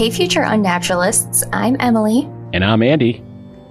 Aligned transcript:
Hey, 0.00 0.08
future 0.08 0.40
unnaturalists, 0.40 1.44
I'm 1.52 1.76
Emily. 1.78 2.26
And 2.54 2.64
I'm 2.64 2.82
Andy. 2.82 3.22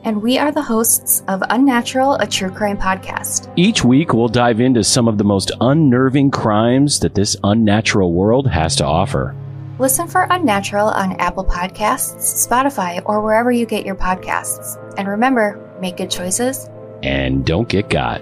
And 0.03 0.21
we 0.21 0.37
are 0.37 0.51
the 0.51 0.61
hosts 0.61 1.23
of 1.27 1.41
Unnatural, 1.49 2.17
a 2.17 2.27
true 2.27 2.51
crime 2.51 2.77
podcast. 2.77 3.51
Each 3.55 3.83
week, 3.83 4.13
we'll 4.13 4.27
dive 4.27 4.61
into 4.61 4.83
some 4.83 5.07
of 5.07 5.17
the 5.17 5.23
most 5.23 5.51
unnerving 5.59 6.29
crimes 6.29 6.99
that 6.99 7.15
this 7.15 7.35
unnatural 7.43 8.13
world 8.13 8.47
has 8.47 8.75
to 8.75 8.85
offer. 8.85 9.35
Listen 9.79 10.07
for 10.07 10.27
Unnatural 10.29 10.89
on 10.89 11.13
Apple 11.13 11.45
Podcasts, 11.45 12.47
Spotify, 12.47 13.01
or 13.05 13.21
wherever 13.21 13.51
you 13.51 13.65
get 13.65 13.83
your 13.83 13.95
podcasts. 13.95 14.77
And 14.99 15.07
remember, 15.07 15.59
make 15.81 15.97
good 15.97 16.11
choices. 16.11 16.69
And 17.01 17.43
don't 17.43 17.67
get 17.67 17.89
got. 17.89 18.21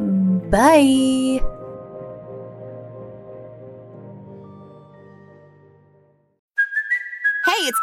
Mm, 0.00 0.50
bye. 0.50 1.63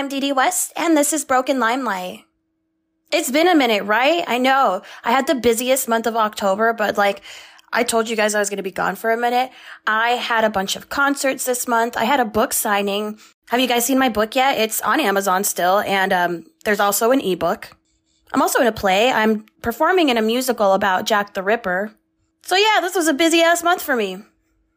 I'm 0.00 0.08
Dee 0.08 0.32
West, 0.32 0.72
and 0.76 0.96
this 0.96 1.12
is 1.12 1.26
Broken 1.26 1.60
Limelight. 1.60 2.24
It's 3.12 3.30
been 3.30 3.46
a 3.46 3.54
minute, 3.54 3.82
right? 3.82 4.24
I 4.26 4.38
know. 4.38 4.80
I 5.04 5.12
had 5.12 5.26
the 5.26 5.34
busiest 5.34 5.88
month 5.88 6.06
of 6.06 6.16
October, 6.16 6.72
but 6.72 6.96
like, 6.96 7.20
I 7.70 7.82
told 7.82 8.08
you 8.08 8.16
guys 8.16 8.34
I 8.34 8.38
was 8.38 8.48
going 8.48 8.56
to 8.56 8.62
be 8.62 8.70
gone 8.70 8.96
for 8.96 9.10
a 9.10 9.16
minute. 9.18 9.50
I 9.86 10.12
had 10.12 10.42
a 10.42 10.48
bunch 10.48 10.74
of 10.74 10.88
concerts 10.88 11.44
this 11.44 11.68
month. 11.68 11.98
I 11.98 12.04
had 12.04 12.18
a 12.18 12.24
book 12.24 12.54
signing. 12.54 13.18
Have 13.50 13.60
you 13.60 13.66
guys 13.66 13.84
seen 13.84 13.98
my 13.98 14.08
book 14.08 14.34
yet? 14.34 14.56
It's 14.56 14.80
on 14.80 15.00
Amazon 15.00 15.44
still, 15.44 15.80
and 15.80 16.14
um, 16.14 16.46
there's 16.64 16.80
also 16.80 17.10
an 17.10 17.20
ebook. 17.20 17.76
I'm 18.32 18.40
also 18.40 18.62
in 18.62 18.66
a 18.66 18.72
play. 18.72 19.12
I'm 19.12 19.44
performing 19.60 20.08
in 20.08 20.16
a 20.16 20.22
musical 20.22 20.72
about 20.72 21.04
Jack 21.04 21.34
the 21.34 21.42
Ripper. 21.42 21.94
So 22.40 22.56
yeah, 22.56 22.80
this 22.80 22.94
was 22.94 23.06
a 23.06 23.12
busy 23.12 23.42
ass 23.42 23.62
month 23.62 23.82
for 23.82 23.96
me. 23.96 24.24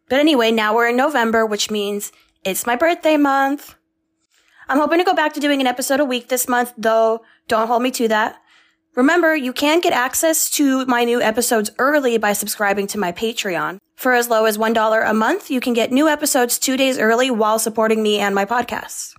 But 0.10 0.20
anyway, 0.20 0.52
now 0.52 0.76
we're 0.76 0.90
in 0.90 0.98
November, 0.98 1.46
which 1.46 1.72
means 1.72 2.12
it's 2.44 2.68
my 2.68 2.76
birthday 2.76 3.16
month. 3.16 3.76
I'm 4.74 4.80
hoping 4.80 4.98
to 4.98 5.06
go 5.06 5.14
back 5.14 5.34
to 5.34 5.40
doing 5.40 5.62
an 5.62 5.68
episode 5.68 6.00
a 6.00 6.06
week 6.06 6.30
this 6.30 6.50
month, 6.50 6.74
though 6.76 7.22
don't 7.48 7.68
hold 7.68 7.84
me 7.84 7.92
to 7.92 8.08
that. 8.08 8.42
Remember, 8.96 9.36
you 9.36 9.54
can 9.54 9.82
get 9.82 9.94
access 9.94 10.50
to 10.50 10.84
my 10.88 11.04
new 11.04 11.22
episodes 11.22 11.70
early 11.78 12.18
by 12.18 12.34
subscribing 12.34 12.88
to 12.88 12.98
my 12.98 13.12
Patreon. 13.12 13.78
For 13.96 14.14
as 14.14 14.30
low 14.30 14.46
as 14.46 14.58
$1 14.58 15.08
a 15.08 15.14
month, 15.14 15.52
you 15.52 15.60
can 15.60 15.76
get 15.76 15.92
new 15.92 16.08
episodes 16.08 16.58
two 16.58 16.76
days 16.76 16.98
early 16.98 17.30
while 17.30 17.60
supporting 17.60 18.02
me 18.02 18.18
and 18.18 18.34
my 18.34 18.46
podcasts. 18.46 19.14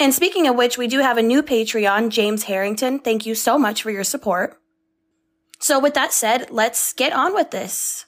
And 0.00 0.12
speaking 0.12 0.48
of 0.48 0.56
which, 0.56 0.76
we 0.76 0.88
do 0.88 0.98
have 0.98 1.18
a 1.18 1.22
new 1.22 1.40
Patreon, 1.40 2.08
James 2.08 2.42
Harrington. 2.42 2.98
Thank 2.98 3.26
you 3.26 3.36
so 3.36 3.56
much 3.56 3.80
for 3.80 3.92
your 3.92 4.02
support. 4.02 4.60
So 5.60 5.78
with 5.78 5.94
that 5.94 6.12
said, 6.12 6.50
let's 6.50 6.92
get 6.94 7.12
on 7.12 7.32
with 7.32 7.52
this. 7.52 8.06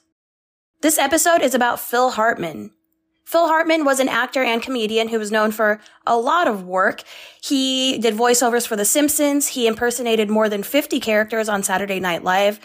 This 0.81 0.97
episode 0.97 1.41
is 1.41 1.55
about 1.55 1.79
Phil 1.79 2.09
Hartman. 2.09 2.71
Phil 3.27 3.47
Hartman 3.47 3.83
was 3.83 3.99
an 3.99 4.07
actor 4.07 4.41
and 4.41 4.61
comedian 4.61 5.09
who 5.09 5.19
was 5.19 5.33
known 5.33 5.51
for 5.51 5.81
a 6.05 6.15
lot 6.15 6.47
of 6.47 6.63
work. 6.63 7.03
He 7.43 7.97
did 7.97 8.15
voiceovers 8.15 8.65
for 8.65 8.77
The 8.77 8.85
Simpsons. 8.85 9.47
He 9.47 9.67
impersonated 9.67 10.29
more 10.29 10.47
than 10.47 10.63
50 10.63 11.01
characters 11.01 11.49
on 11.49 11.61
Saturday 11.61 11.99
Night 11.99 12.23
Live. 12.23 12.61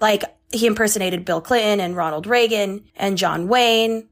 Like, 0.00 0.24
he 0.50 0.66
impersonated 0.66 1.26
Bill 1.26 1.42
Clinton 1.42 1.80
and 1.80 1.94
Ronald 1.94 2.26
Reagan 2.26 2.86
and 2.96 3.18
John 3.18 3.46
Wayne. 3.46 4.08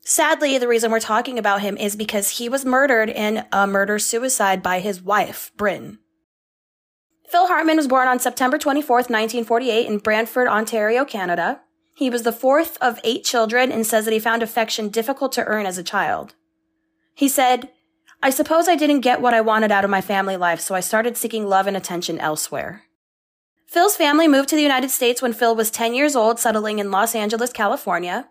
Sadly, 0.00 0.56
the 0.56 0.68
reason 0.68 0.90
we're 0.90 1.00
talking 1.00 1.38
about 1.38 1.60
him 1.60 1.76
is 1.76 1.96
because 1.96 2.38
he 2.38 2.48
was 2.48 2.64
murdered 2.64 3.10
in 3.10 3.44
a 3.52 3.66
murder 3.66 3.98
suicide 3.98 4.62
by 4.62 4.80
his 4.80 5.02
wife, 5.02 5.52
Brynn. 5.58 5.98
Phil 7.28 7.48
Hartman 7.48 7.76
was 7.76 7.88
born 7.88 8.08
on 8.08 8.18
September 8.18 8.56
24th, 8.56 9.10
1948 9.10 9.86
in 9.86 9.98
Brantford, 9.98 10.48
Ontario, 10.48 11.04
Canada. 11.04 11.60
He 11.94 12.10
was 12.10 12.22
the 12.22 12.32
fourth 12.32 12.78
of 12.80 13.00
eight 13.04 13.24
children 13.24 13.70
and 13.70 13.86
says 13.86 14.04
that 14.04 14.12
he 14.12 14.18
found 14.18 14.42
affection 14.42 14.88
difficult 14.88 15.32
to 15.32 15.44
earn 15.44 15.66
as 15.66 15.78
a 15.78 15.82
child. 15.82 16.34
He 17.14 17.28
said, 17.28 17.70
I 18.22 18.30
suppose 18.30 18.68
I 18.68 18.76
didn't 18.76 19.00
get 19.00 19.20
what 19.20 19.34
I 19.34 19.40
wanted 19.40 19.72
out 19.72 19.84
of 19.84 19.90
my 19.90 20.00
family 20.00 20.36
life, 20.36 20.60
so 20.60 20.74
I 20.74 20.80
started 20.80 21.16
seeking 21.16 21.46
love 21.46 21.66
and 21.66 21.76
attention 21.76 22.18
elsewhere. 22.18 22.84
Phil's 23.66 23.96
family 23.96 24.28
moved 24.28 24.48
to 24.50 24.56
the 24.56 24.62
United 24.62 24.90
States 24.90 25.20
when 25.20 25.32
Phil 25.32 25.56
was 25.56 25.70
10 25.70 25.94
years 25.94 26.14
old, 26.14 26.38
settling 26.38 26.78
in 26.78 26.90
Los 26.90 27.14
Angeles, 27.14 27.52
California. 27.52 28.28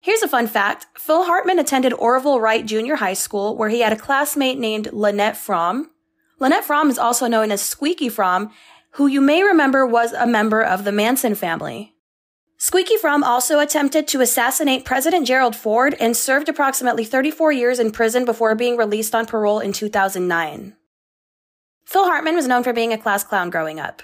Here's 0.00 0.22
a 0.22 0.28
fun 0.28 0.48
fact. 0.48 0.86
Phil 0.98 1.24
Hartman 1.24 1.60
attended 1.60 1.92
Orville 1.92 2.40
Wright 2.40 2.66
Junior 2.66 2.96
High 2.96 3.14
School, 3.14 3.56
where 3.56 3.68
he 3.68 3.80
had 3.80 3.92
a 3.92 3.96
classmate 3.96 4.58
named 4.58 4.92
Lynette 4.92 5.36
Fromme. 5.36 5.86
Lynette 6.40 6.64
Fromme 6.64 6.90
is 6.90 6.98
also 6.98 7.28
known 7.28 7.52
as 7.52 7.62
Squeaky 7.62 8.08
Fromme, 8.08 8.50
who 8.92 9.06
you 9.06 9.20
may 9.20 9.44
remember 9.44 9.86
was 9.86 10.12
a 10.12 10.26
member 10.26 10.62
of 10.62 10.84
the 10.84 10.90
Manson 10.90 11.34
family. 11.36 11.94
Squeaky 12.62 12.96
Fromme 12.96 13.24
also 13.24 13.58
attempted 13.58 14.06
to 14.06 14.20
assassinate 14.20 14.84
President 14.84 15.26
Gerald 15.26 15.56
Ford 15.56 15.96
and 15.98 16.16
served 16.16 16.48
approximately 16.48 17.04
34 17.04 17.50
years 17.50 17.80
in 17.80 17.90
prison 17.90 18.24
before 18.24 18.54
being 18.54 18.76
released 18.76 19.16
on 19.16 19.26
parole 19.26 19.58
in 19.58 19.72
2009. 19.72 20.76
Phil 21.84 22.04
Hartman 22.04 22.36
was 22.36 22.46
known 22.46 22.62
for 22.62 22.72
being 22.72 22.92
a 22.92 22.98
class 22.98 23.24
clown 23.24 23.50
growing 23.50 23.80
up. 23.80 24.00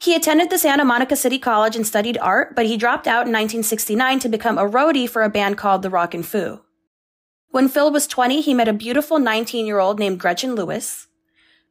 He 0.00 0.16
attended 0.16 0.50
the 0.50 0.58
Santa 0.58 0.84
Monica 0.84 1.14
City 1.14 1.38
College 1.38 1.76
and 1.76 1.86
studied 1.86 2.18
art, 2.18 2.56
but 2.56 2.66
he 2.66 2.76
dropped 2.76 3.06
out 3.06 3.28
in 3.28 3.32
1969 3.32 4.18
to 4.18 4.28
become 4.28 4.58
a 4.58 4.68
roadie 4.68 5.08
for 5.08 5.22
a 5.22 5.30
band 5.30 5.56
called 5.56 5.82
the 5.82 5.88
Rockin' 5.88 6.24
Foo. 6.24 6.62
When 7.50 7.68
Phil 7.68 7.92
was 7.92 8.08
20, 8.08 8.40
he 8.40 8.54
met 8.54 8.66
a 8.66 8.72
beautiful 8.72 9.20
19 9.20 9.66
year 9.66 9.78
old 9.78 10.00
named 10.00 10.18
Gretchen 10.18 10.56
Lewis. 10.56 11.06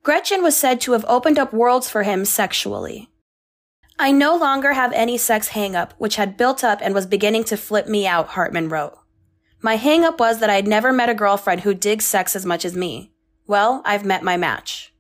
Gretchen 0.04 0.42
was 0.42 0.56
said 0.56 0.80
to 0.80 0.94
have 0.94 1.04
opened 1.10 1.38
up 1.38 1.52
worlds 1.52 1.90
for 1.90 2.04
him 2.04 2.24
sexually. 2.24 3.10
I 4.04 4.12
no 4.12 4.36
longer 4.36 4.74
have 4.74 4.92
any 4.92 5.18
sex 5.18 5.48
hangup, 5.48 5.92
which 5.98 6.18
had 6.18 6.36
built 6.36 6.62
up 6.62 6.80
and 6.82 6.94
was 6.94 7.06
beginning 7.06 7.46
to 7.46 7.56
flip 7.56 7.88
me 7.88 8.06
out, 8.06 8.28
Hartman 8.28 8.68
wrote. 8.68 8.98
My 9.62 9.78
hangup 9.78 10.20
was 10.20 10.42
that 10.42 10.50
I'd 10.50 10.68
never 10.68 10.92
met 10.92 11.08
a 11.08 11.14
girlfriend 11.14 11.62
who 11.62 11.74
digs 11.74 12.04
sex 12.04 12.36
as 12.36 12.46
much 12.46 12.66
as 12.66 12.76
me. 12.76 13.14
Well, 13.48 13.82
I've 13.86 14.04
met 14.04 14.22
my 14.22 14.36
match. 14.36 14.94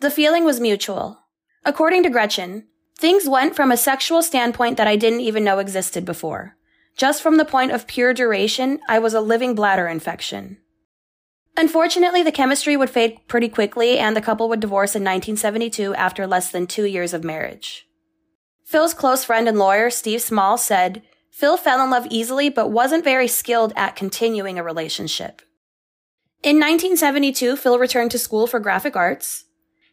The 0.00 0.10
feeling 0.10 0.46
was 0.46 0.58
mutual. 0.58 1.18
According 1.66 2.04
to 2.04 2.08
Gretchen, 2.08 2.66
things 2.98 3.28
went 3.28 3.54
from 3.54 3.70
a 3.70 3.76
sexual 3.76 4.22
standpoint 4.22 4.78
that 4.78 4.88
I 4.88 4.96
didn't 4.96 5.20
even 5.20 5.44
know 5.44 5.58
existed 5.58 6.06
before. 6.06 6.56
Just 6.96 7.20
from 7.22 7.36
the 7.36 7.44
point 7.44 7.72
of 7.72 7.86
pure 7.86 8.14
duration, 8.14 8.80
I 8.88 9.00
was 9.00 9.12
a 9.12 9.20
living 9.20 9.54
bladder 9.54 9.86
infection. 9.86 10.61
Unfortunately, 11.56 12.22
the 12.22 12.32
chemistry 12.32 12.76
would 12.76 12.90
fade 12.90 13.18
pretty 13.28 13.48
quickly 13.48 13.98
and 13.98 14.16
the 14.16 14.22
couple 14.22 14.48
would 14.48 14.60
divorce 14.60 14.94
in 14.94 15.02
1972 15.02 15.94
after 15.94 16.26
less 16.26 16.50
than 16.50 16.66
two 16.66 16.84
years 16.84 17.12
of 17.12 17.24
marriage. 17.24 17.86
Phil's 18.64 18.94
close 18.94 19.24
friend 19.24 19.48
and 19.48 19.58
lawyer, 19.58 19.90
Steve 19.90 20.22
Small, 20.22 20.56
said, 20.56 21.02
Phil 21.30 21.56
fell 21.56 21.82
in 21.84 21.90
love 21.90 22.06
easily 22.10 22.48
but 22.48 22.70
wasn't 22.70 23.04
very 23.04 23.28
skilled 23.28 23.72
at 23.76 23.96
continuing 23.96 24.58
a 24.58 24.64
relationship. 24.64 25.42
In 26.42 26.56
1972, 26.56 27.56
Phil 27.56 27.78
returned 27.78 28.10
to 28.12 28.18
school 28.18 28.46
for 28.46 28.58
graphic 28.58 28.96
arts. 28.96 29.44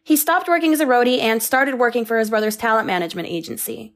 He 0.02 0.16
stopped 0.16 0.48
working 0.48 0.72
as 0.72 0.80
a 0.80 0.86
roadie 0.86 1.20
and 1.20 1.42
started 1.42 1.78
working 1.78 2.04
for 2.04 2.18
his 2.18 2.30
brother's 2.30 2.56
talent 2.56 2.86
management 2.86 3.28
agency. 3.28 3.94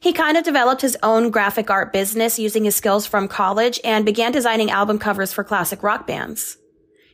He 0.00 0.12
kind 0.12 0.36
of 0.36 0.44
developed 0.44 0.82
his 0.82 0.96
own 1.02 1.30
graphic 1.30 1.70
art 1.70 1.92
business 1.92 2.38
using 2.38 2.64
his 2.64 2.76
skills 2.76 3.06
from 3.06 3.26
college 3.26 3.80
and 3.84 4.04
began 4.04 4.32
designing 4.32 4.70
album 4.70 4.98
covers 4.98 5.32
for 5.32 5.44
classic 5.44 5.82
rock 5.82 6.06
bands. 6.06 6.56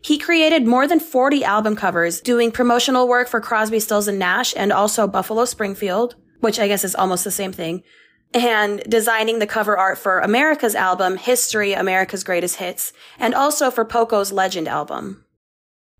He 0.03 0.19
created 0.19 0.67
more 0.67 0.87
than 0.87 1.01
40 1.01 1.45
album 1.45 1.77
covers, 1.77 2.21
doing 2.21 2.53
promotional 2.53 3.09
work 3.09 3.29
for 3.29 3.41
Crosby, 3.41 3.81
Stills, 3.81 4.09
and 4.09 4.19
Nash, 4.19 4.55
and 4.57 4.73
also 4.73 5.07
Buffalo 5.07 5.45
Springfield, 5.45 6.15
which 6.41 6.59
I 6.59 6.69
guess 6.69 6.85
is 6.85 6.95
almost 6.95 7.25
the 7.25 7.31
same 7.31 7.53
thing, 7.53 7.83
and 8.33 8.83
designing 8.89 9.39
the 9.39 9.47
cover 9.47 9.77
art 9.77 9.99
for 9.99 10.21
America's 10.21 10.75
album, 10.75 11.17
History, 11.17 11.73
America's 11.73 12.25
Greatest 12.25 12.57
Hits, 12.57 12.93
and 13.19 13.35
also 13.35 13.71
for 13.71 13.85
Poco's 13.85 14.33
Legend 14.33 14.69
album. 14.69 15.25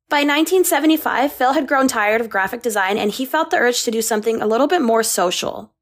By 0.09 0.19
1975, 0.19 1.33
Phil 1.33 1.55
had 1.55 1.67
grown 1.67 1.89
tired 1.89 2.21
of 2.21 2.31
graphic 2.31 2.63
design 2.63 2.97
and 2.97 3.11
he 3.11 3.27
felt 3.27 3.51
the 3.51 3.57
urge 3.57 3.83
to 3.83 3.91
do 3.91 4.01
something 4.01 4.41
a 4.41 4.47
little 4.47 4.69
bit 4.69 4.81
more 4.81 5.03
social. 5.03 5.75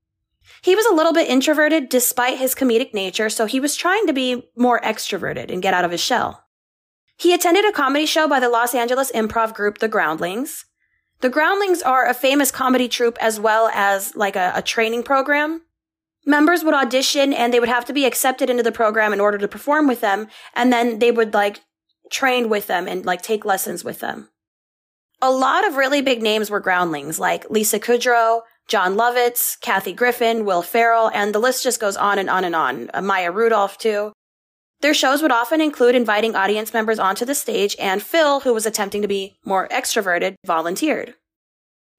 He 0.63 0.75
was 0.75 0.87
a 0.87 0.95
little 0.95 1.13
bit 1.13 1.29
introverted 1.29 1.91
despite 1.91 2.39
his 2.39 2.55
comedic 2.55 2.95
nature, 2.95 3.29
so 3.29 3.45
he 3.45 3.61
was 3.61 3.77
trying 3.77 4.07
to 4.07 4.15
be 4.15 4.49
more 4.57 4.81
extroverted 4.81 5.53
and 5.53 5.61
get 5.61 5.75
out 5.75 5.85
of 5.85 5.91
his 5.91 6.01
shell. 6.01 6.44
He 7.17 7.33
attended 7.33 7.65
a 7.65 7.73
comedy 7.73 8.07
show 8.07 8.29
by 8.29 8.41
the 8.41 8.49
Los 8.49 8.75
Angeles 8.75 9.13
improv 9.13 9.55
group 9.55 9.79
The 9.79 9.89
Groundlings. 9.89 10.65
The 11.21 11.31
Groundlings 11.31 11.83
are 11.83 12.09
a 12.09 12.15
famous 12.15 12.51
comedy 12.51 12.89
troupe 12.89 13.17
as 13.21 13.41
well 13.41 13.71
as 13.73 14.15
like 14.17 14.37
a, 14.37 14.53
a 14.55 14.63
training 14.63 15.05
program. 15.05 15.63
Members 16.27 16.65
would 16.65 16.75
audition 16.75 17.33
and 17.33 17.53
they 17.53 17.61
would 17.61 17.69
have 17.69 17.85
to 17.87 17.93
be 17.93 18.05
accepted 18.05 18.51
into 18.51 18.63
the 18.63 18.73
program 18.73 19.13
in 19.13 19.21
order 19.21 19.39
to 19.39 19.49
perform 19.49 19.87
with 19.87 20.01
them. 20.01 20.29
And 20.55 20.73
then 20.73 20.99
they 20.99 21.11
would 21.11 21.35
like 21.35 21.61
train 22.11 22.49
with 22.49 22.67
them 22.67 22.89
and 22.89 23.05
like 23.05 23.23
take 23.23 23.45
lessons 23.45 23.85
with 23.85 24.01
them. 24.01 24.29
A 25.23 25.31
lot 25.31 25.67
of 25.67 25.77
really 25.77 26.03
big 26.03 26.23
names 26.23 26.51
were 26.51 26.61
groundlings 26.61 27.19
like 27.19 27.49
Lisa 27.49 27.79
Kudrow, 27.79 28.43
Jon 28.69 28.95
Lovitz, 28.95 29.59
Kathy 29.61 29.93
Griffin, 29.93 30.45
Will 30.45 30.63
Ferrell, 30.63 31.11
and 31.15 31.35
the 31.35 31.39
list 31.39 31.63
just 31.63 31.81
goes 31.81 31.97
on 31.97 32.19
and 32.19 32.29
on 32.29 32.45
and 32.45 32.55
on. 32.55 32.91
Uh, 32.93 33.01
Maya 33.01 33.31
Rudolph 33.31 33.79
too. 33.79 34.13
Their 34.85 34.93
shows 34.93 35.23
would 35.23 35.33
often 35.33 35.63
include 35.63 35.95
inviting 35.95 36.37
audience 36.37 36.75
members 36.75 36.99
onto 36.99 37.25
the 37.25 37.35
stage, 37.35 37.75
and 37.79 38.03
Phil, 38.03 38.41
who 38.41 38.53
was 38.53 38.67
attempting 38.67 39.01
to 39.01 39.09
be 39.09 39.39
more 39.43 39.67
extroverted, 39.69 40.35
volunteered. 40.45 41.15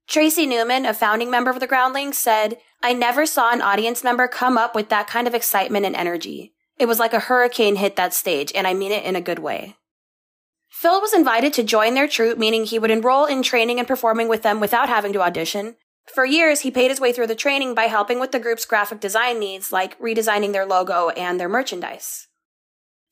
Tracy 0.06 0.46
Newman, 0.46 0.86
a 0.86 0.94
founding 0.94 1.28
member 1.28 1.50
of 1.50 1.58
the 1.58 1.66
Groundlings, 1.66 2.16
said, 2.16 2.58
I 2.84 2.92
never 2.92 3.26
saw 3.26 3.50
an 3.50 3.60
audience 3.60 4.04
member 4.04 4.28
come 4.28 4.56
up 4.56 4.76
with 4.76 4.88
that 4.90 5.08
kind 5.08 5.26
of 5.26 5.34
excitement 5.34 5.84
and 5.84 5.96
energy. 5.96 6.52
It 6.78 6.86
was 6.86 7.00
like 7.00 7.12
a 7.12 7.18
hurricane 7.18 7.74
hit 7.74 7.96
that 7.96 8.14
stage, 8.14 8.52
and 8.54 8.68
I 8.68 8.72
mean 8.72 8.92
it 8.92 9.04
in 9.04 9.16
a 9.16 9.20
good 9.20 9.40
way. 9.40 9.74
Phil 10.68 11.00
was 11.00 11.12
invited 11.12 11.52
to 11.54 11.64
join 11.64 11.94
their 11.94 12.06
troupe, 12.06 12.38
meaning 12.38 12.66
he 12.66 12.78
would 12.78 12.92
enroll 12.92 13.24
in 13.24 13.42
training 13.42 13.80
and 13.80 13.88
performing 13.88 14.28
with 14.28 14.42
them 14.42 14.60
without 14.60 14.88
having 14.88 15.12
to 15.14 15.22
audition. 15.22 15.74
For 16.14 16.24
years, 16.24 16.60
he 16.60 16.70
paid 16.70 16.92
his 16.92 17.00
way 17.00 17.12
through 17.12 17.26
the 17.26 17.34
training 17.34 17.74
by 17.74 17.86
helping 17.86 18.20
with 18.20 18.30
the 18.30 18.38
group's 18.38 18.64
graphic 18.64 19.00
design 19.00 19.40
needs, 19.40 19.72
like 19.72 19.98
redesigning 19.98 20.52
their 20.52 20.64
logo 20.64 21.08
and 21.08 21.40
their 21.40 21.48
merchandise. 21.48 22.28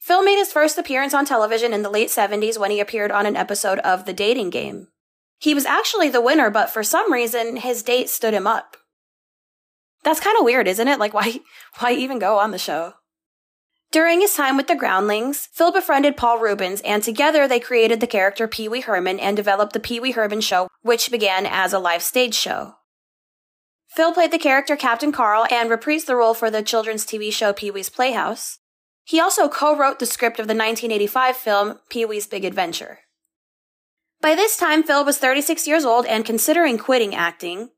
Phil 0.04 0.22
made 0.22 0.36
his 0.36 0.52
first 0.52 0.76
appearance 0.76 1.14
on 1.14 1.24
television 1.24 1.72
in 1.72 1.80
the 1.80 1.88
late 1.88 2.10
70s 2.10 2.58
when 2.58 2.70
he 2.70 2.78
appeared 2.78 3.10
on 3.10 3.24
an 3.24 3.36
episode 3.36 3.78
of 3.78 4.04
The 4.04 4.12
Dating 4.12 4.50
Game. 4.50 4.88
He 5.38 5.54
was 5.54 5.64
actually 5.64 6.10
the 6.10 6.20
winner, 6.20 6.50
but 6.50 6.68
for 6.68 6.82
some 6.82 7.10
reason, 7.10 7.56
his 7.56 7.82
date 7.82 8.10
stood 8.10 8.34
him 8.34 8.46
up. 8.46 8.76
That's 10.02 10.20
kind 10.20 10.36
of 10.36 10.44
weird, 10.44 10.68
isn't 10.68 10.88
it? 10.88 10.98
Like, 10.98 11.14
why, 11.14 11.40
why 11.78 11.92
even 11.92 12.18
go 12.18 12.38
on 12.38 12.50
the 12.50 12.58
show? 12.58 12.92
During 13.92 14.20
his 14.20 14.34
time 14.34 14.58
with 14.58 14.66
the 14.66 14.76
Groundlings, 14.76 15.48
Phil 15.54 15.72
befriended 15.72 16.18
Paul 16.18 16.38
Reubens, 16.38 16.82
and 16.82 17.02
together 17.02 17.48
they 17.48 17.58
created 17.58 18.00
the 18.00 18.06
character 18.06 18.46
Pee 18.46 18.68
Wee 18.68 18.82
Herman 18.82 19.18
and 19.18 19.34
developed 19.34 19.72
the 19.72 19.80
Pee 19.80 20.00
Wee 20.00 20.10
Herman 20.10 20.42
Show, 20.42 20.68
which 20.82 21.10
began 21.10 21.46
as 21.46 21.72
a 21.72 21.78
live 21.78 22.02
stage 22.02 22.34
show. 22.34 22.74
Phil 23.88 24.12
played 24.12 24.32
the 24.32 24.38
character 24.38 24.76
Captain 24.76 25.12
Carl 25.12 25.46
and 25.50 25.70
reprised 25.70 26.04
the 26.04 26.16
role 26.16 26.34
for 26.34 26.50
the 26.50 26.62
children's 26.62 27.06
TV 27.06 27.32
show 27.32 27.54
Pee 27.54 27.70
Wee's 27.70 27.88
Playhouse. 27.88 28.58
He 29.04 29.20
also 29.20 29.48
co-wrote 29.48 29.98
the 29.98 30.06
script 30.06 30.40
of 30.40 30.46
the 30.46 30.54
1985 30.54 31.36
film 31.36 31.78
Pee 31.90 32.04
Wee's 32.04 32.26
Big 32.26 32.44
Adventure. 32.44 33.00
By 34.20 34.34
this 34.34 34.56
time, 34.56 34.82
Phil 34.82 35.04
was 35.04 35.18
36 35.18 35.66
years 35.66 35.84
old 35.84 36.06
and 36.06 36.24
considering 36.24 36.78
quitting 36.78 37.14
acting. 37.14 37.68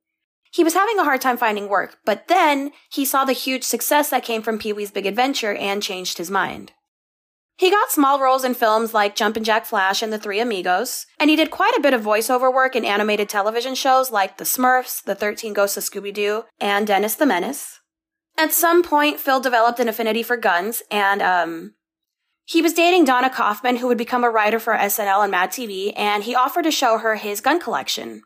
He 0.52 0.62
was 0.62 0.74
having 0.74 0.98
a 0.98 1.04
hard 1.04 1.20
time 1.20 1.36
finding 1.36 1.68
work, 1.68 1.98
but 2.04 2.28
then 2.28 2.70
he 2.88 3.04
saw 3.04 3.24
the 3.24 3.32
huge 3.32 3.64
success 3.64 4.10
that 4.10 4.22
came 4.22 4.42
from 4.42 4.58
Pee 4.58 4.72
Wee's 4.72 4.92
Big 4.92 5.04
Adventure 5.04 5.54
and 5.54 5.82
changed 5.82 6.18
his 6.18 6.30
mind. 6.30 6.72
He 7.58 7.70
got 7.70 7.90
small 7.90 8.20
roles 8.20 8.44
in 8.44 8.54
films 8.54 8.94
like 8.94 9.16
Jumpin' 9.16 9.42
Jack 9.42 9.64
Flash 9.64 10.02
and 10.02 10.12
The 10.12 10.18
Three 10.18 10.40
Amigos, 10.40 11.06
and 11.18 11.30
he 11.30 11.36
did 11.36 11.50
quite 11.50 11.74
a 11.76 11.80
bit 11.80 11.94
of 11.94 12.02
voiceover 12.02 12.52
work 12.52 12.76
in 12.76 12.84
animated 12.84 13.28
television 13.28 13.74
shows 13.74 14.10
like 14.10 14.36
The 14.36 14.44
Smurfs, 14.44 15.02
The 15.02 15.14
13 15.14 15.54
Ghosts 15.54 15.78
of 15.78 15.82
Scooby 15.82 16.12
Doo, 16.12 16.44
and 16.60 16.86
Dennis 16.86 17.14
the 17.14 17.26
Menace. 17.26 17.75
At 18.38 18.52
some 18.52 18.82
point, 18.82 19.18
Phil 19.18 19.40
developed 19.40 19.80
an 19.80 19.88
affinity 19.88 20.22
for 20.22 20.36
guns, 20.36 20.82
and 20.90 21.22
um, 21.22 21.74
he 22.44 22.60
was 22.60 22.74
dating 22.74 23.04
Donna 23.04 23.30
Kaufman, 23.30 23.76
who 23.76 23.86
would 23.86 23.98
become 23.98 24.24
a 24.24 24.30
writer 24.30 24.58
for 24.58 24.74
SNL 24.74 25.22
and 25.22 25.30
Mad 25.30 25.50
TV, 25.50 25.92
and 25.96 26.22
he 26.22 26.34
offered 26.34 26.64
to 26.64 26.70
show 26.70 26.98
her 26.98 27.16
his 27.16 27.40
gun 27.40 27.58
collection. 27.58 28.22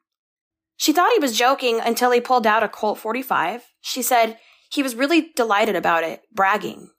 She 0.77 0.93
thought 0.93 1.13
he 1.13 1.21
was 1.21 1.39
joking 1.39 1.81
until 1.81 2.11
he 2.11 2.21
pulled 2.21 2.47
out 2.47 2.63
a 2.63 2.69
Colt 2.69 2.99
45. 2.99 3.65
She 3.81 4.03
said 4.03 4.39
he 4.71 4.83
was 4.83 4.97
really 4.97 5.31
delighted 5.37 5.77
about 5.77 6.05
it, 6.05 6.23
bragging. 6.33 6.91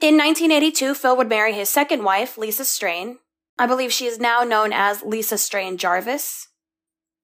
In 0.00 0.16
1982, 0.18 0.94
Phil 0.94 1.16
would 1.16 1.28
marry 1.28 1.52
his 1.52 1.68
second 1.68 2.04
wife, 2.04 2.36
Lisa 2.36 2.64
Strain. 2.64 3.18
I 3.58 3.66
believe 3.66 3.92
she 3.92 4.06
is 4.06 4.18
now 4.18 4.42
known 4.42 4.72
as 4.72 5.02
Lisa 5.02 5.38
Strain 5.38 5.78
Jarvis. 5.78 6.48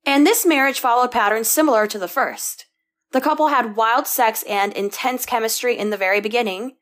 And 0.06 0.27
this 0.27 0.47
marriage 0.47 0.81
followed 0.81 1.11
patterns 1.11 1.49
similar 1.49 1.87
to 1.88 1.99
the 1.99 2.09
first. 2.09 2.67
The 3.12 3.21
couple 3.21 3.49
had 3.49 3.77
wild 3.77 4.07
sex 4.07 4.45
and 4.49 4.73
intense 4.73 5.27
chemistry 5.27 5.77
in 5.77 5.91
the 5.91 5.97
very 5.97 6.21
beginning. 6.21 6.77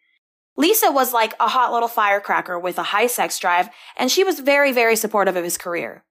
Lisa 0.56 0.90
was 0.90 1.12
like 1.12 1.34
a 1.40 1.48
hot 1.48 1.72
little 1.72 1.88
firecracker 1.88 2.58
with 2.58 2.78
a 2.78 2.84
high 2.94 3.06
sex 3.06 3.38
drive, 3.38 3.70
and 3.96 4.10
she 4.10 4.24
was 4.24 4.40
very, 4.40 4.72
very 4.72 4.96
supportive 4.96 5.36
of 5.36 5.44
his 5.44 5.56
career. 5.56 6.04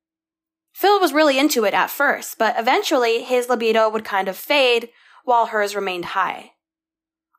Phil 0.73 0.99
was 0.99 1.13
really 1.13 1.37
into 1.37 1.65
it 1.65 1.73
at 1.73 1.89
first, 1.89 2.37
but 2.37 2.55
eventually 2.57 3.23
his 3.23 3.49
libido 3.49 3.89
would 3.89 4.05
kind 4.05 4.27
of 4.27 4.37
fade 4.37 4.89
while 5.23 5.47
hers 5.47 5.75
remained 5.75 6.05
high. 6.05 6.51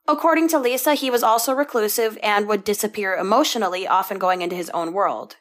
According 0.06 0.48
to 0.48 0.58
Lisa, 0.58 0.94
he 0.94 1.10
was 1.10 1.22
also 1.22 1.52
reclusive 1.52 2.18
and 2.22 2.48
would 2.48 2.64
disappear 2.64 3.14
emotionally, 3.14 3.86
often 3.86 4.18
going 4.18 4.42
into 4.42 4.56
his 4.56 4.70
own 4.70 4.92
world. 4.92 5.36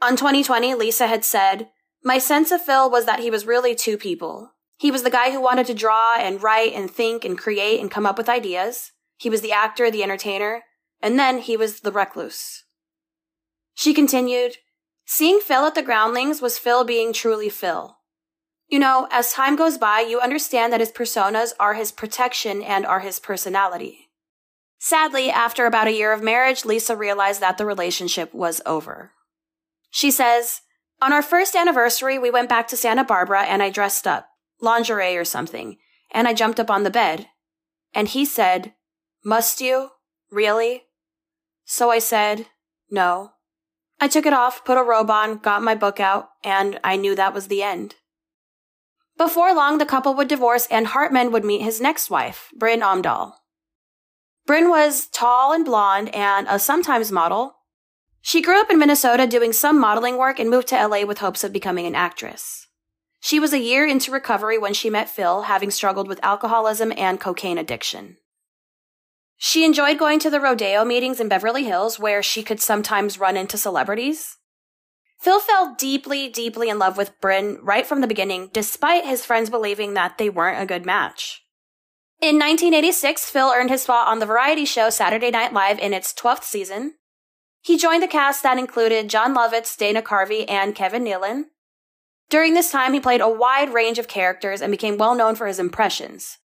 On 0.00 0.16
2020, 0.16 0.74
Lisa 0.74 1.06
had 1.06 1.24
said, 1.24 1.68
My 2.02 2.18
sense 2.18 2.50
of 2.50 2.62
Phil 2.62 2.90
was 2.90 3.04
that 3.04 3.20
he 3.20 3.30
was 3.30 3.46
really 3.46 3.74
two 3.74 3.96
people. 3.96 4.52
He 4.82 4.90
was 4.90 5.04
the 5.04 5.10
guy 5.10 5.30
who 5.30 5.40
wanted 5.40 5.66
to 5.66 5.74
draw 5.74 6.16
and 6.16 6.42
write 6.42 6.72
and 6.72 6.90
think 6.90 7.24
and 7.24 7.38
create 7.38 7.78
and 7.78 7.88
come 7.88 8.04
up 8.04 8.18
with 8.18 8.28
ideas. 8.28 8.90
He 9.16 9.30
was 9.30 9.40
the 9.40 9.52
actor, 9.52 9.92
the 9.92 10.02
entertainer, 10.02 10.64
and 11.00 11.16
then 11.16 11.38
he 11.38 11.56
was 11.56 11.82
the 11.82 11.92
recluse. 11.92 12.64
She 13.74 13.94
continued, 13.94 14.56
Seeing 15.06 15.38
Phil 15.38 15.66
at 15.66 15.76
the 15.76 15.84
Groundlings 15.84 16.42
was 16.42 16.58
Phil 16.58 16.82
being 16.82 17.12
truly 17.12 17.48
Phil. 17.48 17.98
You 18.66 18.80
know, 18.80 19.06
as 19.12 19.32
time 19.32 19.54
goes 19.54 19.78
by, 19.78 20.00
you 20.00 20.18
understand 20.18 20.72
that 20.72 20.80
his 20.80 20.90
personas 20.90 21.52
are 21.60 21.74
his 21.74 21.92
protection 21.92 22.60
and 22.60 22.84
are 22.84 22.98
his 22.98 23.20
personality. 23.20 24.10
Sadly, 24.80 25.30
after 25.30 25.64
about 25.64 25.86
a 25.86 25.92
year 25.92 26.12
of 26.12 26.24
marriage, 26.24 26.64
Lisa 26.64 26.96
realized 26.96 27.40
that 27.40 27.56
the 27.56 27.66
relationship 27.66 28.34
was 28.34 28.60
over. 28.66 29.12
She 29.92 30.10
says, 30.10 30.62
On 31.00 31.12
our 31.12 31.22
first 31.22 31.54
anniversary, 31.54 32.18
we 32.18 32.32
went 32.32 32.48
back 32.48 32.66
to 32.66 32.76
Santa 32.76 33.04
Barbara 33.04 33.42
and 33.42 33.62
I 33.62 33.70
dressed 33.70 34.08
up 34.08 34.30
lingerie 34.62 35.16
or 35.16 35.24
something, 35.24 35.76
and 36.10 36.26
I 36.26 36.32
jumped 36.32 36.58
up 36.58 36.70
on 36.70 36.84
the 36.84 36.90
bed. 36.90 37.26
And 37.92 38.08
he 38.08 38.24
said, 38.24 38.72
Must 39.24 39.60
you? 39.60 39.90
Really? 40.30 40.84
So 41.64 41.90
I 41.90 41.98
said, 41.98 42.46
No. 42.90 43.32
I 44.00 44.08
took 44.08 44.24
it 44.24 44.32
off, 44.32 44.64
put 44.64 44.78
a 44.78 44.82
robe 44.82 45.10
on, 45.10 45.38
got 45.38 45.62
my 45.62 45.74
book 45.74 46.00
out, 46.00 46.30
and 46.42 46.80
I 46.82 46.96
knew 46.96 47.14
that 47.14 47.34
was 47.34 47.48
the 47.48 47.62
end. 47.62 47.96
Before 49.18 49.54
long, 49.54 49.78
the 49.78 49.86
couple 49.86 50.14
would 50.14 50.28
divorce 50.28 50.66
and 50.70 50.88
Hartman 50.88 51.30
would 51.32 51.44
meet 51.44 51.62
his 51.62 51.80
next 51.80 52.10
wife, 52.10 52.48
Brynn 52.58 52.80
Omdahl. 52.80 53.34
Brynn 54.48 54.68
was 54.68 55.06
tall 55.06 55.52
and 55.52 55.64
blonde 55.64 56.12
and 56.14 56.46
a 56.48 56.58
sometimes 56.58 57.12
model. 57.12 57.56
She 58.20 58.42
grew 58.42 58.60
up 58.60 58.70
in 58.70 58.78
Minnesota 58.78 59.26
doing 59.26 59.52
some 59.52 59.78
modeling 59.78 60.16
work 60.16 60.40
and 60.40 60.50
moved 60.50 60.68
to 60.68 60.86
LA 60.86 61.04
with 61.04 61.18
hopes 61.18 61.44
of 61.44 61.52
becoming 61.52 61.86
an 61.86 61.94
actress. 61.94 62.66
She 63.24 63.38
was 63.38 63.52
a 63.52 63.60
year 63.60 63.86
into 63.86 64.10
recovery 64.10 64.58
when 64.58 64.74
she 64.74 64.90
met 64.90 65.08
Phil, 65.08 65.42
having 65.42 65.70
struggled 65.70 66.08
with 66.08 66.18
alcoholism 66.24 66.92
and 66.96 67.20
cocaine 67.20 67.56
addiction. 67.56 68.16
She 69.36 69.64
enjoyed 69.64 69.96
going 69.96 70.18
to 70.18 70.28
the 70.28 70.40
rodeo 70.40 70.84
meetings 70.84 71.20
in 71.20 71.28
Beverly 71.28 71.62
Hills, 71.62 72.00
where 72.00 72.20
she 72.20 72.42
could 72.42 72.60
sometimes 72.60 73.20
run 73.20 73.36
into 73.36 73.56
celebrities. 73.56 74.38
Phil 75.20 75.38
fell 75.38 75.76
deeply, 75.78 76.28
deeply 76.28 76.68
in 76.68 76.80
love 76.80 76.96
with 76.96 77.12
Brynn 77.20 77.58
right 77.62 77.86
from 77.86 78.00
the 78.00 78.08
beginning, 78.08 78.50
despite 78.52 79.06
his 79.06 79.24
friends 79.24 79.50
believing 79.50 79.94
that 79.94 80.18
they 80.18 80.28
weren't 80.28 80.60
a 80.60 80.66
good 80.66 80.84
match. 80.84 81.44
In 82.20 82.40
1986, 82.40 83.30
Phil 83.30 83.52
earned 83.54 83.70
his 83.70 83.82
spot 83.82 84.08
on 84.08 84.18
the 84.18 84.26
variety 84.26 84.64
show 84.64 84.90
Saturday 84.90 85.30
Night 85.30 85.52
Live 85.52 85.78
in 85.78 85.94
its 85.94 86.12
12th 86.12 86.42
season. 86.42 86.94
He 87.60 87.78
joined 87.78 88.02
the 88.02 88.08
cast 88.08 88.42
that 88.42 88.58
included 88.58 89.08
Jon 89.08 89.32
Lovitz, 89.32 89.76
Dana 89.76 90.02
Carvey, 90.02 90.44
and 90.48 90.74
Kevin 90.74 91.04
Nealon. 91.04 91.44
During 92.32 92.54
this 92.54 92.70
time, 92.70 92.94
he 92.94 92.98
played 92.98 93.20
a 93.20 93.28
wide 93.28 93.74
range 93.74 93.98
of 93.98 94.08
characters 94.08 94.62
and 94.62 94.70
became 94.70 94.96
well 94.96 95.14
known 95.14 95.34
for 95.34 95.46
his 95.46 95.58
impressions. 95.58 96.38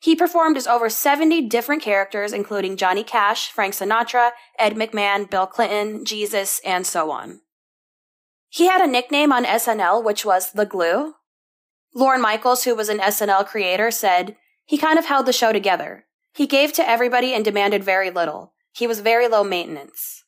He 0.00 0.16
performed 0.16 0.56
as 0.56 0.66
over 0.66 0.88
70 0.88 1.48
different 1.48 1.82
characters, 1.82 2.32
including 2.32 2.78
Johnny 2.78 3.04
Cash, 3.04 3.50
Frank 3.50 3.74
Sinatra, 3.74 4.30
Ed 4.58 4.76
McMahon, 4.76 5.28
Bill 5.28 5.46
Clinton, 5.46 6.06
Jesus, 6.06 6.62
and 6.64 6.86
so 6.86 7.10
on. 7.10 7.42
He 8.48 8.68
had 8.68 8.80
a 8.80 8.86
nickname 8.86 9.30
on 9.30 9.44
SNL, 9.44 10.02
which 10.02 10.24
was 10.24 10.52
The 10.52 10.64
Glue. 10.64 11.12
Lorne 11.94 12.22
Michaels, 12.22 12.64
who 12.64 12.74
was 12.74 12.88
an 12.88 12.98
SNL 12.98 13.46
creator, 13.46 13.90
said, 13.90 14.34
he 14.64 14.78
kind 14.78 14.98
of 14.98 15.04
held 15.04 15.26
the 15.26 15.34
show 15.34 15.52
together. 15.52 16.06
He 16.32 16.46
gave 16.46 16.72
to 16.72 16.88
everybody 16.88 17.34
and 17.34 17.44
demanded 17.44 17.84
very 17.84 18.10
little. 18.10 18.54
He 18.72 18.86
was 18.86 19.00
very 19.00 19.28
low 19.28 19.44
maintenance. 19.44 20.24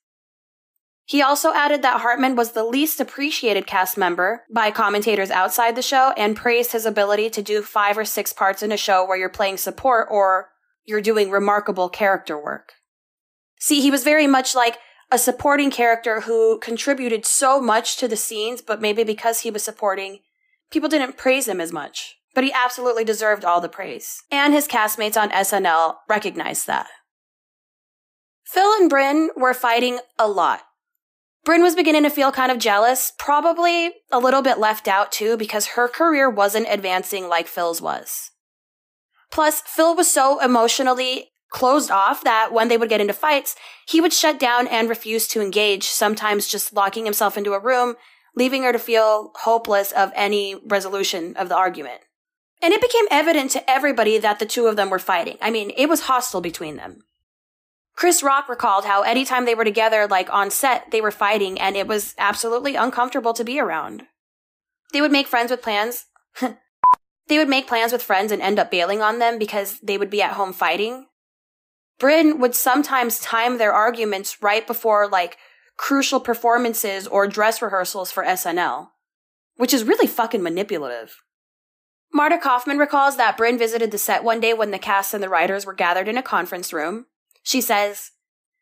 He 1.10 1.22
also 1.22 1.52
added 1.52 1.82
that 1.82 2.02
Hartman 2.02 2.36
was 2.36 2.52
the 2.52 2.62
least 2.62 3.00
appreciated 3.00 3.66
cast 3.66 3.98
member 3.98 4.44
by 4.48 4.70
commentators 4.70 5.32
outside 5.32 5.74
the 5.74 5.82
show 5.82 6.14
and 6.16 6.36
praised 6.36 6.70
his 6.70 6.86
ability 6.86 7.30
to 7.30 7.42
do 7.42 7.62
five 7.62 7.98
or 7.98 8.04
six 8.04 8.32
parts 8.32 8.62
in 8.62 8.70
a 8.70 8.76
show 8.76 9.04
where 9.04 9.18
you're 9.18 9.28
playing 9.28 9.56
support 9.56 10.06
or 10.08 10.50
you're 10.84 11.00
doing 11.00 11.28
remarkable 11.28 11.88
character 11.88 12.40
work. 12.40 12.74
See, 13.58 13.80
he 13.80 13.90
was 13.90 14.04
very 14.04 14.28
much 14.28 14.54
like, 14.54 14.78
a 15.10 15.18
supporting 15.18 15.72
character 15.72 16.20
who 16.20 16.60
contributed 16.60 17.26
so 17.26 17.60
much 17.60 17.96
to 17.96 18.06
the 18.06 18.14
scenes, 18.16 18.62
but 18.62 18.80
maybe 18.80 19.02
because 19.02 19.40
he 19.40 19.50
was 19.50 19.64
supporting, 19.64 20.20
people 20.70 20.88
didn't 20.88 21.16
praise 21.16 21.48
him 21.48 21.60
as 21.60 21.72
much. 21.72 22.18
But 22.36 22.44
he 22.44 22.52
absolutely 22.52 23.02
deserved 23.02 23.44
all 23.44 23.60
the 23.60 23.68
praise. 23.68 24.22
And 24.30 24.54
his 24.54 24.68
castmates 24.68 25.20
on 25.20 25.30
SNL 25.30 25.96
recognized 26.08 26.68
that. 26.68 26.86
Phil 28.44 28.72
and 28.74 28.88
Brynn 28.88 29.30
were 29.36 29.54
fighting 29.54 29.98
a 30.16 30.28
lot. 30.28 30.60
Brynn 31.50 31.62
was 31.62 31.74
beginning 31.74 32.04
to 32.04 32.10
feel 32.10 32.30
kind 32.30 32.52
of 32.52 32.58
jealous, 32.58 33.12
probably 33.18 33.90
a 34.12 34.20
little 34.20 34.40
bit 34.40 34.60
left 34.60 34.86
out 34.86 35.10
too, 35.10 35.36
because 35.36 35.66
her 35.66 35.88
career 35.88 36.30
wasn't 36.30 36.68
advancing 36.70 37.28
like 37.28 37.48
Phil's 37.48 37.82
was. 37.82 38.30
Plus, 39.32 39.60
Phil 39.62 39.96
was 39.96 40.08
so 40.08 40.40
emotionally 40.40 41.32
closed 41.50 41.90
off 41.90 42.22
that 42.22 42.52
when 42.52 42.68
they 42.68 42.78
would 42.78 42.88
get 42.88 43.00
into 43.00 43.12
fights, 43.12 43.56
he 43.88 44.00
would 44.00 44.12
shut 44.12 44.38
down 44.38 44.68
and 44.68 44.88
refuse 44.88 45.26
to 45.26 45.40
engage, 45.40 45.88
sometimes 45.88 46.46
just 46.46 46.72
locking 46.72 47.04
himself 47.04 47.36
into 47.36 47.52
a 47.52 47.58
room, 47.58 47.96
leaving 48.36 48.62
her 48.62 48.72
to 48.72 48.78
feel 48.78 49.32
hopeless 49.40 49.90
of 49.90 50.12
any 50.14 50.54
resolution 50.68 51.34
of 51.36 51.48
the 51.48 51.56
argument. 51.56 52.02
And 52.62 52.72
it 52.72 52.80
became 52.80 53.06
evident 53.10 53.50
to 53.50 53.68
everybody 53.68 54.18
that 54.18 54.38
the 54.38 54.46
two 54.46 54.68
of 54.68 54.76
them 54.76 54.88
were 54.88 55.00
fighting. 55.00 55.36
I 55.42 55.50
mean, 55.50 55.72
it 55.76 55.88
was 55.88 56.02
hostile 56.02 56.40
between 56.40 56.76
them. 56.76 57.00
Chris 57.96 58.22
Rock 58.22 58.48
recalled 58.48 58.84
how 58.84 59.02
anytime 59.02 59.44
they 59.44 59.54
were 59.54 59.64
together, 59.64 60.06
like 60.06 60.32
on 60.32 60.50
set, 60.50 60.90
they 60.90 61.00
were 61.00 61.10
fighting 61.10 61.60
and 61.60 61.76
it 61.76 61.86
was 61.86 62.14
absolutely 62.18 62.74
uncomfortable 62.74 63.34
to 63.34 63.44
be 63.44 63.60
around. 63.60 64.04
They 64.92 65.00
would 65.00 65.12
make 65.12 65.26
friends 65.26 65.50
with 65.50 65.62
plans. 65.62 66.06
they 66.40 67.38
would 67.38 67.48
make 67.48 67.66
plans 67.66 67.92
with 67.92 68.02
friends 68.02 68.32
and 68.32 68.40
end 68.40 68.58
up 68.58 68.70
bailing 68.70 69.02
on 69.02 69.18
them 69.18 69.38
because 69.38 69.78
they 69.80 69.98
would 69.98 70.10
be 70.10 70.22
at 70.22 70.32
home 70.32 70.52
fighting. 70.52 71.06
Brynn 72.00 72.38
would 72.38 72.54
sometimes 72.54 73.20
time 73.20 73.58
their 73.58 73.74
arguments 73.74 74.42
right 74.42 74.66
before 74.66 75.06
like 75.06 75.36
crucial 75.76 76.20
performances 76.20 77.06
or 77.06 77.26
dress 77.26 77.60
rehearsals 77.60 78.10
for 78.10 78.24
SNL, 78.24 78.88
which 79.56 79.74
is 79.74 79.84
really 79.84 80.06
fucking 80.06 80.42
manipulative. 80.42 81.22
Marta 82.12 82.38
Kauffman 82.38 82.78
recalls 82.78 83.16
that 83.16 83.38
Brynn 83.38 83.58
visited 83.58 83.90
the 83.90 83.98
set 83.98 84.24
one 84.24 84.40
day 84.40 84.52
when 84.52 84.72
the 84.72 84.78
cast 84.78 85.14
and 85.14 85.22
the 85.22 85.28
writers 85.28 85.64
were 85.64 85.74
gathered 85.74 86.08
in 86.08 86.18
a 86.18 86.22
conference 86.22 86.72
room. 86.72 87.06
She 87.50 87.60
says, 87.60 88.12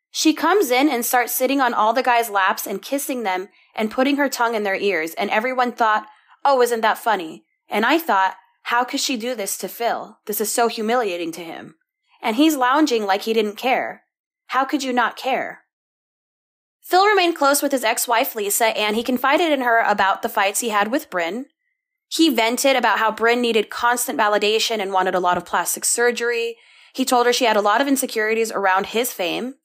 She 0.09 0.33
comes 0.33 0.71
in 0.71 0.89
and 0.89 1.05
starts 1.05 1.31
sitting 1.31 1.61
on 1.61 1.75
all 1.75 1.93
the 1.93 2.01
guys' 2.01 2.31
laps 2.31 2.65
and 2.65 2.81
kissing 2.81 3.21
them 3.21 3.49
and 3.75 3.91
putting 3.91 4.15
her 4.15 4.27
tongue 4.27 4.55
in 4.55 4.63
their 4.63 4.73
ears, 4.73 5.13
and 5.13 5.29
everyone 5.29 5.73
thought, 5.73 6.07
Oh, 6.43 6.59
isn't 6.63 6.81
that 6.81 6.97
funny? 6.97 7.45
And 7.69 7.85
I 7.85 7.99
thought, 7.99 8.37
How 8.63 8.83
could 8.83 8.99
she 8.99 9.15
do 9.15 9.35
this 9.35 9.59
to 9.59 9.67
Phil? 9.67 10.17
This 10.25 10.41
is 10.41 10.51
so 10.51 10.67
humiliating 10.69 11.31
to 11.33 11.43
him. 11.43 11.75
And 12.19 12.35
he's 12.35 12.55
lounging 12.55 13.05
like 13.05 13.21
he 13.21 13.33
didn't 13.33 13.57
care. 13.57 14.05
How 14.47 14.65
could 14.65 14.81
you 14.81 14.91
not 14.91 15.15
care? 15.15 15.65
Phil 16.81 17.05
remained 17.05 17.35
close 17.35 17.61
with 17.61 17.71
his 17.71 17.83
ex-wife 17.83 18.33
Lisa, 18.33 18.75
and 18.75 18.95
he 18.95 19.03
confided 19.03 19.51
in 19.51 19.61
her 19.61 19.81
about 19.81 20.23
the 20.23 20.29
fights 20.29 20.61
he 20.61 20.69
had 20.69 20.91
with 20.91 21.11
Brynn. 21.11 21.45
He 22.07 22.33
vented 22.33 22.75
about 22.75 22.97
how 22.97 23.11
Brynn 23.11 23.39
needed 23.39 23.69
constant 23.69 24.17
validation 24.17 24.79
and 24.79 24.91
wanted 24.91 25.13
a 25.13 25.19
lot 25.19 25.37
of 25.37 25.45
plastic 25.45 25.85
surgery. 25.85 26.57
He 26.93 27.05
told 27.05 27.25
her 27.25 27.33
she 27.33 27.45
had 27.45 27.57
a 27.57 27.61
lot 27.61 27.81
of 27.81 27.87
insecurities 27.87 28.51
around 28.51 28.87
his 28.87 29.11
fame. 29.13 29.55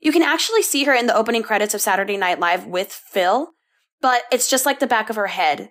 You 0.00 0.12
can 0.12 0.22
actually 0.22 0.62
see 0.62 0.84
her 0.84 0.94
in 0.94 1.06
the 1.06 1.16
opening 1.16 1.42
credits 1.42 1.74
of 1.74 1.80
Saturday 1.80 2.16
Night 2.16 2.38
Live 2.38 2.66
with 2.66 2.92
Phil, 2.92 3.52
but 4.00 4.22
it's 4.30 4.48
just 4.50 4.66
like 4.66 4.78
the 4.78 4.86
back 4.86 5.10
of 5.10 5.16
her 5.16 5.28
head. 5.28 5.70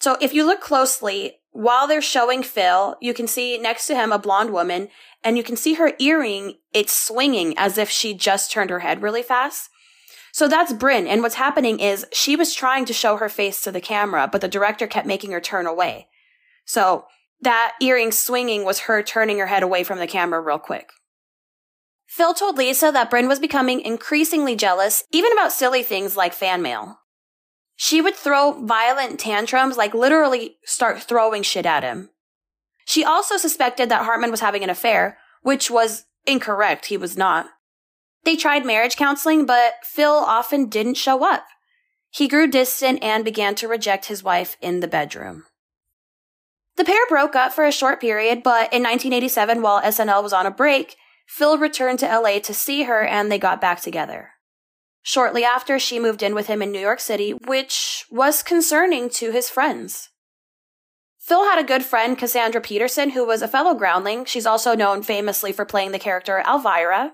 So 0.00 0.16
if 0.20 0.32
you 0.32 0.44
look 0.44 0.60
closely, 0.60 1.40
while 1.50 1.88
they're 1.88 2.02
showing 2.02 2.42
Phil, 2.42 2.96
you 3.00 3.14
can 3.14 3.26
see 3.26 3.58
next 3.58 3.86
to 3.86 3.94
him 3.94 4.12
a 4.12 4.18
blonde 4.18 4.50
woman, 4.50 4.88
and 5.24 5.36
you 5.36 5.42
can 5.42 5.56
see 5.56 5.74
her 5.74 5.92
earring, 5.98 6.54
it's 6.72 6.92
swinging 6.92 7.54
as 7.56 7.78
if 7.78 7.90
she 7.90 8.14
just 8.14 8.52
turned 8.52 8.70
her 8.70 8.80
head 8.80 9.02
really 9.02 9.22
fast. 9.22 9.70
So 10.32 10.46
that's 10.46 10.72
Brynn, 10.72 11.08
and 11.08 11.22
what's 11.22 11.34
happening 11.34 11.80
is 11.80 12.06
she 12.12 12.36
was 12.36 12.54
trying 12.54 12.84
to 12.84 12.92
show 12.92 13.16
her 13.16 13.28
face 13.28 13.60
to 13.62 13.72
the 13.72 13.80
camera, 13.80 14.28
but 14.30 14.40
the 14.40 14.46
director 14.48 14.86
kept 14.86 15.06
making 15.06 15.32
her 15.32 15.40
turn 15.40 15.66
away. 15.66 16.08
So 16.64 17.06
that 17.40 17.74
earring 17.80 18.12
swinging 18.12 18.64
was 18.64 18.80
her 18.80 19.02
turning 19.02 19.38
her 19.38 19.46
head 19.46 19.62
away 19.62 19.84
from 19.84 19.98
the 19.98 20.06
camera 20.06 20.40
real 20.40 20.58
quick. 20.58 20.90
Phil 22.06 22.34
told 22.34 22.56
Lisa 22.56 22.90
that 22.90 23.10
Brynn 23.10 23.28
was 23.28 23.38
becoming 23.38 23.80
increasingly 23.80 24.56
jealous, 24.56 25.04
even 25.12 25.32
about 25.32 25.52
silly 25.52 25.82
things 25.82 26.16
like 26.16 26.32
fan 26.32 26.62
mail. 26.62 27.00
She 27.76 28.00
would 28.00 28.16
throw 28.16 28.64
violent 28.64 29.20
tantrums, 29.20 29.76
like 29.76 29.94
literally 29.94 30.56
start 30.64 31.02
throwing 31.02 31.42
shit 31.42 31.66
at 31.66 31.84
him. 31.84 32.10
She 32.86 33.04
also 33.04 33.36
suspected 33.36 33.88
that 33.90 34.04
Hartman 34.04 34.30
was 34.30 34.40
having 34.40 34.64
an 34.64 34.70
affair, 34.70 35.18
which 35.42 35.70
was 35.70 36.06
incorrect. 36.26 36.86
He 36.86 36.96
was 36.96 37.16
not. 37.16 37.46
They 38.24 38.34
tried 38.34 38.66
marriage 38.66 38.96
counseling, 38.96 39.46
but 39.46 39.74
Phil 39.84 40.10
often 40.10 40.68
didn't 40.68 40.94
show 40.94 41.24
up. 41.24 41.46
He 42.10 42.26
grew 42.26 42.46
distant 42.46 43.02
and 43.02 43.24
began 43.24 43.54
to 43.56 43.68
reject 43.68 44.06
his 44.06 44.24
wife 44.24 44.56
in 44.60 44.80
the 44.80 44.88
bedroom. 44.88 45.44
The 46.78 46.84
pair 46.84 47.06
broke 47.08 47.34
up 47.34 47.52
for 47.52 47.64
a 47.64 47.72
short 47.72 48.00
period, 48.00 48.44
but 48.44 48.72
in 48.72 48.84
1987, 48.84 49.62
while 49.62 49.82
SNL 49.82 50.22
was 50.22 50.32
on 50.32 50.46
a 50.46 50.50
break, 50.50 50.94
Phil 51.26 51.58
returned 51.58 51.98
to 51.98 52.06
LA 52.06 52.38
to 52.38 52.54
see 52.54 52.84
her 52.84 53.04
and 53.04 53.30
they 53.30 53.38
got 53.38 53.60
back 53.60 53.80
together. 53.80 54.30
Shortly 55.02 55.44
after, 55.44 55.80
she 55.80 55.98
moved 55.98 56.22
in 56.22 56.36
with 56.36 56.46
him 56.46 56.62
in 56.62 56.70
New 56.70 56.78
York 56.78 57.00
City, 57.00 57.32
which 57.32 58.04
was 58.12 58.44
concerning 58.44 59.10
to 59.10 59.32
his 59.32 59.50
friends. 59.50 60.10
Phil 61.18 61.46
had 61.46 61.58
a 61.58 61.66
good 61.66 61.82
friend, 61.82 62.16
Cassandra 62.16 62.60
Peterson, 62.60 63.10
who 63.10 63.26
was 63.26 63.42
a 63.42 63.48
fellow 63.48 63.74
groundling. 63.74 64.24
She's 64.24 64.46
also 64.46 64.76
known 64.76 65.02
famously 65.02 65.50
for 65.52 65.64
playing 65.64 65.90
the 65.90 65.98
character 65.98 66.44
Elvira. 66.46 67.12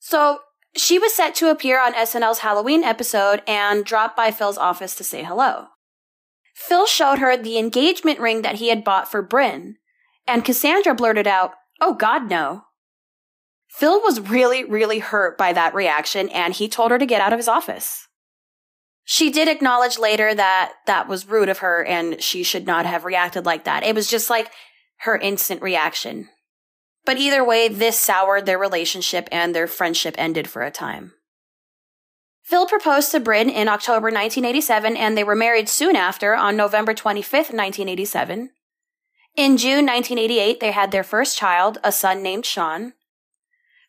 So 0.00 0.40
she 0.76 0.98
was 0.98 1.14
set 1.14 1.34
to 1.36 1.50
appear 1.50 1.80
on 1.80 1.94
SNL's 1.94 2.40
Halloween 2.40 2.84
episode 2.84 3.42
and 3.48 3.86
dropped 3.86 4.18
by 4.18 4.30
Phil's 4.30 4.58
office 4.58 4.94
to 4.96 5.04
say 5.04 5.24
hello. 5.24 5.68
Phil 6.56 6.86
showed 6.86 7.18
her 7.18 7.36
the 7.36 7.58
engagement 7.58 8.18
ring 8.18 8.40
that 8.40 8.54
he 8.54 8.68
had 8.70 8.82
bought 8.82 9.10
for 9.10 9.22
Brynn, 9.22 9.74
and 10.26 10.42
Cassandra 10.42 10.94
blurted 10.94 11.26
out, 11.26 11.52
Oh 11.82 11.92
God, 11.92 12.30
no. 12.30 12.62
Phil 13.68 14.00
was 14.00 14.20
really, 14.20 14.64
really 14.64 15.00
hurt 15.00 15.36
by 15.36 15.52
that 15.52 15.74
reaction, 15.74 16.30
and 16.30 16.54
he 16.54 16.66
told 16.66 16.90
her 16.90 16.98
to 16.98 17.04
get 17.04 17.20
out 17.20 17.34
of 17.34 17.38
his 17.38 17.46
office. 17.46 18.08
She 19.04 19.30
did 19.30 19.48
acknowledge 19.48 19.98
later 19.98 20.34
that 20.34 20.72
that 20.86 21.08
was 21.08 21.28
rude 21.28 21.50
of 21.50 21.58
her 21.58 21.84
and 21.84 22.20
she 22.20 22.42
should 22.42 22.66
not 22.66 22.86
have 22.86 23.04
reacted 23.04 23.46
like 23.46 23.64
that. 23.64 23.84
It 23.84 23.94
was 23.94 24.10
just 24.10 24.30
like 24.30 24.50
her 25.00 25.16
instant 25.16 25.62
reaction. 25.62 26.28
But 27.04 27.18
either 27.18 27.44
way, 27.44 27.68
this 27.68 28.00
soured 28.00 28.46
their 28.46 28.58
relationship 28.58 29.28
and 29.30 29.54
their 29.54 29.68
friendship 29.68 30.16
ended 30.18 30.48
for 30.48 30.62
a 30.62 30.72
time. 30.72 31.12
Phil 32.46 32.68
proposed 32.68 33.10
to 33.10 33.18
Brynn 33.18 33.50
in 33.50 33.66
October 33.66 34.06
1987 34.06 34.96
and 34.96 35.18
they 35.18 35.24
were 35.24 35.34
married 35.34 35.68
soon 35.68 35.96
after 35.96 36.32
on 36.32 36.56
November 36.56 36.94
25th, 36.94 37.50
1987. 37.50 38.50
In 39.34 39.56
June 39.56 39.84
1988, 39.84 40.60
they 40.60 40.70
had 40.70 40.92
their 40.92 41.02
first 41.02 41.36
child, 41.36 41.78
a 41.82 41.90
son 41.90 42.22
named 42.22 42.46
Sean. 42.46 42.92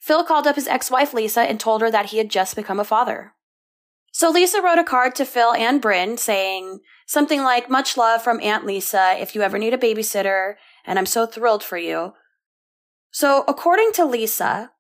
Phil 0.01 0.23
called 0.23 0.47
up 0.47 0.55
his 0.55 0.67
ex-wife 0.67 1.13
Lisa 1.13 1.41
and 1.41 1.59
told 1.59 1.81
her 1.81 1.91
that 1.91 2.07
he 2.07 2.17
had 2.17 2.31
just 2.31 2.55
become 2.55 2.79
a 2.79 2.83
father. 2.83 3.33
So 4.11 4.31
Lisa 4.31 4.59
wrote 4.59 4.79
a 4.79 4.83
card 4.83 5.13
to 5.17 5.25
Phil 5.25 5.53
and 5.53 5.79
Brynn 5.79 6.17
saying 6.17 6.79
something 7.05 7.43
like, 7.43 7.69
much 7.69 7.95
love 7.95 8.23
from 8.23 8.41
Aunt 8.41 8.65
Lisa 8.65 9.15
if 9.19 9.35
you 9.35 9.43
ever 9.43 9.59
need 9.59 9.75
a 9.75 9.77
babysitter, 9.77 10.55
and 10.83 10.97
I'm 10.97 11.05
so 11.05 11.27
thrilled 11.27 11.63
for 11.63 11.77
you. 11.77 12.13
So 13.11 13.45
according 13.47 13.91
to 13.93 14.05
Lisa, 14.05 14.71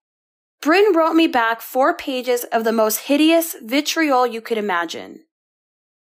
Brynn 0.61 0.95
wrote 0.95 1.13
me 1.13 1.27
back 1.27 1.61
four 1.61 1.95
pages 1.95 2.43
of 2.45 2.63
the 2.63 2.71
most 2.71 3.01
hideous 3.01 3.55
vitriol 3.61 4.25
you 4.25 4.41
could 4.41 4.57
imagine. 4.57 5.23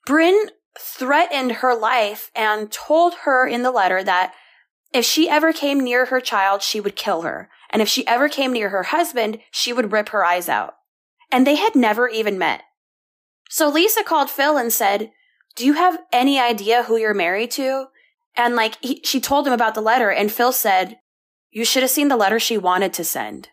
Brynn 0.08 0.50
threatened 0.79 1.53
her 1.53 1.75
life 1.75 2.31
and 2.36 2.72
told 2.72 3.13
her 3.24 3.48
in 3.48 3.63
the 3.63 3.72
letter 3.72 4.03
that 4.03 4.34
if 4.93 5.05
she 5.05 5.29
ever 5.29 5.53
came 5.53 5.79
near 5.79 6.05
her 6.05 6.20
child, 6.20 6.62
she 6.62 6.81
would 6.81 6.96
kill 6.96 7.22
her. 7.22 7.50
And 7.70 7.81
if 7.81 7.88
she 7.88 8.05
ever 8.08 8.27
came 8.27 8.51
near 8.51 8.70
her 8.70 8.84
husband, 8.84 9.39
she 9.50 9.72
would 9.72 9.93
rip 9.93 10.10
her 10.10 10.25
eyes 10.25 10.50
out. 10.50 10.75
And 11.31 11.48
they 11.48 11.55
had 11.55 11.75
never 11.75 12.10
even 12.10 12.38
met. 12.38 12.63
So 13.50 13.70
Lisa 13.70 14.03
called 14.03 14.29
Phil 14.29 14.58
and 14.58 14.72
said, 14.72 15.12
do 15.55 15.65
you 15.65 15.74
have 15.74 16.00
any 16.12 16.39
idea 16.39 16.84
who 16.84 16.98
you're 16.98 17.13
married 17.13 17.51
to? 17.51 17.86
And 18.36 18.55
like, 18.55 18.77
he, 18.81 19.01
she 19.03 19.20
told 19.20 19.48
him 19.48 19.53
about 19.53 19.75
the 19.75 19.81
letter 19.81 20.10
and 20.10 20.31
Phil 20.31 20.51
said, 20.51 20.98
you 21.51 21.65
should 21.65 21.84
have 21.84 21.89
seen 21.89 22.08
the 22.08 22.17
letter 22.17 22.39
she 22.39 22.58
wanted 22.58 22.93
to 22.93 23.03
send. 23.03 23.50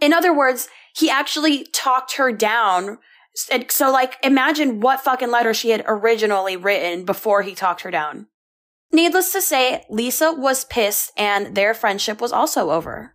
In 0.00 0.12
other 0.12 0.34
words, 0.34 0.68
he 0.94 1.10
actually 1.10 1.64
talked 1.72 2.16
her 2.16 2.32
down. 2.32 2.98
So 3.68 3.90
like, 3.90 4.16
imagine 4.22 4.80
what 4.80 5.00
fucking 5.00 5.30
letter 5.30 5.52
she 5.52 5.70
had 5.70 5.84
originally 5.86 6.56
written 6.56 7.04
before 7.04 7.42
he 7.42 7.54
talked 7.54 7.82
her 7.82 7.90
down. 7.90 8.28
Needless 8.92 9.32
to 9.32 9.40
say, 9.40 9.84
Lisa 9.90 10.32
was 10.32 10.64
pissed 10.64 11.12
and 11.16 11.54
their 11.54 11.74
friendship 11.74 12.20
was 12.20 12.32
also 12.32 12.70
over. 12.70 13.14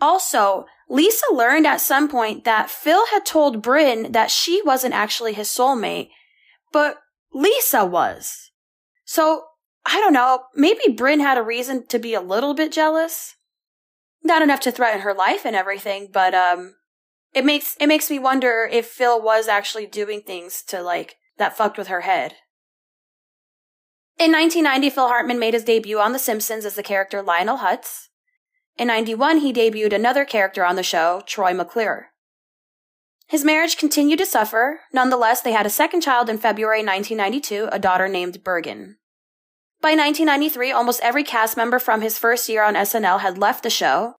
Also, 0.00 0.66
Lisa 0.88 1.26
learned 1.32 1.66
at 1.66 1.80
some 1.80 2.08
point 2.08 2.44
that 2.44 2.70
Phil 2.70 3.06
had 3.10 3.24
told 3.24 3.62
Brynn 3.62 4.12
that 4.12 4.30
she 4.30 4.62
wasn't 4.64 4.94
actually 4.94 5.32
his 5.32 5.48
soulmate, 5.48 6.10
but 6.72 6.98
Lisa 7.32 7.84
was. 7.84 8.50
So, 9.04 9.44
I 9.86 10.00
don't 10.00 10.12
know, 10.12 10.44
maybe 10.54 10.94
Brynn 10.94 11.20
had 11.20 11.38
a 11.38 11.42
reason 11.42 11.86
to 11.88 11.98
be 11.98 12.14
a 12.14 12.20
little 12.20 12.54
bit 12.54 12.72
jealous 12.72 13.34
not 14.24 14.42
enough 14.42 14.60
to 14.60 14.72
threaten 14.72 15.02
her 15.02 15.14
life 15.14 15.44
and 15.44 15.54
everything, 15.54 16.08
but 16.12 16.34
um, 16.34 16.74
it 17.34 17.44
makes 17.44 17.76
it 17.78 17.86
makes 17.86 18.10
me 18.10 18.18
wonder 18.18 18.68
if 18.70 18.86
Phil 18.86 19.20
was 19.20 19.48
actually 19.48 19.86
doing 19.86 20.22
things 20.22 20.62
to 20.64 20.82
like 20.82 21.16
that 21.36 21.56
fucked 21.56 21.78
with 21.78 21.88
her 21.88 22.02
head. 22.02 22.36
In 24.16 24.30
1990, 24.30 24.90
Phil 24.90 25.08
Hartman 25.08 25.40
made 25.40 25.54
his 25.54 25.64
debut 25.64 25.98
on 25.98 26.12
The 26.12 26.20
Simpsons 26.20 26.64
as 26.64 26.76
the 26.76 26.84
character 26.84 27.20
Lionel 27.20 27.58
Hutz. 27.58 28.08
In 28.78 28.86
91, 28.86 29.38
he 29.38 29.52
debuted 29.52 29.92
another 29.92 30.24
character 30.24 30.64
on 30.64 30.76
the 30.76 30.82
show, 30.82 31.22
Troy 31.26 31.52
McClure. 31.52 32.10
His 33.26 33.44
marriage 33.44 33.76
continued 33.76 34.18
to 34.20 34.26
suffer. 34.26 34.80
Nonetheless, 34.92 35.40
they 35.40 35.52
had 35.52 35.66
a 35.66 35.70
second 35.70 36.02
child 36.02 36.28
in 36.28 36.38
February 36.38 36.84
1992, 36.84 37.68
a 37.72 37.78
daughter 37.78 38.06
named 38.08 38.44
Birgen. 38.44 38.96
By 39.84 39.90
1993, 39.90 40.72
almost 40.72 41.02
every 41.02 41.24
cast 41.24 41.58
member 41.58 41.78
from 41.78 42.00
his 42.00 42.16
first 42.16 42.48
year 42.48 42.64
on 42.64 42.72
SNL 42.72 43.20
had 43.20 43.36
left 43.36 43.62
the 43.62 43.68
show. 43.68 44.14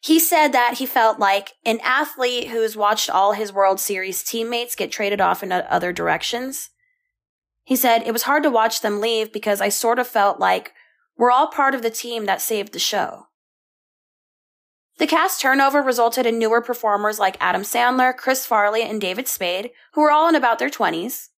He 0.00 0.18
said 0.18 0.52
that 0.52 0.78
he 0.78 0.86
felt 0.86 1.18
like 1.18 1.52
an 1.62 1.78
athlete 1.84 2.48
who's 2.48 2.74
watched 2.74 3.10
all 3.10 3.34
his 3.34 3.52
World 3.52 3.78
Series 3.78 4.22
teammates 4.22 4.74
get 4.74 4.90
traded 4.90 5.20
off 5.20 5.42
in 5.42 5.52
other 5.52 5.92
directions. 5.92 6.70
He 7.64 7.76
said, 7.76 8.02
It 8.06 8.12
was 8.12 8.22
hard 8.22 8.42
to 8.44 8.50
watch 8.50 8.80
them 8.80 8.98
leave 8.98 9.30
because 9.30 9.60
I 9.60 9.68
sort 9.68 9.98
of 9.98 10.08
felt 10.08 10.40
like 10.40 10.72
we're 11.18 11.30
all 11.30 11.48
part 11.48 11.74
of 11.74 11.82
the 11.82 11.90
team 11.90 12.24
that 12.24 12.40
saved 12.40 12.72
the 12.72 12.78
show. 12.78 13.26
The 14.96 15.06
cast 15.06 15.42
turnover 15.42 15.82
resulted 15.82 16.24
in 16.24 16.38
newer 16.38 16.62
performers 16.62 17.18
like 17.18 17.36
Adam 17.40 17.60
Sandler, 17.60 18.16
Chris 18.16 18.46
Farley, 18.46 18.84
and 18.84 18.98
David 19.02 19.28
Spade, 19.28 19.72
who 19.92 20.00
were 20.00 20.10
all 20.10 20.30
in 20.30 20.34
about 20.34 20.58
their 20.58 20.70
20s. 20.70 21.28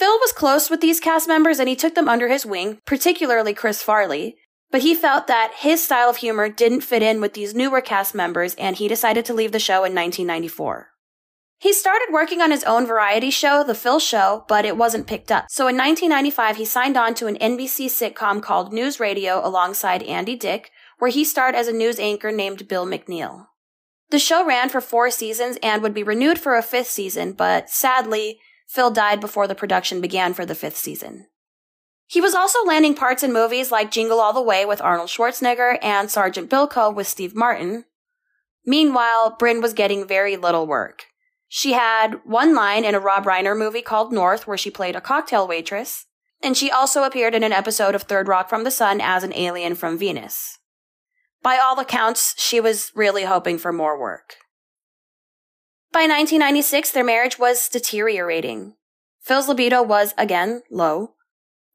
Phil 0.00 0.18
was 0.18 0.32
close 0.32 0.70
with 0.70 0.80
these 0.80 0.98
cast 0.98 1.28
members 1.28 1.58
and 1.58 1.68
he 1.68 1.76
took 1.76 1.94
them 1.94 2.08
under 2.08 2.28
his 2.28 2.46
wing, 2.46 2.78
particularly 2.86 3.52
Chris 3.52 3.82
Farley, 3.82 4.34
but 4.70 4.80
he 4.80 4.94
felt 4.94 5.26
that 5.26 5.52
his 5.58 5.84
style 5.84 6.08
of 6.08 6.16
humor 6.16 6.48
didn't 6.48 6.80
fit 6.80 7.02
in 7.02 7.20
with 7.20 7.34
these 7.34 7.54
newer 7.54 7.82
cast 7.82 8.14
members 8.14 8.54
and 8.54 8.76
he 8.76 8.88
decided 8.88 9.26
to 9.26 9.34
leave 9.34 9.52
the 9.52 9.58
show 9.58 9.84
in 9.84 9.94
1994. 9.94 10.88
He 11.58 11.74
started 11.74 12.08
working 12.10 12.40
on 12.40 12.50
his 12.50 12.64
own 12.64 12.86
variety 12.86 13.28
show, 13.28 13.62
The 13.62 13.74
Phil 13.74 14.00
Show, 14.00 14.46
but 14.48 14.64
it 14.64 14.78
wasn't 14.78 15.06
picked 15.06 15.30
up. 15.30 15.44
So 15.50 15.64
in 15.68 15.76
1995, 15.76 16.56
he 16.56 16.64
signed 16.64 16.96
on 16.96 17.12
to 17.16 17.26
an 17.26 17.36
NBC 17.36 17.88
sitcom 17.88 18.42
called 18.42 18.72
News 18.72 19.00
Radio 19.00 19.46
alongside 19.46 20.02
Andy 20.04 20.34
Dick, 20.34 20.70
where 20.98 21.10
he 21.10 21.26
starred 21.26 21.54
as 21.54 21.68
a 21.68 21.74
news 21.74 22.00
anchor 22.00 22.32
named 22.32 22.68
Bill 22.68 22.86
McNeil. 22.86 23.48
The 24.08 24.18
show 24.18 24.46
ran 24.46 24.70
for 24.70 24.80
four 24.80 25.10
seasons 25.10 25.58
and 25.62 25.82
would 25.82 25.92
be 25.92 26.02
renewed 26.02 26.38
for 26.38 26.56
a 26.56 26.62
fifth 26.62 26.88
season, 26.88 27.34
but 27.34 27.68
sadly, 27.68 28.40
Phil 28.70 28.92
died 28.92 29.20
before 29.20 29.48
the 29.48 29.56
production 29.56 30.00
began 30.00 30.32
for 30.32 30.46
the 30.46 30.54
fifth 30.54 30.76
season. 30.76 31.26
He 32.06 32.20
was 32.20 32.36
also 32.36 32.64
landing 32.64 32.94
parts 32.94 33.24
in 33.24 33.32
movies 33.32 33.72
like 33.72 33.90
Jingle 33.90 34.20
All 34.20 34.32
the 34.32 34.40
Way 34.40 34.64
with 34.64 34.80
Arnold 34.80 35.08
Schwarzenegger 35.08 35.76
and 35.82 36.08
Sergeant 36.08 36.48
Bilko 36.48 36.94
with 36.94 37.08
Steve 37.08 37.34
Martin. 37.34 37.86
Meanwhile, 38.64 39.36
Brynn 39.40 39.60
was 39.60 39.72
getting 39.72 40.06
very 40.06 40.36
little 40.36 40.68
work. 40.68 41.06
She 41.48 41.72
had 41.72 42.20
one 42.22 42.54
line 42.54 42.84
in 42.84 42.94
a 42.94 43.00
Rob 43.00 43.24
Reiner 43.24 43.58
movie 43.58 43.82
called 43.82 44.12
North 44.12 44.46
where 44.46 44.56
she 44.56 44.70
played 44.70 44.94
a 44.94 45.00
cocktail 45.00 45.48
waitress, 45.48 46.06
and 46.40 46.56
she 46.56 46.70
also 46.70 47.02
appeared 47.02 47.34
in 47.34 47.42
an 47.42 47.52
episode 47.52 47.96
of 47.96 48.04
Third 48.04 48.28
Rock 48.28 48.48
from 48.48 48.62
the 48.62 48.70
Sun 48.70 49.00
as 49.00 49.24
an 49.24 49.34
alien 49.34 49.74
from 49.74 49.98
Venus. 49.98 50.58
By 51.42 51.58
all 51.58 51.80
accounts, 51.80 52.40
she 52.40 52.60
was 52.60 52.92
really 52.94 53.24
hoping 53.24 53.58
for 53.58 53.72
more 53.72 53.98
work. 53.98 54.36
By 55.92 56.02
1996, 56.02 56.92
their 56.92 57.04
marriage 57.04 57.38
was 57.38 57.68
deteriorating. 57.68 58.74
Phil's 59.20 59.48
libido 59.48 59.82
was, 59.82 60.14
again, 60.16 60.62
low. 60.70 61.14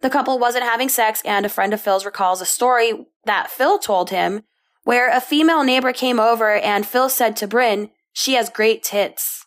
The 0.02 0.10
couple 0.10 0.40
wasn't 0.40 0.64
having 0.64 0.88
sex, 0.88 1.22
and 1.26 1.46
a 1.46 1.50
friend 1.50 1.74
of 1.74 1.82
Phil's 1.82 2.06
recalls 2.06 2.42
a 2.42 2.46
story 2.46 3.08
that 3.26 3.52
Phil 3.52 3.78
told 3.78 4.12
him 4.12 4.44
where 4.84 5.10
a 5.10 5.20
female 5.20 5.64
neighbor 5.64 5.92
came 5.92 6.20
over 6.20 6.56
and 6.56 6.86
Phil 6.86 7.10
said 7.10 7.36
to 7.38 7.48
Brynn, 7.48 7.90
She 8.14 8.34
has 8.36 8.50
great 8.50 8.84
tits. 8.84 9.46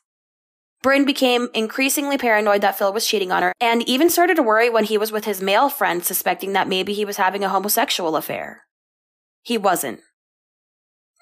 Brynn 0.82 1.06
became 1.06 1.48
increasingly 1.54 2.18
paranoid 2.18 2.60
that 2.60 2.76
Phil 2.76 2.92
was 2.92 3.06
cheating 3.06 3.32
on 3.32 3.42
her 3.42 3.52
and 3.60 3.82
even 3.88 4.10
started 4.10 4.36
to 4.36 4.42
worry 4.42 4.68
when 4.68 4.84
he 4.84 4.98
was 4.98 5.10
with 5.10 5.24
his 5.24 5.40
male 5.40 5.68
friend, 5.68 6.04
suspecting 6.04 6.52
that 6.52 6.68
maybe 6.68 6.92
he 6.92 7.04
was 7.04 7.16
having 7.16 7.42
a 7.42 7.48
homosexual 7.48 8.16
affair. 8.16 8.64
He 9.42 9.56
wasn't. 9.56 10.00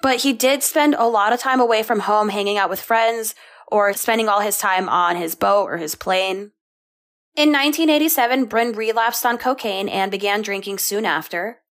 But 0.06 0.20
he 0.20 0.32
did 0.32 0.62
spend 0.62 0.94
a 0.94 1.08
lot 1.08 1.32
of 1.32 1.40
time 1.40 1.58
away 1.58 1.82
from 1.82 1.98
home 1.98 2.28
hanging 2.28 2.56
out 2.56 2.70
with 2.70 2.80
friends 2.80 3.34
or 3.66 3.92
spending 3.92 4.28
all 4.28 4.38
his 4.38 4.56
time 4.56 4.88
on 4.88 5.16
his 5.16 5.34
boat 5.34 5.64
or 5.64 5.78
his 5.78 5.96
plane. 5.96 6.52
In 7.34 7.50
1987, 7.50 8.46
Brynn 8.46 8.76
relapsed 8.76 9.26
on 9.26 9.36
cocaine 9.36 9.88
and 9.88 10.08
began 10.12 10.42
drinking 10.42 10.78
soon 10.78 11.04
after. 11.04 11.62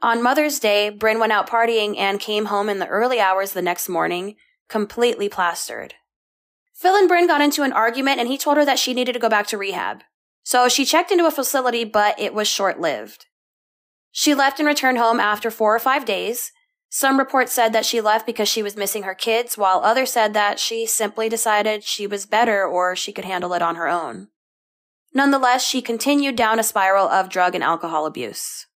On 0.00 0.22
Mother's 0.22 0.60
Day, 0.60 0.96
Brynn 0.96 1.18
went 1.18 1.32
out 1.32 1.50
partying 1.50 1.98
and 1.98 2.20
came 2.20 2.44
home 2.44 2.68
in 2.68 2.78
the 2.78 2.86
early 2.86 3.18
hours 3.18 3.54
the 3.54 3.60
next 3.60 3.88
morning, 3.88 4.36
completely 4.68 5.28
plastered. 5.28 5.94
Phil 6.74 6.94
and 6.94 7.10
Brynn 7.10 7.26
got 7.26 7.40
into 7.40 7.64
an 7.64 7.72
argument 7.72 8.20
and 8.20 8.28
he 8.28 8.38
told 8.38 8.56
her 8.56 8.64
that 8.64 8.78
she 8.78 8.94
needed 8.94 9.14
to 9.14 9.18
go 9.18 9.28
back 9.28 9.48
to 9.48 9.58
rehab. 9.58 10.04
So 10.44 10.68
she 10.68 10.84
checked 10.84 11.10
into 11.10 11.26
a 11.26 11.32
facility, 11.32 11.82
but 11.82 12.20
it 12.20 12.34
was 12.34 12.46
short 12.46 12.78
lived. 12.78 13.26
She 14.12 14.32
left 14.32 14.60
and 14.60 14.68
returned 14.68 14.98
home 14.98 15.18
after 15.18 15.50
four 15.50 15.74
or 15.74 15.80
five 15.80 16.04
days, 16.04 16.52
some 16.90 17.18
reports 17.18 17.52
said 17.52 17.72
that 17.72 17.84
she 17.84 18.00
left 18.00 18.26
because 18.26 18.48
she 18.48 18.62
was 18.62 18.76
missing 18.76 19.02
her 19.02 19.14
kids, 19.14 19.58
while 19.58 19.80
others 19.80 20.12
said 20.12 20.32
that 20.34 20.58
she 20.58 20.86
simply 20.86 21.28
decided 21.28 21.84
she 21.84 22.06
was 22.06 22.24
better 22.24 22.64
or 22.66 22.96
she 22.96 23.12
could 23.12 23.26
handle 23.26 23.52
it 23.52 23.62
on 23.62 23.76
her 23.76 23.88
own. 23.88 24.28
Nonetheless, 25.12 25.66
she 25.66 25.82
continued 25.82 26.36
down 26.36 26.58
a 26.58 26.62
spiral 26.62 27.08
of 27.08 27.28
drug 27.28 27.54
and 27.54 27.64
alcohol 27.64 28.06
abuse. 28.06 28.66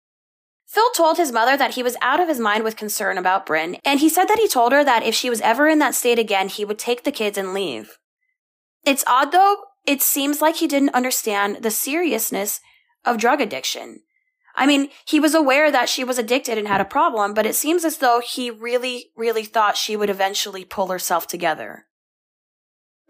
Phil 0.67 0.91
told 0.97 1.19
his 1.19 1.33
mother 1.33 1.57
that 1.57 1.75
he 1.75 1.83
was 1.83 1.97
out 2.01 2.21
of 2.21 2.29
his 2.29 2.41
mind 2.41 2.65
with 2.65 2.77
concern 2.77 3.19
about 3.19 3.45
Brynn, 3.45 3.79
and 3.85 4.01
he 4.01 4.09
said 4.09 4.27
that 4.27 4.39
he 4.39 4.49
told 4.49 4.73
her 4.73 4.83
that 4.83 5.03
if 5.03 5.15
she 5.15 5.29
was 5.29 5.43
ever 5.43 5.69
in 5.69 5.79
that 5.81 5.95
state 5.95 6.19
again, 6.19 6.49
he 6.49 6.65
would 6.65 6.79
take 6.79 7.05
the 7.05 7.13
kids 7.13 7.37
and 7.37 7.53
leave. 7.53 7.99
It's 8.85 9.05
odd 9.07 9.33
though, 9.33 9.57
it 9.87 10.01
seems 10.01 10.41
like 10.41 10.57
he 10.57 10.67
didn't 10.67 10.95
understand 10.95 11.59
the 11.63 11.71
seriousness 11.71 12.61
of 13.05 13.19
drug 13.19 13.41
addiction. 13.41 14.01
I 14.55 14.67
mean, 14.67 14.91
he 15.07 15.19
was 15.19 15.35
aware 15.35 15.71
that 15.71 15.89
she 15.89 16.05
was 16.05 16.19
addicted 16.19 16.59
and 16.59 16.69
had 16.69 16.81
a 16.81 16.87
problem, 16.87 17.35
but 17.35 17.47
it 17.47 17.55
seems 17.55 17.85
as 17.85 17.99
though 17.99 18.21
he 18.21 18.51
really, 18.51 19.11
really 19.17 19.45
thought 19.45 19.77
she 19.77 19.97
would 19.97 20.11
eventually 20.11 20.65
pull 20.65 20.89
herself 20.89 21.27
together. 21.27 21.87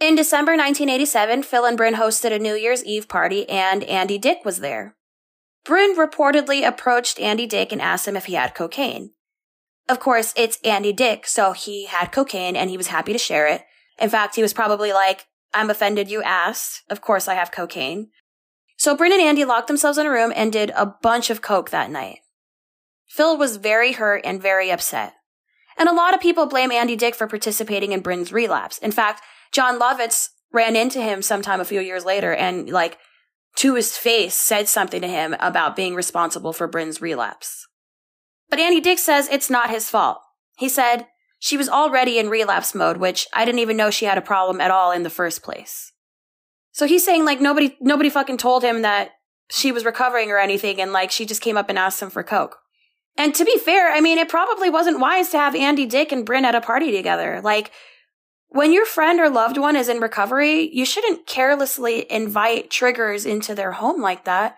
In 0.01 0.15
December 0.15 0.53
1987, 0.53 1.43
Phil 1.43 1.65
and 1.65 1.79
Brynn 1.79 1.95
hosted 1.95 2.33
a 2.33 2.39
New 2.39 2.55
Year's 2.55 2.85
Eve 2.85 3.09
party 3.09 3.49
and 3.49 3.85
Andy 3.85 4.19
Dick 4.19 4.45
was 4.45 4.61
there. 4.61 4.97
Brynn 5.65 5.97
reportedly 5.97 6.67
approached 6.67 7.21
Andy 7.21 7.47
Dick 7.47 7.71
and 7.71 7.81
asked 7.81 8.09
him 8.09 8.17
if 8.17 8.25
he 8.25 8.35
had 8.35 8.55
cocaine. 8.55 9.13
Of 9.89 10.01
course, 10.01 10.33
it's 10.37 10.59
Andy 10.65 10.93
Dick, 10.93 11.27
so 11.27 11.53
he 11.53 11.87
had 11.87 12.13
cocaine 12.13 12.57
and 12.57 12.71
he 12.71 12.77
was 12.77 12.89
happy 12.89 13.13
to 13.13 13.19
share 13.19 13.47
it. 13.47 13.63
In 14.01 14.11
fact, 14.11 14.37
he 14.37 14.43
was 14.43 14.53
probably 14.53 14.93
like, 14.93 15.27
I'm 15.55 15.71
offended 15.71 16.11
you 16.11 16.23
asked. 16.23 16.83
Of 16.89 17.01
course 17.01 17.29
I 17.29 17.35
have 17.35 17.53
cocaine. 17.53 18.11
So 18.83 18.97
Brynn 18.97 19.13
and 19.13 19.21
Andy 19.21 19.45
locked 19.45 19.69
themselves 19.69 19.97
in 19.97 20.07
a 20.07 20.11
room 20.11 20.33
and 20.35 20.53
did 20.53 20.73
a 20.75 20.87
bunch 20.87 21.31
of 21.31 21.41
coke 21.41 21.71
that 21.71 21.89
night. 21.89 22.19
Phil 23.07 23.39
was 23.39 23.59
very 23.59 23.93
hurt 23.93 24.23
and 24.25 24.43
very 24.43 24.73
upset. 24.73 25.13
And 25.79 25.89
a 25.89 25.95
lot 25.95 26.15
of 26.15 26.21
people 26.21 26.47
blame 26.47 26.73
Andy 26.73 26.97
Dick 26.97 27.15
for 27.15 27.29
participating 27.29 27.93
in 27.93 28.03
Brynn's 28.03 28.33
relapse. 28.33 28.79
In 28.79 28.91
fact, 28.91 29.23
Jon 29.53 29.79
Lovitz 29.79 30.31
ran 30.53 30.75
into 30.75 31.01
him 31.01 31.23
sometime 31.23 31.61
a 31.61 31.65
few 31.65 31.81
years 31.81 32.05
later 32.05 32.35
and 32.35 32.69
like 32.71 32.99
to 33.59 33.77
his 33.77 33.97
face 33.97 34.35
said 34.35 34.67
something 34.67 35.01
to 35.01 35.07
him 35.07 35.37
about 35.39 35.77
being 35.77 35.95
responsible 35.95 36.53
for 36.53 36.67
Brynn's 36.67 37.01
relapse. 37.01 37.69
But 38.51 38.59
Andy 38.59 38.81
Dick 38.81 38.99
says 38.99 39.29
it's 39.29 39.49
not 39.49 39.71
his 39.71 39.91
fault. 39.91 40.19
He 40.59 40.69
said, 40.69 41.07
she 41.39 41.57
was 41.57 41.69
already 41.69 42.19
in 42.19 42.29
relapse 42.29 42.75
mode, 42.75 42.97
which 42.97 43.29
I 43.33 43.45
didn't 43.45 43.61
even 43.61 43.77
know 43.77 43.93
she 43.93 44.07
had 44.07 44.19
a 44.19 44.23
problem 44.23 44.61
at 44.61 44.73
all 44.73 44.91
in 44.91 45.05
the 45.05 45.09
first 45.09 45.45
place. 45.45 45.92
So 46.73 46.87
he's 46.87 47.05
saying 47.05 47.25
like 47.25 47.41
nobody 47.41 47.77
nobody 47.81 48.11
fucking 48.11 48.39
told 48.39 48.65
him 48.65 48.83
that 48.83 49.13
she 49.51 49.71
was 49.71 49.85
recovering 49.85 50.31
or 50.31 50.39
anything 50.39 50.81
and 50.81 50.93
like 50.93 51.11
she 51.11 51.27
just 51.27 51.43
came 51.43 51.57
up 51.57 51.69
and 51.69 51.79
asked 51.79 52.03
him 52.03 52.11
for 52.11 52.23
coke. 52.23 52.59
And 53.17 53.35
to 53.35 53.45
be 53.45 53.59
fair, 53.59 53.93
I 53.93 54.01
mean 54.01 54.19
it 54.19 54.29
probably 54.29 54.71
wasn't 54.71 55.01
wise 55.01 55.29
to 55.31 55.39
have 55.39 55.55
Andy 55.55 55.87
Dick 55.87 56.13
and 56.13 56.27
Brynn 56.27 56.45
at 56.45 56.55
a 56.55 56.61
party 56.61 56.91
together. 56.91 57.41
Like 57.43 57.71
when 58.49 58.73
your 58.73 58.87
friend 58.87 59.21
or 59.21 59.31
loved 59.31 59.59
one 59.59 59.77
is 59.77 59.89
in 59.89 59.99
recovery, 59.99 60.69
you 60.75 60.85
shouldn't 60.85 61.27
carelessly 61.27 62.11
invite 62.11 62.71
triggers 62.71 63.25
into 63.27 63.55
their 63.55 63.73
home 63.73 64.01
like 64.01 64.25
that. 64.25 64.57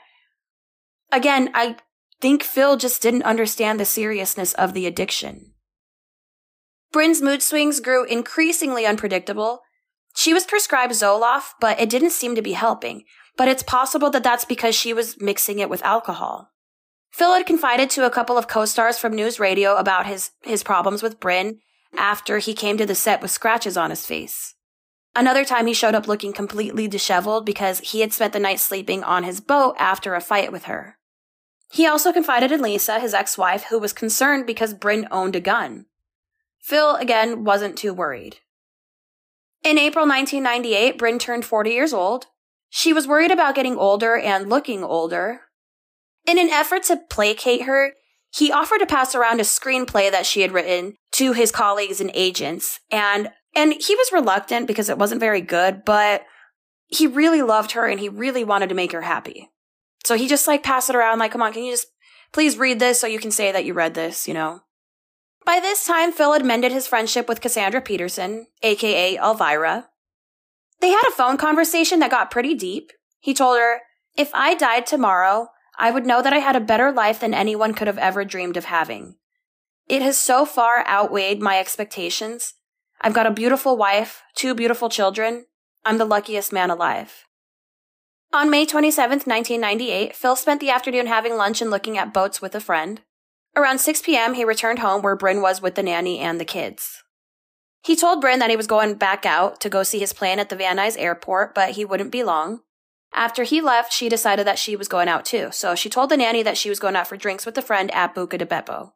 Again, 1.12 1.50
I 1.54 1.76
think 2.20 2.42
Phil 2.42 2.76
just 2.76 3.02
didn't 3.02 3.24
understand 3.24 3.78
the 3.78 3.84
seriousness 3.84 4.54
of 4.54 4.72
the 4.72 4.86
addiction. 4.86 5.52
Brynn's 6.92 7.20
mood 7.20 7.42
swings 7.42 7.80
grew 7.80 8.04
increasingly 8.04 8.86
unpredictable, 8.86 9.63
she 10.16 10.32
was 10.32 10.44
prescribed 10.44 10.92
Zoloft, 10.92 11.54
but 11.60 11.80
it 11.80 11.90
didn't 11.90 12.10
seem 12.10 12.34
to 12.34 12.42
be 12.42 12.52
helping. 12.52 13.04
But 13.36 13.48
it's 13.48 13.62
possible 13.62 14.10
that 14.10 14.22
that's 14.22 14.44
because 14.44 14.74
she 14.74 14.92
was 14.92 15.20
mixing 15.20 15.58
it 15.58 15.68
with 15.68 15.82
alcohol. 15.82 16.50
Phil 17.10 17.34
had 17.34 17.46
confided 17.46 17.90
to 17.90 18.06
a 18.06 18.10
couple 18.10 18.38
of 18.38 18.48
co-stars 18.48 18.98
from 18.98 19.14
News 19.14 19.38
Radio 19.38 19.76
about 19.76 20.06
his, 20.06 20.30
his 20.42 20.62
problems 20.62 21.02
with 21.02 21.20
Brynn 21.20 21.58
after 21.96 22.38
he 22.38 22.54
came 22.54 22.76
to 22.76 22.86
the 22.86 22.94
set 22.94 23.22
with 23.22 23.30
scratches 23.30 23.76
on 23.76 23.90
his 23.90 24.06
face. 24.06 24.54
Another 25.16 25.44
time 25.44 25.66
he 25.66 25.74
showed 25.74 25.94
up 25.94 26.08
looking 26.08 26.32
completely 26.32 26.88
disheveled 26.88 27.46
because 27.46 27.78
he 27.80 28.00
had 28.00 28.12
spent 28.12 28.32
the 28.32 28.40
night 28.40 28.58
sleeping 28.58 29.04
on 29.04 29.22
his 29.22 29.40
boat 29.40 29.76
after 29.78 30.14
a 30.14 30.20
fight 30.20 30.50
with 30.50 30.64
her. 30.64 30.98
He 31.70 31.86
also 31.86 32.12
confided 32.12 32.50
in 32.52 32.62
Lisa, 32.62 33.00
his 33.00 33.14
ex-wife, 33.14 33.64
who 33.70 33.78
was 33.78 33.92
concerned 33.92 34.46
because 34.46 34.74
Brynn 34.74 35.06
owned 35.10 35.36
a 35.36 35.40
gun. 35.40 35.86
Phil, 36.60 36.96
again, 36.96 37.44
wasn't 37.44 37.76
too 37.76 37.92
worried. 37.92 38.38
In 39.64 39.78
April 39.78 40.06
1998, 40.06 40.98
Brynn 40.98 41.18
turned 41.18 41.46
40 41.46 41.70
years 41.70 41.94
old. 41.94 42.26
She 42.68 42.92
was 42.92 43.08
worried 43.08 43.30
about 43.30 43.54
getting 43.54 43.78
older 43.78 44.14
and 44.14 44.50
looking 44.50 44.84
older. 44.84 45.40
In 46.26 46.38
an 46.38 46.50
effort 46.50 46.82
to 46.84 47.00
placate 47.08 47.62
her, 47.62 47.94
he 48.30 48.52
offered 48.52 48.80
to 48.80 48.86
pass 48.86 49.14
around 49.14 49.40
a 49.40 49.44
screenplay 49.44 50.10
that 50.10 50.26
she 50.26 50.42
had 50.42 50.52
written 50.52 50.96
to 51.12 51.32
his 51.32 51.50
colleagues 51.50 52.00
and 52.00 52.10
agents. 52.12 52.80
And, 52.90 53.30
and 53.54 53.72
he 53.72 53.94
was 53.94 54.12
reluctant 54.12 54.66
because 54.66 54.90
it 54.90 54.98
wasn't 54.98 55.20
very 55.20 55.40
good, 55.40 55.84
but 55.86 56.24
he 56.86 57.06
really 57.06 57.40
loved 57.40 57.72
her 57.72 57.86
and 57.86 57.98
he 57.98 58.10
really 58.10 58.44
wanted 58.44 58.68
to 58.68 58.74
make 58.74 58.92
her 58.92 59.02
happy. 59.02 59.48
So 60.04 60.16
he 60.16 60.28
just 60.28 60.46
like 60.46 60.62
passed 60.62 60.90
it 60.90 60.96
around, 60.96 61.20
like, 61.20 61.32
come 61.32 61.40
on, 61.40 61.54
can 61.54 61.64
you 61.64 61.72
just 61.72 61.86
please 62.32 62.58
read 62.58 62.80
this 62.80 63.00
so 63.00 63.06
you 63.06 63.18
can 63.18 63.30
say 63.30 63.50
that 63.50 63.64
you 63.64 63.72
read 63.72 63.94
this, 63.94 64.28
you 64.28 64.34
know? 64.34 64.60
By 65.44 65.60
this 65.60 65.84
time, 65.84 66.10
Phil 66.10 66.32
had 66.32 66.44
mended 66.44 66.72
his 66.72 66.86
friendship 66.86 67.28
with 67.28 67.40
Cassandra 67.40 67.80
Peterson, 67.80 68.46
aka 68.62 69.16
Elvira. 69.16 69.88
They 70.80 70.88
had 70.90 71.06
a 71.06 71.12
phone 71.12 71.36
conversation 71.36 71.98
that 72.00 72.10
got 72.10 72.30
pretty 72.30 72.54
deep. 72.54 72.92
He 73.18 73.34
told 73.34 73.58
her, 73.58 73.82
If 74.16 74.30
I 74.34 74.54
died 74.54 74.86
tomorrow, 74.86 75.48
I 75.78 75.90
would 75.90 76.06
know 76.06 76.22
that 76.22 76.32
I 76.32 76.38
had 76.38 76.56
a 76.56 76.60
better 76.60 76.90
life 76.92 77.20
than 77.20 77.34
anyone 77.34 77.74
could 77.74 77.86
have 77.86 77.98
ever 77.98 78.24
dreamed 78.24 78.56
of 78.56 78.66
having. 78.66 79.16
It 79.88 80.02
has 80.02 80.16
so 80.16 80.46
far 80.46 80.86
outweighed 80.86 81.42
my 81.42 81.58
expectations. 81.58 82.54
I've 83.00 83.14
got 83.14 83.26
a 83.26 83.30
beautiful 83.30 83.76
wife, 83.76 84.22
two 84.34 84.54
beautiful 84.54 84.88
children. 84.88 85.46
I'm 85.84 85.98
the 85.98 86.06
luckiest 86.06 86.52
man 86.52 86.70
alive. 86.70 87.26
On 88.32 88.50
May 88.50 88.64
27, 88.64 89.10
1998, 89.10 90.16
Phil 90.16 90.36
spent 90.36 90.60
the 90.60 90.70
afternoon 90.70 91.06
having 91.06 91.36
lunch 91.36 91.60
and 91.60 91.70
looking 91.70 91.98
at 91.98 92.14
boats 92.14 92.40
with 92.40 92.54
a 92.54 92.60
friend. 92.60 93.02
Around 93.56 93.78
6 93.78 94.02
p.m., 94.02 94.34
he 94.34 94.44
returned 94.44 94.80
home 94.80 95.02
where 95.02 95.16
Brynn 95.16 95.40
was 95.40 95.62
with 95.62 95.76
the 95.76 95.82
nanny 95.82 96.18
and 96.18 96.40
the 96.40 96.44
kids. 96.44 97.04
He 97.84 97.94
told 97.94 98.22
Brynn 98.22 98.38
that 98.38 98.50
he 98.50 98.56
was 98.56 98.66
going 98.66 98.94
back 98.94 99.24
out 99.24 99.60
to 99.60 99.68
go 99.68 99.82
see 99.82 100.00
his 100.00 100.12
plane 100.12 100.38
at 100.38 100.48
the 100.48 100.56
Van 100.56 100.78
Nuys 100.78 100.96
airport, 100.98 101.54
but 101.54 101.70
he 101.70 101.84
wouldn't 101.84 102.10
be 102.10 102.24
long. 102.24 102.60
After 103.12 103.44
he 103.44 103.60
left, 103.60 103.92
she 103.92 104.08
decided 104.08 104.46
that 104.46 104.58
she 104.58 104.74
was 104.74 104.88
going 104.88 105.06
out 105.06 105.24
too, 105.24 105.50
so 105.52 105.76
she 105.76 105.88
told 105.88 106.10
the 106.10 106.16
nanny 106.16 106.42
that 106.42 106.58
she 106.58 106.68
was 106.68 106.80
going 106.80 106.96
out 106.96 107.06
for 107.06 107.16
drinks 107.16 107.46
with 107.46 107.56
a 107.56 107.62
friend 107.62 107.94
at 107.94 108.14
Buca 108.14 108.38
di 108.38 108.44
Beppo. 108.44 108.92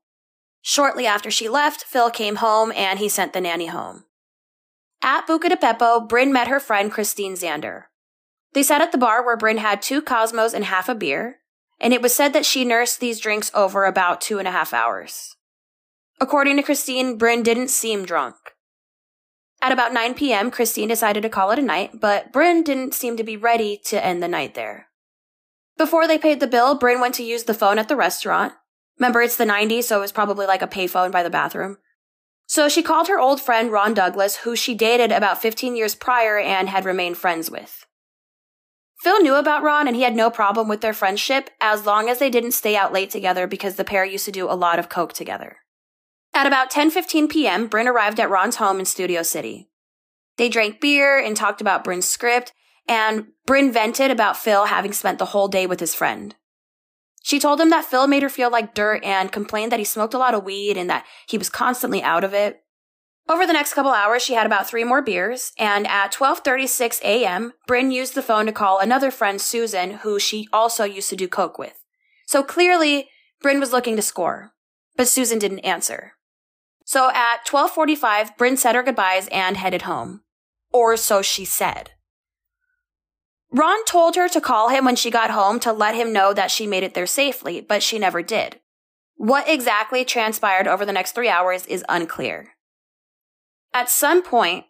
Shortly 0.61 1.07
after 1.07 1.31
she 1.31 1.49
left, 1.49 1.85
Phil 1.85 2.11
came 2.11 2.37
home 2.37 2.73
and 2.75 2.99
he 2.99 3.09
sent 3.09 3.33
the 3.33 3.41
nanny 3.41 3.67
home. 3.67 4.07
At 5.03 5.29
Buca 5.29 5.49
di 5.49 5.55
Beppo, 5.55 6.09
Brynn 6.09 6.33
met 6.33 6.49
her 6.49 6.59
friend 6.59 6.91
Christine 6.91 7.35
Zander. 7.35 7.85
They 8.55 8.65
sat 8.65 8.81
at 8.81 8.91
the 8.91 8.99
bar 8.99 9.25
where 9.25 9.37
Brynn 9.37 9.59
had 9.59 9.83
two 9.83 10.03
Cosmos 10.03 10.53
and 10.53 10.65
half 10.65 10.89
a 10.89 10.97
beer, 10.97 11.39
and 11.81 11.93
it 11.93 12.03
was 12.03 12.15
said 12.15 12.33
that 12.33 12.47
she 12.47 12.65
nursed 12.65 13.01
these 13.01 13.21
drinks 13.21 13.51
over 13.55 13.85
about 13.85 14.21
two 14.21 14.39
and 14.39 14.49
a 14.49 14.53
half 14.53 14.73
hours. 14.73 15.37
According 16.21 16.57
to 16.57 16.63
Christine, 16.63 17.19
Brynn 17.19 17.45
didn't 17.45 17.69
seem 17.69 18.05
drunk. 18.05 18.37
At 19.61 19.73
about 19.73 19.93
9 19.93 20.15
p.m., 20.15 20.51
Christine 20.51 20.89
decided 20.89 21.23
to 21.23 21.29
call 21.29 21.51
it 21.51 21.59
a 21.59 21.63
night, 21.63 22.01
but 22.01 22.33
Brynn 22.33 22.65
didn't 22.65 22.95
seem 22.95 23.17
to 23.17 23.25
be 23.25 23.37
ready 23.37 23.81
to 23.87 24.05
end 24.05 24.23
the 24.23 24.29
night 24.29 24.55
there. 24.55 24.89
Before 25.77 26.07
they 26.07 26.19
paid 26.19 26.41
the 26.41 26.47
bill, 26.47 26.79
Brynn 26.79 27.01
went 27.01 27.15
to 27.17 27.25
use 27.25 27.45
the 27.45 27.55
phone 27.55 27.79
at 27.79 27.89
the 27.89 27.97
restaurant. 27.97 28.55
Remember, 28.99 29.23
it's 29.23 29.37
the 29.37 29.45
90s, 29.45 29.85
so 29.85 29.99
it 29.99 30.01
was 30.01 30.13
probably 30.13 30.47
like 30.47 30.63
a 30.63 30.67
payphone 30.67 31.13
by 31.13 31.23
the 31.23 31.31
bathroom. 31.31 31.79
So 32.47 32.69
she 32.69 32.83
called 32.83 33.09
her 33.09 33.19
old 33.19 33.41
friend 33.41 33.71
Ron 33.71 33.95
Douglas, 33.95 34.39
who 34.39 34.57
she 34.57 34.75
dated 34.75 35.13
about 35.13 35.41
15 35.41 35.77
years 35.77 35.95
prior 35.95 36.39
and 36.39 36.69
had 36.69 36.85
remained 36.85 37.19
friends 37.19 37.51
with. 37.51 37.87
Phil 39.01 39.21
knew 39.21 39.37
about 39.37 39.63
Ron 39.63 39.87
and 39.87 39.97
he 39.97 40.03
had 40.03 40.17
no 40.17 40.31
problem 40.31 40.69
with 40.69 40.81
their 40.81 40.93
friendship 40.93 41.51
as 41.61 41.87
long 41.87 42.09
as 42.09 42.19
they 42.19 42.31
didn't 42.31 42.53
stay 42.53 42.77
out 42.77 42.93
late 42.93 43.11
together 43.11 43.47
because 43.47 43.77
the 43.77 43.85
pair 43.85 44.05
used 44.05 44.25
to 44.25 44.33
do 44.33 44.51
a 44.51 44.55
lot 44.55 44.79
of 44.79 44.89
coke 44.89 45.13
together. 45.13 45.59
At 46.35 46.47
about 46.47 46.71
10:15 46.71 47.29
p.m., 47.29 47.69
Brynn 47.69 47.87
arrived 47.87 48.21
at 48.21 48.31
Ron's 48.31 48.57
home 48.57 48.79
in 48.79 48.85
Studio 48.85 49.23
City. 49.23 49.69
They 50.37 50.49
drank 50.49 50.81
beer 50.81 51.19
and 51.19 51.37
talked 51.37 51.61
about 51.61 51.85
Brynn's 51.85 52.09
script, 52.09 52.53
and 52.87 53.29
Brynn 53.47 53.73
vented 53.73 54.11
about 54.11 54.37
Phil 54.37 54.67
having 54.67 54.93
spent 54.93 55.19
the 55.19 55.27
whole 55.27 55.49
day 55.49 55.67
with 55.67 55.81
his 55.81 55.95
friend. 55.95 56.35
She 57.23 57.41
told 57.41 57.61
him 57.61 57.71
that 57.71 57.85
Phil 57.85 58.07
made 58.07 58.23
her 58.23 58.29
feel 58.29 58.51
like 58.51 58.75
dirt 58.75 59.05
and 59.05 59.33
complained 59.33 59.73
that 59.73 59.81
he 59.81 59.85
smoked 59.85 60.15
a 60.15 60.19
lot 60.19 60.35
of 60.35 60.45
weed 60.45 60.77
and 60.77 60.89
that 60.89 61.05
he 61.27 61.37
was 61.37 61.51
constantly 61.51 62.03
out 62.03 62.25
of 62.25 62.33
it. 62.33 62.63
Over 63.29 63.47
the 63.47 63.53
next 63.53 63.75
couple 63.75 63.93
hours, 63.93 64.23
she 64.23 64.35
had 64.35 64.47
about 64.47 64.67
three 64.67 64.85
more 64.85 65.03
beers, 65.03 65.53
and 65.59 65.87
at 65.87 66.13
12:36 66.13 67.03
a.m., 67.03 67.53
Brynn 67.69 67.93
used 67.93 68.15
the 68.15 68.23
phone 68.23 68.47
to 68.47 68.53
call 68.53 68.79
another 68.79 69.11
friend, 69.11 69.39
Susan, 69.39 69.99
who 70.03 70.19
she 70.19 70.49
also 70.51 70.85
used 70.85 71.11
to 71.11 71.17
do 71.17 71.29
coke 71.29 71.59
with. 71.59 71.85
So 72.27 72.43
clearly, 72.43 73.11
Brynn 73.45 73.61
was 73.61 73.73
looking 73.73 73.97
to 73.97 74.03
score, 74.03 74.53
but 74.97 75.09
Susan 75.09 75.39
didn't 75.39 75.59
answer. 75.61 76.15
So 76.87 77.11
at 77.11 77.45
12:45, 77.45 78.35
Brynn 78.39 78.57
said 78.57 78.75
her 78.75 78.83
goodbyes 78.83 79.29
and 79.29 79.59
headed 79.59 79.83
home, 79.83 80.23
or 80.73 80.97
so 80.97 81.21
she 81.21 81.45
said. 81.45 81.91
Ron 83.51 83.85
told 83.85 84.17
her 84.17 84.29
to 84.29 84.41
call 84.41 84.71
him 84.71 84.87
when 84.87 84.97
she 84.97 85.11
got 85.11 85.31
home 85.31 85.61
to 85.61 85.73
let 85.73 85.95
him 85.95 86.15
know 86.15 86.33
that 86.33 86.51
she 86.51 86.67
made 86.67 86.83
it 86.83 86.95
there 86.95 87.07
safely, 87.07 87.61
but 87.61 87.83
she 87.83 87.99
never 87.99 88.23
did. 88.23 88.61
What 89.17 89.49
exactly 89.49 90.05
transpired 90.05 90.67
over 90.67 90.87
the 90.87 90.93
next 90.93 91.13
three 91.13 91.29
hours 91.29 91.67
is 91.67 91.85
unclear. 91.91 92.55
At 93.73 93.91
some 93.91 94.23
point, 94.23 94.67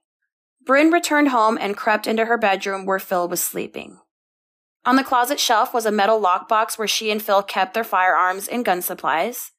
Brynn 0.66 0.92
returned 0.92 1.28
home 1.28 1.56
and 1.60 1.76
crept 1.76 2.06
into 2.06 2.26
her 2.26 2.36
bedroom 2.36 2.84
where 2.84 2.98
Phil 2.98 3.28
was 3.28 3.42
sleeping. 3.42 3.98
On 4.84 4.96
the 4.96 5.04
closet 5.04 5.40
shelf 5.40 5.72
was 5.74 5.86
a 5.86 5.92
metal 5.92 6.20
lockbox 6.20 6.78
where 6.78 6.88
she 6.88 7.10
and 7.10 7.22
Phil 7.22 7.42
kept 7.42 7.74
their 7.74 7.84
firearms 7.84 8.48
and 8.48 8.64
gun 8.64 8.82
supplies. 8.82 9.52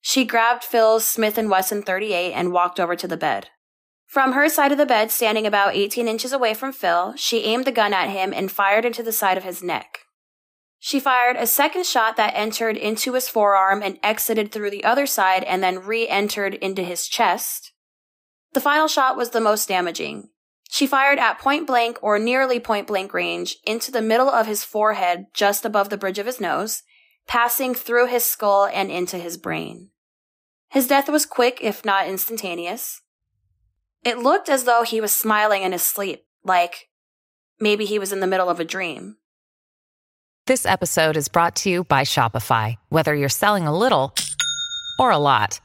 She 0.00 0.24
grabbed 0.24 0.64
Phil's 0.64 1.06
Smith 1.06 1.36
& 1.36 1.38
Wesson 1.38 1.82
38 1.82 2.32
and 2.32 2.52
walked 2.52 2.80
over 2.80 2.96
to 2.96 3.08
the 3.08 3.16
bed. 3.16 3.48
From 4.06 4.32
her 4.32 4.48
side 4.48 4.72
of 4.72 4.78
the 4.78 4.86
bed, 4.86 5.10
standing 5.10 5.46
about 5.46 5.76
18 5.76 6.08
inches 6.08 6.32
away 6.32 6.54
from 6.54 6.72
Phil, 6.72 7.14
she 7.16 7.44
aimed 7.44 7.64
the 7.64 7.70
gun 7.70 7.92
at 7.92 8.10
him 8.10 8.32
and 8.32 8.50
fired 8.50 8.84
into 8.84 9.04
the 9.04 9.12
side 9.12 9.36
of 9.36 9.44
his 9.44 9.62
neck. 9.62 10.00
She 10.80 10.98
fired 10.98 11.36
a 11.36 11.46
second 11.46 11.86
shot 11.86 12.16
that 12.16 12.34
entered 12.34 12.76
into 12.76 13.12
his 13.12 13.28
forearm 13.28 13.82
and 13.82 14.00
exited 14.02 14.50
through 14.50 14.70
the 14.70 14.82
other 14.82 15.06
side 15.06 15.44
and 15.44 15.62
then 15.62 15.84
re-entered 15.84 16.54
into 16.54 16.82
his 16.82 17.06
chest. 17.06 17.72
The 18.52 18.60
final 18.60 18.88
shot 18.88 19.16
was 19.16 19.30
the 19.30 19.40
most 19.40 19.68
damaging. 19.68 20.30
She 20.68 20.86
fired 20.86 21.18
at 21.18 21.38
point 21.38 21.66
blank 21.66 21.98
or 22.02 22.18
nearly 22.18 22.60
point 22.60 22.86
blank 22.86 23.12
range 23.12 23.56
into 23.64 23.90
the 23.90 24.02
middle 24.02 24.28
of 24.28 24.46
his 24.46 24.64
forehead 24.64 25.26
just 25.34 25.64
above 25.64 25.88
the 25.88 25.96
bridge 25.96 26.18
of 26.18 26.26
his 26.26 26.40
nose, 26.40 26.82
passing 27.26 27.74
through 27.74 28.06
his 28.06 28.24
skull 28.24 28.66
and 28.66 28.90
into 28.90 29.18
his 29.18 29.36
brain. 29.36 29.90
His 30.68 30.86
death 30.86 31.08
was 31.08 31.26
quick, 31.26 31.58
if 31.60 31.84
not 31.84 32.06
instantaneous. 32.06 33.02
It 34.04 34.18
looked 34.18 34.48
as 34.48 34.64
though 34.64 34.84
he 34.84 35.00
was 35.00 35.12
smiling 35.12 35.62
in 35.62 35.72
his 35.72 35.82
sleep, 35.82 36.24
like 36.44 36.88
maybe 37.58 37.84
he 37.84 37.98
was 37.98 38.12
in 38.12 38.20
the 38.20 38.26
middle 38.26 38.48
of 38.48 38.60
a 38.60 38.64
dream. 38.64 39.16
This 40.46 40.64
episode 40.64 41.16
is 41.16 41.28
brought 41.28 41.54
to 41.56 41.70
you 41.70 41.84
by 41.84 42.02
Shopify. 42.02 42.76
Whether 42.88 43.14
you're 43.14 43.28
selling 43.28 43.66
a 43.66 43.76
little 43.76 44.14
or 44.98 45.10
a 45.10 45.18
lot, 45.18 45.60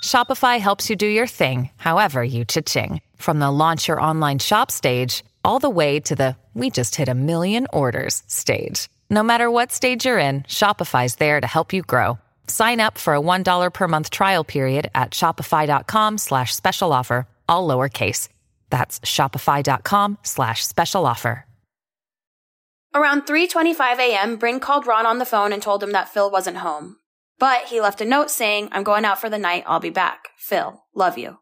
Shopify 0.00 0.58
helps 0.58 0.90
you 0.90 0.96
do 0.96 1.06
your 1.06 1.26
thing, 1.26 1.70
however 1.76 2.22
you 2.22 2.44
cha-ching. 2.44 3.00
From 3.16 3.38
the 3.38 3.50
launch 3.50 3.88
your 3.88 4.00
online 4.00 4.38
shop 4.38 4.70
stage, 4.70 5.22
all 5.44 5.58
the 5.58 5.70
way 5.70 6.00
to 6.00 6.14
the 6.14 6.36
we 6.54 6.70
just 6.70 6.96
hit 6.96 7.08
a 7.08 7.14
million 7.14 7.66
orders 7.72 8.22
stage. 8.26 8.88
No 9.08 9.22
matter 9.22 9.50
what 9.50 9.72
stage 9.72 10.04
you're 10.04 10.18
in, 10.18 10.42
Shopify's 10.42 11.16
there 11.16 11.40
to 11.40 11.46
help 11.46 11.72
you 11.72 11.82
grow. 11.82 12.18
Sign 12.46 12.80
up 12.80 12.98
for 12.98 13.14
a 13.14 13.20
$1 13.20 13.72
per 13.72 13.88
month 13.88 14.10
trial 14.10 14.44
period 14.44 14.90
at 14.94 15.12
shopify.com 15.12 16.18
slash 16.18 16.54
special 16.54 16.92
offer, 16.92 17.26
all 17.48 17.66
lowercase. 17.68 18.28
That's 18.70 19.00
shopify.com 19.00 20.18
slash 20.22 20.66
special 20.66 21.06
offer. 21.06 21.46
Around 22.92 23.22
3.25 23.22 23.98
a.m., 24.00 24.36
Brynn 24.38 24.60
called 24.60 24.84
Ron 24.84 25.06
on 25.06 25.18
the 25.18 25.24
phone 25.24 25.52
and 25.52 25.62
told 25.62 25.80
him 25.80 25.92
that 25.92 26.08
Phil 26.08 26.28
wasn't 26.28 26.56
home. 26.56 26.96
But 27.40 27.64
he 27.64 27.80
left 27.80 28.00
a 28.00 28.04
note 28.04 28.30
saying, 28.30 28.68
I'm 28.70 28.84
going 28.84 29.04
out 29.04 29.20
for 29.20 29.28
the 29.28 29.38
night, 29.38 29.64
I'll 29.66 29.80
be 29.80 29.90
back. 29.90 30.28
Phil, 30.36 30.84
love 30.94 31.18
you. 31.18 31.38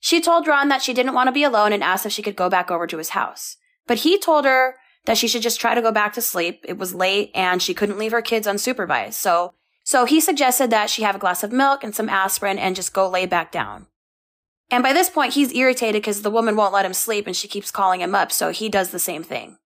She 0.00 0.20
told 0.20 0.48
Ron 0.48 0.68
that 0.68 0.82
she 0.82 0.92
didn't 0.92 1.14
want 1.14 1.28
to 1.28 1.32
be 1.32 1.44
alone 1.44 1.72
and 1.72 1.82
asked 1.82 2.04
if 2.04 2.12
she 2.12 2.22
could 2.22 2.36
go 2.36 2.50
back 2.50 2.70
over 2.70 2.88
to 2.88 2.98
his 2.98 3.10
house. 3.10 3.56
But 3.86 4.00
he 4.00 4.18
told 4.18 4.44
her 4.44 4.74
that 5.04 5.16
she 5.16 5.28
should 5.28 5.42
just 5.42 5.60
try 5.60 5.76
to 5.76 5.80
go 5.80 5.92
back 5.92 6.12
to 6.14 6.20
sleep. 6.20 6.64
It 6.66 6.76
was 6.76 6.92
late 6.92 7.30
and 7.36 7.62
she 7.62 7.72
couldn't 7.72 7.98
leave 7.98 8.12
her 8.12 8.20
kids 8.20 8.48
unsupervised. 8.48 9.14
So 9.14 9.54
so 9.84 10.04
he 10.04 10.20
suggested 10.20 10.70
that 10.70 10.90
she 10.90 11.02
have 11.02 11.16
a 11.16 11.20
glass 11.20 11.42
of 11.42 11.52
milk 11.52 11.82
and 11.82 11.94
some 11.94 12.08
aspirin 12.08 12.58
and 12.58 12.76
just 12.76 12.92
go 12.92 13.08
lay 13.08 13.26
back 13.26 13.50
down. 13.52 13.86
And 14.70 14.82
by 14.82 14.92
this 14.92 15.10
point, 15.10 15.34
he's 15.34 15.54
irritated 15.54 16.02
because 16.02 16.22
the 16.22 16.30
woman 16.30 16.56
won't 16.56 16.72
let 16.72 16.86
him 16.86 16.94
sleep 16.94 17.26
and 17.26 17.36
she 17.36 17.48
keeps 17.48 17.70
calling 17.70 18.00
him 18.00 18.14
up, 18.14 18.32
so 18.32 18.50
he 18.50 18.68
does 18.68 18.90
the 18.90 18.98
same 18.98 19.22
thing. 19.22 19.58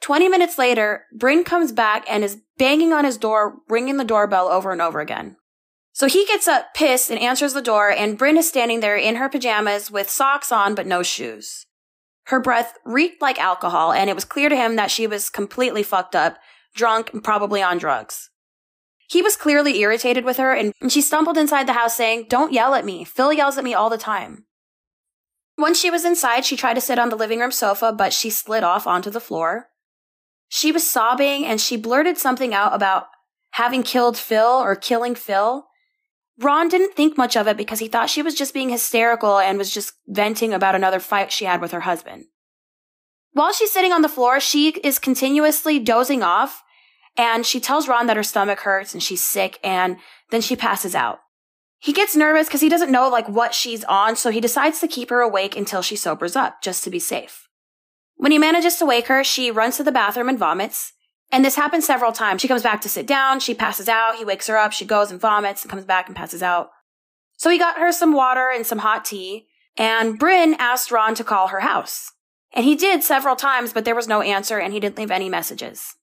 20 0.00 0.28
minutes 0.28 0.58
later, 0.58 1.04
Brynn 1.16 1.44
comes 1.44 1.72
back 1.72 2.04
and 2.08 2.22
is 2.22 2.38
banging 2.58 2.92
on 2.92 3.04
his 3.04 3.16
door, 3.16 3.56
ringing 3.68 3.96
the 3.96 4.04
doorbell 4.04 4.48
over 4.48 4.72
and 4.72 4.80
over 4.80 5.00
again. 5.00 5.36
So 5.92 6.06
he 6.06 6.26
gets 6.26 6.46
up 6.46 6.74
pissed 6.74 7.10
and 7.10 7.18
answers 7.18 7.54
the 7.54 7.62
door, 7.62 7.90
and 7.90 8.18
Brynn 8.18 8.36
is 8.36 8.48
standing 8.48 8.80
there 8.80 8.96
in 8.96 9.16
her 9.16 9.28
pajamas 9.28 9.90
with 9.90 10.10
socks 10.10 10.52
on 10.52 10.74
but 10.74 10.86
no 10.86 11.02
shoes. 11.02 11.66
Her 12.24 12.40
breath 12.40 12.74
reeked 12.84 13.22
like 13.22 13.40
alcohol, 13.40 13.92
and 13.92 14.10
it 14.10 14.14
was 14.14 14.24
clear 14.24 14.48
to 14.48 14.56
him 14.56 14.76
that 14.76 14.90
she 14.90 15.06
was 15.06 15.30
completely 15.30 15.82
fucked 15.82 16.14
up, 16.14 16.36
drunk, 16.74 17.12
and 17.12 17.24
probably 17.24 17.62
on 17.62 17.78
drugs. 17.78 18.30
He 19.08 19.22
was 19.22 19.36
clearly 19.36 19.78
irritated 19.80 20.24
with 20.24 20.36
her, 20.36 20.52
and 20.52 20.74
she 20.88 21.00
stumbled 21.00 21.38
inside 21.38 21.66
the 21.66 21.72
house 21.72 21.96
saying, 21.96 22.26
Don't 22.28 22.52
yell 22.52 22.74
at 22.74 22.84
me. 22.84 23.04
Phil 23.04 23.32
yells 23.32 23.56
at 23.56 23.64
me 23.64 23.72
all 23.72 23.88
the 23.88 23.96
time. 23.96 24.44
Once 25.56 25.80
she 25.80 25.90
was 25.90 26.04
inside, 26.04 26.44
she 26.44 26.56
tried 26.56 26.74
to 26.74 26.80
sit 26.80 26.98
on 26.98 27.08
the 27.08 27.16
living 27.16 27.38
room 27.38 27.52
sofa, 27.52 27.92
but 27.92 28.12
she 28.12 28.28
slid 28.28 28.64
off 28.64 28.86
onto 28.86 29.08
the 29.08 29.20
floor. 29.20 29.68
She 30.48 30.72
was 30.72 30.88
sobbing 30.88 31.44
and 31.44 31.60
she 31.60 31.76
blurted 31.76 32.18
something 32.18 32.54
out 32.54 32.74
about 32.74 33.08
having 33.52 33.82
killed 33.82 34.16
Phil 34.16 34.46
or 34.46 34.76
killing 34.76 35.14
Phil. 35.14 35.66
Ron 36.38 36.68
didn't 36.68 36.94
think 36.94 37.16
much 37.16 37.36
of 37.36 37.48
it 37.48 37.56
because 37.56 37.78
he 37.78 37.88
thought 37.88 38.10
she 38.10 38.22
was 38.22 38.34
just 38.34 38.52
being 38.54 38.68
hysterical 38.68 39.38
and 39.38 39.58
was 39.58 39.72
just 39.72 39.94
venting 40.06 40.52
about 40.52 40.74
another 40.74 41.00
fight 41.00 41.32
she 41.32 41.46
had 41.46 41.60
with 41.60 41.72
her 41.72 41.80
husband. 41.80 42.26
While 43.32 43.52
she's 43.52 43.72
sitting 43.72 43.92
on 43.92 44.02
the 44.02 44.08
floor, 44.08 44.40
she 44.40 44.68
is 44.68 44.98
continuously 44.98 45.78
dozing 45.78 46.22
off 46.22 46.62
and 47.16 47.46
she 47.46 47.60
tells 47.60 47.88
Ron 47.88 48.06
that 48.06 48.16
her 48.16 48.22
stomach 48.22 48.60
hurts 48.60 48.92
and 48.92 49.02
she's 49.02 49.22
sick 49.22 49.58
and 49.64 49.96
then 50.30 50.40
she 50.40 50.56
passes 50.56 50.94
out. 50.94 51.20
He 51.78 51.92
gets 51.92 52.16
nervous 52.16 52.48
because 52.48 52.60
he 52.60 52.68
doesn't 52.68 52.90
know 52.90 53.08
like 53.08 53.28
what 53.28 53.54
she's 53.54 53.84
on, 53.84 54.16
so 54.16 54.30
he 54.30 54.40
decides 54.40 54.80
to 54.80 54.88
keep 54.88 55.10
her 55.10 55.20
awake 55.20 55.56
until 55.56 55.82
she 55.82 55.96
sobers 55.96 56.34
up, 56.36 56.62
just 56.62 56.82
to 56.84 56.90
be 56.90 56.98
safe. 56.98 57.45
When 58.16 58.32
he 58.32 58.38
manages 58.38 58.76
to 58.76 58.86
wake 58.86 59.06
her, 59.06 59.22
she 59.22 59.50
runs 59.50 59.76
to 59.76 59.84
the 59.84 59.92
bathroom 59.92 60.28
and 60.28 60.38
vomits. 60.38 60.92
And 61.30 61.44
this 61.44 61.56
happens 61.56 61.86
several 61.86 62.12
times. 62.12 62.40
She 62.40 62.48
comes 62.48 62.62
back 62.62 62.80
to 62.82 62.88
sit 62.88 63.06
down, 63.06 63.40
she 63.40 63.54
passes 63.54 63.88
out, 63.88 64.16
he 64.16 64.24
wakes 64.24 64.46
her 64.46 64.56
up, 64.56 64.72
she 64.72 64.84
goes 64.84 65.10
and 65.10 65.20
vomits 65.20 65.62
and 65.62 65.70
comes 65.70 65.84
back 65.84 66.06
and 66.06 66.16
passes 66.16 66.42
out. 66.42 66.70
So 67.36 67.50
he 67.50 67.58
got 67.58 67.78
her 67.78 67.92
some 67.92 68.14
water 68.14 68.50
and 68.54 68.66
some 68.66 68.78
hot 68.78 69.04
tea, 69.04 69.48
and 69.76 70.18
Brynn 70.18 70.54
asked 70.58 70.90
Ron 70.90 71.14
to 71.16 71.24
call 71.24 71.48
her 71.48 71.60
house. 71.60 72.12
And 72.52 72.64
he 72.64 72.74
did 72.74 73.02
several 73.02 73.36
times, 73.36 73.72
but 73.72 73.84
there 73.84 73.94
was 73.94 74.08
no 74.08 74.22
answer 74.22 74.58
and 74.58 74.72
he 74.72 74.80
didn't 74.80 74.96
leave 74.96 75.10
any 75.10 75.28
messages. 75.28 75.94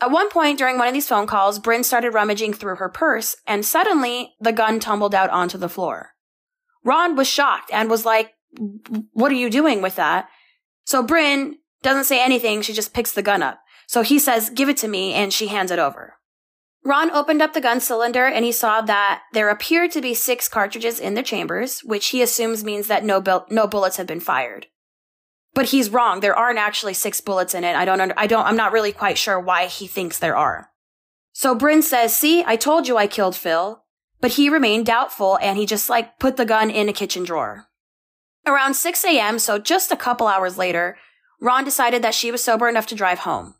At 0.00 0.10
one 0.10 0.28
point 0.28 0.58
during 0.58 0.78
one 0.78 0.86
of 0.86 0.94
these 0.94 1.08
phone 1.08 1.26
calls, 1.26 1.58
Brynn 1.58 1.84
started 1.84 2.10
rummaging 2.10 2.52
through 2.52 2.76
her 2.76 2.88
purse 2.88 3.34
and 3.46 3.64
suddenly 3.64 4.34
the 4.38 4.52
gun 4.52 4.78
tumbled 4.78 5.14
out 5.14 5.30
onto 5.30 5.58
the 5.58 5.70
floor. 5.70 6.10
Ron 6.84 7.16
was 7.16 7.26
shocked 7.26 7.70
and 7.72 7.90
was 7.90 8.04
like, 8.04 8.34
what 9.12 9.32
are 9.32 9.36
you 9.36 9.50
doing 9.50 9.82
with 9.82 9.96
that? 9.96 10.28
So 10.86 11.04
Brynn 11.04 11.56
doesn't 11.82 12.04
say 12.04 12.24
anything. 12.24 12.62
She 12.62 12.72
just 12.72 12.94
picks 12.94 13.12
the 13.12 13.22
gun 13.22 13.42
up. 13.42 13.60
So 13.86 14.00
he 14.00 14.18
says, 14.18 14.48
give 14.48 14.70
it 14.70 14.78
to 14.78 14.88
me 14.88 15.12
and 15.12 15.32
she 15.32 15.48
hands 15.48 15.70
it 15.70 15.78
over. 15.78 16.14
Ron 16.82 17.10
opened 17.10 17.42
up 17.42 17.52
the 17.52 17.60
gun 17.60 17.80
cylinder 17.80 18.24
and 18.24 18.44
he 18.44 18.52
saw 18.52 18.80
that 18.80 19.22
there 19.34 19.50
appeared 19.50 19.90
to 19.90 20.00
be 20.00 20.14
six 20.14 20.48
cartridges 20.48 20.98
in 20.98 21.12
the 21.12 21.22
chambers, 21.22 21.80
which 21.80 22.06
he 22.08 22.22
assumes 22.22 22.64
means 22.64 22.86
that 22.86 23.04
no, 23.04 23.22
no 23.50 23.66
bullets 23.66 23.98
have 23.98 24.06
been 24.06 24.20
fired 24.20 24.68
but 25.56 25.70
he's 25.70 25.88
wrong. 25.88 26.20
There 26.20 26.36
aren't 26.36 26.58
actually 26.58 26.92
six 26.92 27.22
bullets 27.22 27.54
in 27.54 27.64
it. 27.64 27.74
I 27.74 27.86
don't, 27.86 27.98
under, 27.98 28.14
I 28.18 28.26
don't, 28.26 28.44
I'm 28.44 28.58
not 28.58 28.72
really 28.72 28.92
quite 28.92 29.16
sure 29.16 29.40
why 29.40 29.66
he 29.66 29.86
thinks 29.86 30.18
there 30.18 30.36
are. 30.36 30.68
So 31.32 31.56
Brynn 31.56 31.82
says, 31.82 32.14
see, 32.14 32.44
I 32.46 32.56
told 32.56 32.86
you 32.86 32.98
I 32.98 33.06
killed 33.06 33.34
Phil, 33.34 33.82
but 34.20 34.32
he 34.32 34.50
remained 34.50 34.84
doubtful 34.84 35.38
and 35.40 35.56
he 35.56 35.64
just 35.64 35.88
like 35.88 36.18
put 36.18 36.36
the 36.36 36.44
gun 36.44 36.68
in 36.68 36.90
a 36.90 36.92
kitchen 36.92 37.24
drawer. 37.24 37.68
Around 38.46 38.74
6 38.74 39.04
a.m., 39.04 39.38
so 39.38 39.58
just 39.58 39.90
a 39.90 39.96
couple 39.96 40.28
hours 40.28 40.56
later, 40.56 40.96
Ron 41.40 41.64
decided 41.64 42.02
that 42.02 42.14
she 42.14 42.30
was 42.30 42.44
sober 42.44 42.68
enough 42.68 42.86
to 42.86 42.94
drive 42.94 43.20
home. 43.20 43.54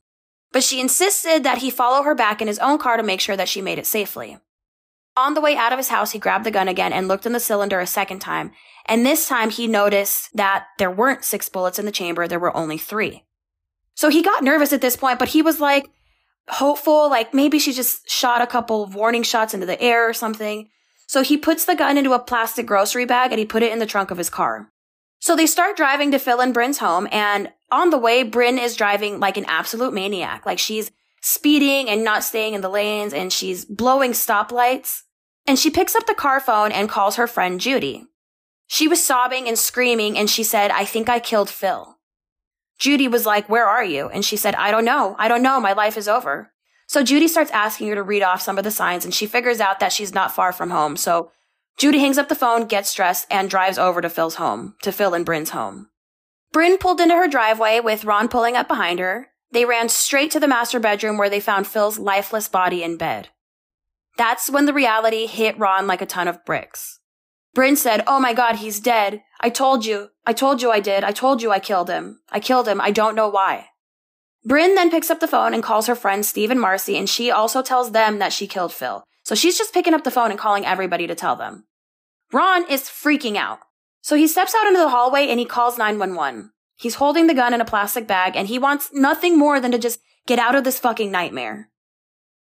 But 0.53 0.62
she 0.62 0.81
insisted 0.81 1.42
that 1.42 1.59
he 1.59 1.70
follow 1.70 2.03
her 2.05 2.14
back 2.14 2.40
in 2.40 2.49
his 2.49 2.61
own 2.61 2.79
car 2.79 2.96
to 2.96 3.03
make 3.03 3.20
sure 3.20 3.37
that 3.37 3.49
she 3.49 3.61
made 3.61 3.79
it 3.79 3.87
safely. 3.87 4.38
On 5.16 5.35
the 5.35 5.40
way 5.40 5.57
out 5.57 5.72
of 5.72 5.79
his 5.79 5.88
house, 5.88 6.12
he 6.12 6.18
grabbed 6.18 6.44
the 6.44 6.51
gun 6.51 6.68
again 6.68 6.92
and 6.92 7.09
looked 7.09 7.27
in 7.27 7.33
the 7.33 7.40
cylinder 7.40 7.81
a 7.81 7.87
second 7.87 8.20
time. 8.20 8.53
And 8.87 9.05
this 9.05 9.27
time 9.27 9.51
he 9.51 9.66
noticed 9.66 10.29
that 10.37 10.66
there 10.79 10.90
weren't 10.90 11.25
six 11.25 11.49
bullets 11.49 11.79
in 11.79 11.87
the 11.87 11.92
chamber. 11.92 12.29
There 12.29 12.38
were 12.38 12.57
only 12.57 12.79
three. 12.79 13.25
So 13.94 14.09
he 14.09 14.22
got 14.22 14.44
nervous 14.44 14.72
at 14.72 14.83
this 14.83 14.96
point, 14.96 15.18
but 15.18 15.31
he 15.31 15.42
was 15.42 15.59
like 15.59 15.90
hopeful, 16.49 17.11
like 17.11 17.35
maybe 17.35 17.59
she 17.59 17.72
just 17.72 18.09
shot 18.09 18.42
a 18.42 18.46
couple 18.46 18.87
warning 18.87 19.22
shots 19.22 19.55
into 19.55 19.66
the 19.66 19.81
air 19.81 20.09
or 20.09 20.12
something. 20.12 20.68
So 21.07 21.22
he 21.22 21.37
puts 21.37 21.64
the 21.64 21.75
gun 21.75 21.96
into 21.96 22.12
a 22.12 22.18
plastic 22.18 22.66
grocery 22.66 23.05
bag 23.05 23.33
and 23.33 23.38
he 23.38 23.46
put 23.46 23.62
it 23.62 23.72
in 23.72 23.79
the 23.79 23.87
trunk 23.87 24.11
of 24.11 24.18
his 24.18 24.31
car. 24.31 24.70
So 25.27 25.35
they 25.35 25.47
start 25.47 25.77
driving 25.77 26.12
to 26.12 26.21
Phil 26.21 26.41
and 26.41 26.55
Brynn's 26.55 26.79
home. 26.79 27.09
And 27.11 27.53
on 27.73 27.91
the 27.91 27.99
way, 27.99 28.23
Brynn 28.23 28.62
is 28.62 28.77
driving 28.77 29.19
like 29.19 29.37
an 29.37 29.45
absolute 29.47 29.93
maniac. 29.93 30.47
Like 30.47 30.61
she's 30.61 30.93
speeding 31.21 31.91
and 31.91 32.05
not 32.05 32.23
staying 32.23 32.55
in 32.55 32.61
the 32.61 32.69
lanes 32.69 33.12
and 33.12 33.33
she's 33.33 33.65
blowing 33.65 34.12
stoplights. 34.12 35.03
And 35.45 35.59
she 35.59 35.69
picks 35.69 35.97
up 35.97 36.07
the 36.07 36.15
car 36.15 36.39
phone 36.39 36.71
and 36.71 36.89
calls 36.89 37.17
her 37.17 37.27
friend 37.27 37.61
Judy. 37.61 38.05
She 38.69 38.87
was 38.87 39.05
sobbing 39.05 39.49
and 39.49 39.59
screaming 39.59 40.17
and 40.17 40.31
she 40.31 40.45
said, 40.45 40.71
I 40.71 40.85
think 40.85 41.09
I 41.09 41.19
killed 41.19 41.51
Phil. 41.51 41.99
Judy 42.79 43.09
was 43.09 43.27
like, 43.27 43.49
where 43.49 43.67
are 43.67 43.85
you? 43.85 44.09
And 44.09 44.25
she 44.25 44.37
said, 44.37 44.55
I 44.55 44.71
don't 44.71 44.85
know. 44.85 45.17
I 45.19 45.27
don't 45.27 45.43
know. 45.43 45.59
My 45.59 45.73
life 45.73 45.97
is 45.97 46.07
over. 46.07 46.53
So 46.87 47.03
Judy 47.03 47.27
starts 47.27 47.51
asking 47.51 47.89
her 47.89 47.97
to 47.97 48.03
read 48.05 48.23
off 48.23 48.43
some 48.43 48.59
of 48.59 48.65
the 48.65 48.71
signs 48.71 49.05
and 49.05 49.12
she 49.12 49.27
figures 49.27 49.59
out 49.59 49.81
that 49.81 49.93
she's 49.93 50.15
not 50.15 50.31
far 50.31 50.53
from 50.53 50.71
home. 50.71 50.97
So 50.97 51.33
Judy 51.77 51.99
hangs 51.99 52.17
up 52.17 52.29
the 52.29 52.35
phone, 52.35 52.67
gets 52.67 52.95
dressed, 52.95 53.27
and 53.31 53.51
drives 53.51 53.79
over 53.79 54.01
to 54.01 54.09
Phil's 54.09 54.37
home, 54.37 54.75
to 54.83 54.93
Phil 54.93 55.12
and 55.12 55.27
Brynn's 55.27 55.51
home. 55.51 55.89
Brynn 56.55 56.81
pulled 56.81 57.01
into 57.01 57.15
her 57.15 57.29
driveway 57.29 57.81
with 57.81 58.05
Ron 58.05 58.29
pulling 58.29 58.57
up 58.57 58.67
behind 58.67 58.99
her. 58.99 59.29
They 59.53 59.67
ran 59.67 59.89
straight 59.91 60.31
to 60.31 60.41
the 60.41 60.49
master 60.49 60.81
bedroom 60.81 61.19
where 61.19 61.29
they 61.29 61.41
found 61.41 61.67
Phil's 61.67 61.99
lifeless 61.99 62.49
body 62.49 62.83
in 62.83 62.97
bed. 62.97 63.29
That's 64.17 64.49
when 64.49 64.65
the 64.65 64.73
reality 64.73 65.27
hit 65.27 65.59
Ron 65.59 65.87
like 65.87 66.01
a 66.01 66.07
ton 66.07 66.29
of 66.29 66.45
bricks. 66.47 67.01
Brynn 67.55 67.77
said, 67.77 68.03
Oh 68.07 68.21
my 68.21 68.33
God, 68.33 68.57
he's 68.57 68.81
dead. 68.81 69.23
I 69.41 69.51
told 69.51 69.85
you. 69.85 70.11
I 70.27 70.33
told 70.33 70.62
you 70.62 70.71
I 70.71 70.81
did. 70.81 71.05
I 71.05 71.12
told 71.12 71.43
you 71.43 71.51
I 71.51 71.59
killed 71.59 71.91
him. 71.91 72.21
I 72.31 72.41
killed 72.41 72.69
him. 72.69 72.81
I 72.81 72.91
don't 72.91 73.15
know 73.15 73.29
why. 73.29 73.69
Brynn 74.47 74.75
then 74.75 74.91
picks 74.91 75.11
up 75.11 75.21
the 75.21 75.29
phone 75.29 75.53
and 75.53 75.62
calls 75.62 75.87
her 75.87 75.95
friends 75.95 76.29
Steve 76.29 76.51
and 76.51 76.61
Marcy, 76.61 76.97
and 76.97 77.09
she 77.09 77.31
also 77.31 77.62
tells 77.62 77.93
them 77.93 78.19
that 78.19 78.33
she 78.33 78.47
killed 78.47 78.73
Phil. 78.73 79.05
So 79.27 79.35
she's 79.35 79.59
just 79.59 79.75
picking 79.75 79.93
up 79.93 80.05
the 80.05 80.12
phone 80.12 80.31
and 80.31 80.39
calling 80.39 80.65
everybody 80.65 81.09
to 81.09 81.17
tell 81.17 81.35
them. 81.35 81.65
Ron 82.33 82.65
is 82.71 82.83
freaking 82.83 83.35
out. 83.35 83.59
So 84.01 84.15
he 84.15 84.29
steps 84.29 84.55
out 84.55 84.69
into 84.69 84.79
the 84.79 84.91
hallway 84.91 85.27
and 85.27 85.41
he 85.41 85.45
calls 85.45 85.77
911. 85.77 86.53
He's 86.77 86.95
holding 86.95 87.27
the 87.27 87.35
gun 87.35 87.53
in 87.53 87.61
a 87.61 87.65
plastic 87.65 88.07
bag 88.07 88.37
and 88.37 88.47
he 88.47 88.57
wants 88.57 88.91
nothing 88.93 89.37
more 89.37 89.59
than 89.59 89.73
to 89.73 89.81
just 89.81 89.99
get 90.29 90.39
out 90.39 90.55
of 90.55 90.62
this 90.62 90.79
fucking 90.79 91.11
nightmare. 91.11 91.71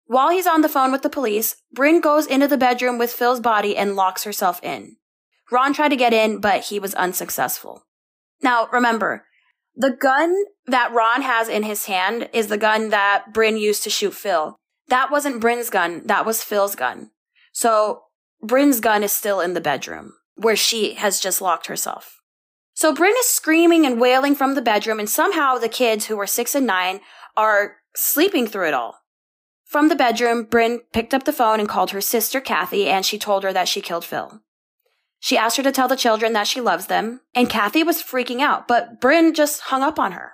While 0.09 0.29
he's 0.29 0.47
on 0.47 0.61
the 0.61 0.69
phone 0.69 0.93
with 0.93 1.01
the 1.01 1.09
police, 1.09 1.57
Brynn 1.75 2.03
goes 2.03 2.27
into 2.27 2.47
the 2.47 2.59
bedroom 2.59 2.99
with 2.99 3.15
Phil's 3.15 3.41
body 3.41 3.79
and 3.79 3.97
locks 3.97 4.25
herself 4.25 4.63
in. 4.63 4.97
Ron 5.51 5.73
tried 5.73 5.89
to 5.89 5.97
get 5.97 6.13
in, 6.13 6.39
but 6.39 6.65
he 6.65 6.79
was 6.79 6.95
unsuccessful. 6.97 7.87
Now, 8.43 8.69
remember, 8.71 9.25
the 9.75 9.91
gun 9.91 10.37
that 10.67 10.93
Ron 10.93 11.23
has 11.23 11.49
in 11.49 11.63
his 11.63 11.87
hand 11.87 12.29
is 12.35 12.49
the 12.49 12.59
gun 12.59 12.91
that 12.91 13.33
Brynn 13.33 13.59
used 13.59 13.85
to 13.85 13.91
shoot 13.91 14.13
Phil. 14.13 14.59
That 14.89 15.11
wasn't 15.11 15.43
Brynn's 15.43 15.71
gun, 15.71 16.03
that 16.07 16.27
was 16.27 16.45
Phil's 16.45 16.75
gun. 16.75 17.11
So, 17.53 18.03
Brynn's 18.43 18.81
gun 18.81 19.03
is 19.03 19.13
still 19.13 19.41
in 19.41 19.55
the 19.55 19.61
bedroom, 19.61 20.15
where 20.35 20.57
she 20.57 20.95
has 20.95 21.21
just 21.21 21.41
locked 21.41 21.67
herself. 21.67 22.21
So 22.75 22.93
Brynn 22.93 23.15
is 23.21 23.29
screaming 23.29 23.87
and 23.87 24.01
wailing 24.01 24.35
from 24.35 24.55
the 24.55 24.63
bedroom, 24.63 24.99
and 24.99 25.09
somehow 25.09 25.57
the 25.57 25.69
kids 25.69 26.07
who 26.07 26.17
were 26.17 26.27
six 26.27 26.55
and 26.55 26.67
nine 26.67 27.01
are 27.37 27.77
sleeping 27.95 28.47
through 28.49 28.69
it 28.69 28.75
all. 28.75 28.97
From 29.65 29.89
the 29.89 29.97
bedroom, 29.97 30.45
Brynn 30.45 30.81
picked 30.93 31.15
up 31.15 31.25
the 31.25 31.33
phone 31.33 31.61
and 31.61 31.69
called 31.69 31.93
her 31.93 32.01
sister 32.01 32.41
Kathy, 32.41 32.89
and 32.89 33.07
she 33.07 33.19
told 33.19 33.45
her 33.45 33.53
that 33.53 33.69
she 33.69 33.81
killed 33.81 34.05
Phil. 34.05 34.43
She 35.21 35.39
asked 35.39 35.57
her 35.57 35.63
to 35.63 35.73
tell 35.73 35.89
the 35.89 35.97
children 35.97 36.33
that 36.35 36.49
she 36.49 36.61
loves 36.61 36.87
them, 36.87 37.21
and 37.35 37.49
Kathy 37.49 37.83
was 37.83 38.03
freaking 38.03 38.41
out, 38.41 38.69
but 38.69 39.01
Brynn 39.01 39.35
just 39.35 39.63
hung 39.63 39.83
up 39.83 39.99
on 39.99 40.13
her. 40.13 40.33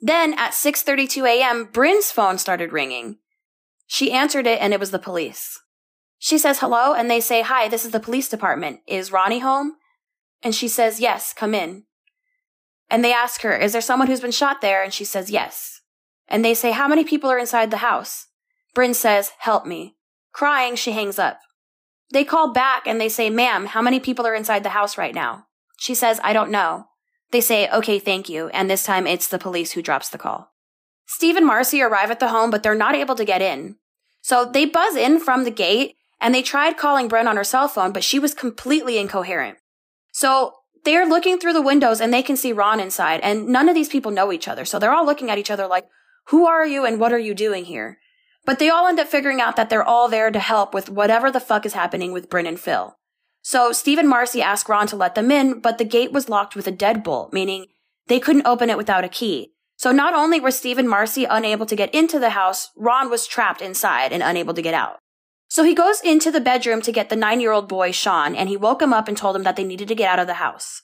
Then 0.00 0.34
at 0.34 0.52
6:32 0.52 1.26
a.m., 1.26 1.66
Brynn's 1.66 2.12
phone 2.12 2.38
started 2.38 2.72
ringing. 2.72 3.18
She 3.86 4.12
answered 4.12 4.46
it 4.46 4.60
and 4.60 4.72
it 4.72 4.80
was 4.80 4.90
the 4.90 4.98
police. 4.98 5.60
She 6.18 6.38
says 6.38 6.60
hello 6.60 6.94
and 6.94 7.10
they 7.10 7.20
say, 7.20 7.42
"Hi, 7.42 7.68
this 7.68 7.84
is 7.84 7.92
the 7.92 8.00
police 8.00 8.28
department. 8.28 8.80
Is 8.86 9.12
Ronnie 9.12 9.40
home?" 9.40 9.76
And 10.42 10.54
she 10.54 10.68
says, 10.68 11.00
"Yes, 11.00 11.32
come 11.32 11.54
in." 11.54 11.84
And 12.88 13.04
they 13.04 13.12
ask 13.12 13.42
her, 13.42 13.56
"Is 13.56 13.72
there 13.72 13.80
someone 13.80 14.08
who's 14.08 14.20
been 14.20 14.30
shot 14.30 14.60
there?" 14.60 14.82
And 14.82 14.92
she 14.92 15.04
says, 15.04 15.30
"Yes." 15.30 15.80
And 16.28 16.44
they 16.44 16.54
say, 16.54 16.72
"How 16.72 16.88
many 16.88 17.04
people 17.04 17.30
are 17.30 17.38
inside 17.38 17.70
the 17.70 17.78
house?" 17.78 18.26
Brynn 18.76 18.94
says, 18.94 19.32
help 19.38 19.64
me. 19.64 19.96
Crying, 20.32 20.76
she 20.76 20.92
hangs 20.92 21.18
up. 21.18 21.40
They 22.12 22.24
call 22.24 22.52
back 22.52 22.86
and 22.86 23.00
they 23.00 23.08
say, 23.08 23.30
ma'am, 23.30 23.64
how 23.64 23.80
many 23.80 23.98
people 23.98 24.26
are 24.26 24.34
inside 24.34 24.62
the 24.62 24.68
house 24.68 24.98
right 24.98 25.14
now? 25.14 25.46
She 25.78 25.94
says, 25.94 26.20
I 26.22 26.34
don't 26.34 26.50
know. 26.50 26.88
They 27.30 27.40
say, 27.40 27.70
okay, 27.70 27.98
thank 27.98 28.28
you. 28.28 28.48
And 28.48 28.68
this 28.68 28.84
time 28.84 29.06
it's 29.06 29.28
the 29.28 29.38
police 29.38 29.72
who 29.72 29.80
drops 29.80 30.10
the 30.10 30.18
call. 30.18 30.52
Steve 31.06 31.36
and 31.36 31.46
Marcy 31.46 31.80
arrive 31.80 32.10
at 32.10 32.20
the 32.20 32.28
home, 32.28 32.50
but 32.50 32.62
they're 32.62 32.74
not 32.74 32.94
able 32.94 33.14
to 33.14 33.24
get 33.24 33.42
in. 33.42 33.76
So 34.22 34.44
they 34.44 34.66
buzz 34.66 34.96
in 34.96 35.20
from 35.20 35.44
the 35.44 35.50
gate 35.50 35.96
and 36.20 36.34
they 36.34 36.42
tried 36.42 36.76
calling 36.76 37.08
Brynn 37.08 37.28
on 37.28 37.36
her 37.36 37.44
cell 37.44 37.68
phone, 37.68 37.92
but 37.92 38.04
she 38.04 38.18
was 38.18 38.34
completely 38.34 38.98
incoherent. 38.98 39.58
So 40.12 40.54
they're 40.84 41.06
looking 41.06 41.38
through 41.38 41.52
the 41.52 41.62
windows 41.62 42.00
and 42.00 42.12
they 42.12 42.22
can 42.22 42.36
see 42.36 42.52
Ron 42.52 42.80
inside 42.80 43.20
and 43.20 43.46
none 43.48 43.68
of 43.68 43.74
these 43.74 43.88
people 43.88 44.10
know 44.10 44.32
each 44.32 44.48
other. 44.48 44.64
So 44.64 44.78
they're 44.78 44.94
all 44.94 45.06
looking 45.06 45.30
at 45.30 45.38
each 45.38 45.50
other 45.50 45.66
like, 45.66 45.86
who 46.28 46.46
are 46.46 46.66
you 46.66 46.84
and 46.84 46.98
what 46.98 47.12
are 47.12 47.18
you 47.18 47.34
doing 47.34 47.66
here? 47.66 47.98
But 48.44 48.58
they 48.58 48.68
all 48.68 48.86
end 48.86 49.00
up 49.00 49.08
figuring 49.08 49.40
out 49.40 49.56
that 49.56 49.70
they're 49.70 49.84
all 49.84 50.08
there 50.08 50.30
to 50.30 50.38
help 50.38 50.74
with 50.74 50.88
whatever 50.88 51.30
the 51.30 51.40
fuck 51.40 51.66
is 51.66 51.72
happening 51.72 52.12
with 52.12 52.30
Brynn 52.30 52.48
and 52.48 52.58
Phil. 52.58 52.96
So 53.42 53.70
Steve 53.72 53.98
and 53.98 54.08
Marcy 54.08 54.42
ask 54.42 54.68
Ron 54.68 54.86
to 54.88 54.96
let 54.96 55.14
them 55.14 55.30
in, 55.30 55.60
but 55.60 55.78
the 55.78 55.84
gate 55.84 56.12
was 56.12 56.28
locked 56.28 56.56
with 56.56 56.66
a 56.66 56.72
deadbolt, 56.72 57.32
meaning 57.32 57.66
they 58.08 58.18
couldn't 58.18 58.46
open 58.46 58.70
it 58.70 58.76
without 58.76 59.04
a 59.04 59.08
key. 59.08 59.52
So 59.76 59.92
not 59.92 60.14
only 60.14 60.40
were 60.40 60.50
Steve 60.50 60.78
and 60.78 60.88
Marcy 60.88 61.24
unable 61.24 61.66
to 61.66 61.76
get 61.76 61.94
into 61.94 62.18
the 62.18 62.30
house, 62.30 62.70
Ron 62.76 63.10
was 63.10 63.26
trapped 63.26 63.60
inside 63.60 64.12
and 64.12 64.22
unable 64.22 64.54
to 64.54 64.62
get 64.62 64.74
out. 64.74 64.98
So 65.48 65.62
he 65.62 65.74
goes 65.74 66.00
into 66.00 66.30
the 66.30 66.40
bedroom 66.40 66.82
to 66.82 66.92
get 66.92 67.08
the 67.08 67.16
nine 67.16 67.40
year 67.40 67.52
old 67.52 67.68
boy, 67.68 67.92
Sean, 67.92 68.34
and 68.34 68.48
he 68.48 68.56
woke 68.56 68.82
him 68.82 68.92
up 68.92 69.06
and 69.06 69.16
told 69.16 69.36
him 69.36 69.42
that 69.44 69.56
they 69.56 69.64
needed 69.64 69.88
to 69.88 69.94
get 69.94 70.08
out 70.08 70.18
of 70.18 70.26
the 70.26 70.34
house. 70.34 70.82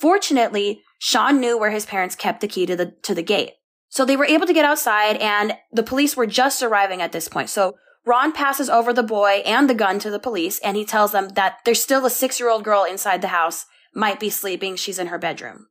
Fortunately, 0.00 0.82
Sean 0.98 1.40
knew 1.40 1.58
where 1.58 1.70
his 1.70 1.86
parents 1.86 2.16
kept 2.16 2.40
the 2.40 2.48
key 2.48 2.66
to 2.66 2.74
the, 2.74 2.94
to 3.02 3.14
the 3.14 3.22
gate. 3.22 3.52
So 3.88 4.04
they 4.04 4.16
were 4.16 4.24
able 4.24 4.46
to 4.46 4.54
get 4.54 4.64
outside 4.64 5.16
and 5.18 5.54
the 5.70 5.82
police 5.82 6.16
were 6.16 6.26
just 6.26 6.62
arriving 6.62 7.02
at 7.02 7.12
this 7.12 7.28
point. 7.28 7.50
So 7.50 7.76
Ron 8.06 8.32
passes 8.32 8.70
over 8.70 8.92
the 8.92 9.02
boy 9.02 9.42
and 9.44 9.68
the 9.68 9.74
gun 9.74 9.98
to 10.00 10.10
the 10.10 10.18
police 10.18 10.58
and 10.60 10.76
he 10.76 10.84
tells 10.84 11.12
them 11.12 11.28
that 11.30 11.58
there's 11.64 11.82
still 11.82 12.04
a 12.06 12.10
six 12.10 12.40
year 12.40 12.48
old 12.48 12.64
girl 12.64 12.84
inside 12.84 13.20
the 13.20 13.28
house, 13.28 13.66
might 13.94 14.18
be 14.18 14.30
sleeping. 14.30 14.76
She's 14.76 14.98
in 14.98 15.08
her 15.08 15.18
bedroom. 15.18 15.66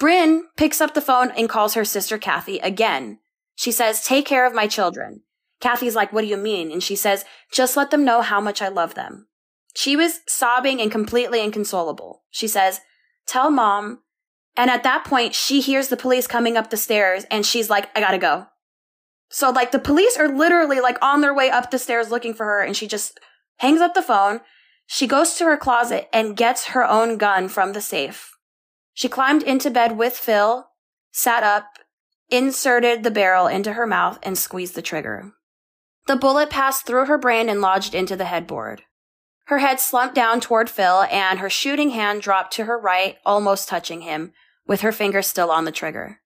Brynn 0.00 0.42
picks 0.56 0.80
up 0.80 0.94
the 0.94 1.00
phone 1.00 1.30
and 1.32 1.48
calls 1.48 1.74
her 1.74 1.84
sister 1.84 2.18
Kathy 2.18 2.58
again. 2.58 3.18
She 3.54 3.70
says, 3.70 4.02
take 4.02 4.24
care 4.24 4.46
of 4.46 4.54
my 4.54 4.66
children. 4.66 5.22
Kathy's 5.60 5.94
like, 5.94 6.12
what 6.12 6.22
do 6.22 6.26
you 6.26 6.38
mean? 6.38 6.72
And 6.72 6.82
she 6.82 6.96
says, 6.96 7.24
just 7.52 7.76
let 7.76 7.90
them 7.90 8.04
know 8.04 8.22
how 8.22 8.40
much 8.40 8.62
I 8.62 8.68
love 8.68 8.94
them. 8.94 9.28
She 9.76 9.96
was 9.96 10.20
sobbing 10.26 10.80
and 10.80 10.90
completely 10.90 11.44
inconsolable. 11.44 12.22
She 12.30 12.48
says, 12.48 12.80
tell 13.26 13.50
mom 13.50 14.00
and 14.56 14.70
at 14.70 14.82
that 14.82 15.04
point, 15.04 15.34
she 15.34 15.60
hears 15.60 15.88
the 15.88 15.96
police 15.96 16.26
coming 16.26 16.56
up 16.56 16.70
the 16.70 16.76
stairs 16.76 17.24
and 17.30 17.46
she's 17.46 17.70
like, 17.70 17.88
I 17.96 18.00
gotta 18.00 18.18
go. 18.18 18.46
So 19.28 19.50
like 19.50 19.70
the 19.70 19.78
police 19.78 20.16
are 20.18 20.28
literally 20.28 20.80
like 20.80 20.98
on 21.02 21.20
their 21.20 21.34
way 21.34 21.50
up 21.50 21.70
the 21.70 21.78
stairs 21.78 22.10
looking 22.10 22.34
for 22.34 22.44
her 22.46 22.60
and 22.60 22.76
she 22.76 22.86
just 22.86 23.20
hangs 23.58 23.80
up 23.80 23.94
the 23.94 24.02
phone. 24.02 24.40
She 24.86 25.06
goes 25.06 25.34
to 25.34 25.44
her 25.44 25.56
closet 25.56 26.08
and 26.12 26.36
gets 26.36 26.66
her 26.66 26.84
own 26.84 27.16
gun 27.16 27.48
from 27.48 27.72
the 27.72 27.80
safe. 27.80 28.32
She 28.94 29.08
climbed 29.08 29.42
into 29.42 29.70
bed 29.70 29.96
with 29.96 30.16
Phil, 30.16 30.68
sat 31.12 31.42
up, 31.42 31.78
inserted 32.28 33.02
the 33.02 33.10
barrel 33.10 33.46
into 33.46 33.72
her 33.72 33.86
mouth 33.86 34.18
and 34.22 34.36
squeezed 34.36 34.74
the 34.74 34.82
trigger. 34.82 35.32
The 36.06 36.16
bullet 36.16 36.50
passed 36.50 36.86
through 36.86 37.06
her 37.06 37.18
brain 37.18 37.48
and 37.48 37.60
lodged 37.60 37.94
into 37.94 38.16
the 38.16 38.24
headboard. 38.24 38.82
Her 39.46 39.58
head 39.58 39.80
slumped 39.80 40.14
down 40.14 40.40
toward 40.40 40.70
Phil 40.70 41.02
and 41.10 41.40
her 41.40 41.50
shooting 41.50 41.90
hand 41.90 42.22
dropped 42.22 42.52
to 42.54 42.64
her 42.64 42.78
right, 42.78 43.16
almost 43.26 43.68
touching 43.68 44.02
him, 44.02 44.32
with 44.66 44.82
her 44.82 44.92
finger 44.92 45.22
still 45.22 45.50
on 45.50 45.64
the 45.64 45.72
trigger. 45.72 46.20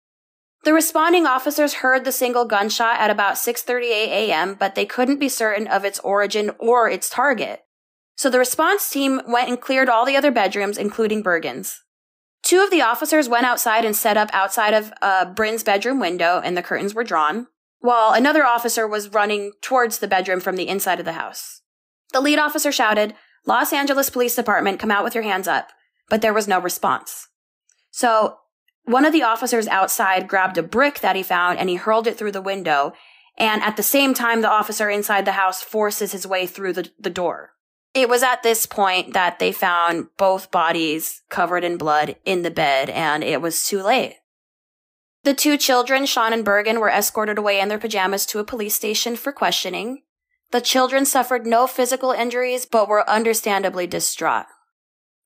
The 0.64 0.72
responding 0.72 1.26
officers 1.26 1.74
heard 1.74 2.04
the 2.04 2.12
single 2.12 2.46
gunshot 2.46 2.98
at 2.98 3.10
about 3.10 3.34
6:38 3.34 4.08
a.m., 4.08 4.54
but 4.54 4.74
they 4.74 4.86
couldn't 4.86 5.18
be 5.18 5.28
certain 5.28 5.66
of 5.66 5.84
its 5.84 5.98
origin 6.00 6.50
or 6.58 6.88
its 6.88 7.10
target. 7.10 7.64
So 8.16 8.30
the 8.30 8.38
response 8.38 8.88
team 8.88 9.20
went 9.26 9.48
and 9.48 9.60
cleared 9.60 9.88
all 9.88 10.06
the 10.06 10.16
other 10.16 10.30
bedrooms, 10.30 10.78
including 10.78 11.22
Birgen's. 11.22 11.82
Two 12.44 12.62
of 12.62 12.70
the 12.70 12.82
officers 12.82 13.28
went 13.28 13.46
outside 13.46 13.84
and 13.84 13.96
set 13.96 14.16
up 14.16 14.28
outside 14.32 14.74
of 14.74 14.92
uh, 15.00 15.24
Brynn's 15.24 15.64
bedroom 15.64 15.98
window, 15.98 16.40
and 16.44 16.56
the 16.56 16.62
curtains 16.62 16.94
were 16.94 17.02
drawn, 17.02 17.46
while 17.80 18.12
another 18.12 18.44
officer 18.44 18.86
was 18.86 19.12
running 19.12 19.52
towards 19.62 19.98
the 19.98 20.08
bedroom 20.08 20.40
from 20.40 20.56
the 20.56 20.68
inside 20.68 20.98
of 20.98 21.06
the 21.06 21.14
house. 21.14 21.62
The 22.12 22.20
lead 22.20 22.38
officer 22.38 22.70
shouted, 22.70 23.14
Los 23.46 23.72
Angeles 23.72 24.10
Police 24.10 24.36
Department, 24.36 24.78
come 24.78 24.90
out 24.90 25.04
with 25.04 25.14
your 25.14 25.24
hands 25.24 25.48
up. 25.48 25.70
But 26.08 26.20
there 26.20 26.34
was 26.34 26.46
no 26.46 26.58
response. 26.58 27.28
So 27.90 28.38
one 28.84 29.04
of 29.04 29.12
the 29.12 29.22
officers 29.22 29.66
outside 29.66 30.28
grabbed 30.28 30.58
a 30.58 30.62
brick 30.62 31.00
that 31.00 31.16
he 31.16 31.22
found 31.22 31.58
and 31.58 31.68
he 31.68 31.76
hurled 31.76 32.06
it 32.06 32.18
through 32.18 32.32
the 32.32 32.42
window. 32.42 32.92
And 33.38 33.62
at 33.62 33.76
the 33.76 33.82
same 33.82 34.14
time, 34.14 34.42
the 34.42 34.50
officer 34.50 34.90
inside 34.90 35.24
the 35.24 35.32
house 35.32 35.62
forces 35.62 36.12
his 36.12 36.26
way 36.26 36.46
through 36.46 36.74
the, 36.74 36.90
the 36.98 37.10
door. 37.10 37.52
It 37.94 38.08
was 38.08 38.24
at 38.24 38.42
this 38.42 38.66
point 38.66 39.12
that 39.14 39.38
they 39.38 39.52
found 39.52 40.08
both 40.16 40.50
bodies 40.50 41.22
covered 41.30 41.62
in 41.62 41.78
blood 41.78 42.16
in 42.24 42.42
the 42.42 42.50
bed 42.50 42.90
and 42.90 43.22
it 43.22 43.40
was 43.40 43.66
too 43.66 43.82
late. 43.82 44.16
The 45.22 45.32
two 45.32 45.56
children, 45.56 46.04
Sean 46.04 46.32
and 46.32 46.44
Birgen, 46.44 46.80
were 46.80 46.90
escorted 46.90 47.38
away 47.38 47.60
in 47.60 47.68
their 47.68 47.78
pajamas 47.78 48.26
to 48.26 48.40
a 48.40 48.44
police 48.44 48.74
station 48.74 49.16
for 49.16 49.32
questioning. 49.32 50.02
The 50.50 50.60
children 50.60 51.06
suffered 51.06 51.46
no 51.46 51.66
physical 51.66 52.12
injuries, 52.12 52.66
but 52.66 52.88
were 52.88 53.08
understandably 53.08 53.86
distraught. 53.86 54.46